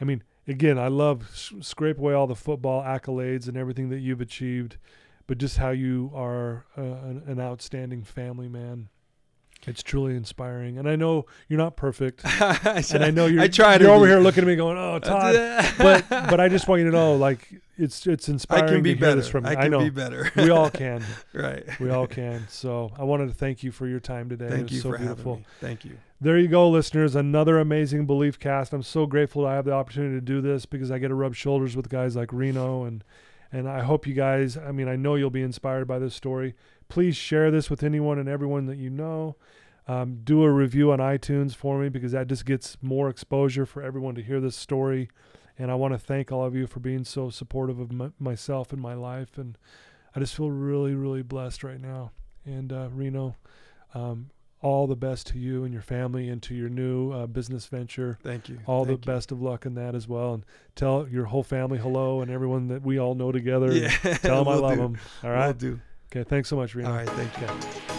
I 0.00 0.04
mean, 0.04 0.22
again, 0.48 0.78
I 0.78 0.88
love 0.88 1.30
scrape 1.60 1.98
away 1.98 2.14
all 2.14 2.26
the 2.26 2.34
football 2.34 2.82
accolades 2.82 3.46
and 3.46 3.56
everything 3.58 3.90
that 3.90 3.98
you've 4.00 4.22
achieved, 4.22 4.78
but 5.26 5.36
just 5.38 5.58
how 5.58 5.70
you 5.70 6.10
are 6.14 6.64
uh, 6.78 6.80
an, 6.82 7.22
an 7.26 7.40
outstanding 7.40 8.02
family 8.04 8.48
man. 8.48 8.88
It's 9.64 9.82
truly 9.82 10.16
inspiring, 10.16 10.76
and 10.76 10.88
I 10.88 10.96
know 10.96 11.26
you're 11.48 11.58
not 11.58 11.76
perfect, 11.76 12.22
and 12.40 13.04
I 13.04 13.10
know 13.12 13.26
you're. 13.26 13.42
I 13.42 13.46
try 13.48 13.78
to 13.78 13.84
You're 13.84 13.92
over 13.92 14.06
be. 14.06 14.10
here 14.10 14.18
looking 14.20 14.42
at 14.42 14.48
me, 14.48 14.56
going, 14.56 14.76
"Oh, 14.76 14.98
Todd," 14.98 15.34
but 15.78 16.08
but 16.08 16.40
I 16.40 16.48
just 16.48 16.66
want 16.66 16.80
you 16.80 16.86
to 16.86 16.92
know, 16.92 17.14
like, 17.14 17.48
it's 17.78 18.04
it's 18.08 18.28
inspiring. 18.28 18.64
I 18.64 18.68
can 18.72 18.82
be 18.82 18.94
better. 18.94 19.16
this 19.20 19.28
from. 19.28 19.46
I 19.46 19.54
can 19.54 19.70
know 19.70 19.78
be 19.78 19.90
better. 19.90 20.32
we 20.34 20.50
all 20.50 20.68
can. 20.68 21.04
right. 21.32 21.62
We 21.78 21.90
all 21.90 22.08
can. 22.08 22.46
So 22.48 22.90
I 22.98 23.04
wanted 23.04 23.28
to 23.28 23.34
thank 23.34 23.62
you 23.62 23.70
for 23.70 23.86
your 23.86 24.00
time 24.00 24.28
today. 24.28 24.46
it 24.46 24.50
Thank 24.50 24.62
was 24.64 24.72
you 24.72 24.80
so 24.80 24.90
for 24.90 24.98
beautiful. 24.98 25.32
having 25.34 25.42
me. 25.42 25.46
Thank 25.60 25.84
you. 25.84 25.96
There 26.20 26.38
you 26.38 26.48
go, 26.48 26.68
listeners. 26.68 27.14
Another 27.14 27.60
amazing 27.60 28.04
belief 28.06 28.40
cast. 28.40 28.72
I'm 28.72 28.82
so 28.82 29.06
grateful 29.06 29.46
I 29.46 29.54
have 29.54 29.64
the 29.64 29.72
opportunity 29.74 30.16
to 30.16 30.20
do 30.20 30.40
this 30.40 30.66
because 30.66 30.90
I 30.90 30.98
get 30.98 31.08
to 31.08 31.14
rub 31.14 31.36
shoulders 31.36 31.76
with 31.76 31.88
guys 31.88 32.16
like 32.16 32.32
Reno 32.32 32.82
and 32.82 33.04
and 33.52 33.68
I 33.68 33.82
hope 33.82 34.06
you 34.06 34.14
guys. 34.14 34.56
I 34.56 34.72
mean, 34.72 34.88
I 34.88 34.96
know 34.96 35.14
you'll 35.14 35.30
be 35.30 35.42
inspired 35.42 35.86
by 35.86 35.98
this 36.00 36.14
story. 36.14 36.54
Please 36.92 37.16
share 37.16 37.50
this 37.50 37.70
with 37.70 37.82
anyone 37.82 38.18
and 38.18 38.28
everyone 38.28 38.66
that 38.66 38.76
you 38.76 38.90
know. 38.90 39.34
Um, 39.88 40.18
do 40.24 40.42
a 40.42 40.50
review 40.52 40.92
on 40.92 40.98
iTunes 40.98 41.54
for 41.54 41.78
me 41.78 41.88
because 41.88 42.12
that 42.12 42.26
just 42.26 42.44
gets 42.44 42.76
more 42.82 43.08
exposure 43.08 43.64
for 43.64 43.82
everyone 43.82 44.14
to 44.16 44.22
hear 44.22 44.40
this 44.40 44.56
story. 44.56 45.08
And 45.58 45.70
I 45.70 45.74
want 45.74 45.94
to 45.94 45.98
thank 45.98 46.30
all 46.30 46.44
of 46.44 46.54
you 46.54 46.66
for 46.66 46.80
being 46.80 47.04
so 47.04 47.30
supportive 47.30 47.80
of 47.80 47.92
my, 47.92 48.10
myself 48.18 48.74
and 48.74 48.82
my 48.82 48.92
life. 48.92 49.38
And 49.38 49.56
I 50.14 50.20
just 50.20 50.34
feel 50.34 50.50
really, 50.50 50.94
really 50.94 51.22
blessed 51.22 51.64
right 51.64 51.80
now. 51.80 52.10
And 52.44 52.70
uh, 52.70 52.90
Reno, 52.92 53.36
um, 53.94 54.28
all 54.60 54.86
the 54.86 54.94
best 54.94 55.28
to 55.28 55.38
you 55.38 55.64
and 55.64 55.72
your 55.72 55.80
family 55.80 56.28
and 56.28 56.42
to 56.42 56.54
your 56.54 56.68
new 56.68 57.10
uh, 57.12 57.26
business 57.26 57.68
venture. 57.68 58.18
Thank 58.22 58.50
you. 58.50 58.60
All 58.66 58.84
Thank 58.84 59.00
the 59.00 59.06
best 59.06 59.32
of 59.32 59.40
luck 59.40 59.64
in 59.64 59.76
that 59.76 59.94
as 59.94 60.06
well. 60.06 60.34
And 60.34 60.44
tell 60.76 61.08
your 61.08 61.24
whole 61.24 61.42
family 61.42 61.78
hello 61.78 62.20
and 62.20 62.30
everyone 62.30 62.68
that 62.68 62.82
we 62.82 62.98
all 62.98 63.14
know 63.14 63.32
together. 63.32 63.72
Yeah. 63.72 63.88
Tell 64.18 64.44
them 64.44 64.48
I 64.48 64.56
love 64.56 64.74
do. 64.74 64.80
them. 64.82 64.98
All 65.24 65.30
Will 65.30 65.52
do. 65.54 65.80
Okay. 66.12 66.24
Thanks 66.24 66.50
so 66.50 66.56
much, 66.56 66.74
Reno. 66.74 66.90
All 66.90 66.96
right. 66.96 67.08
Thank 67.08 67.40
you. 67.40 67.46
Okay. 67.46 67.91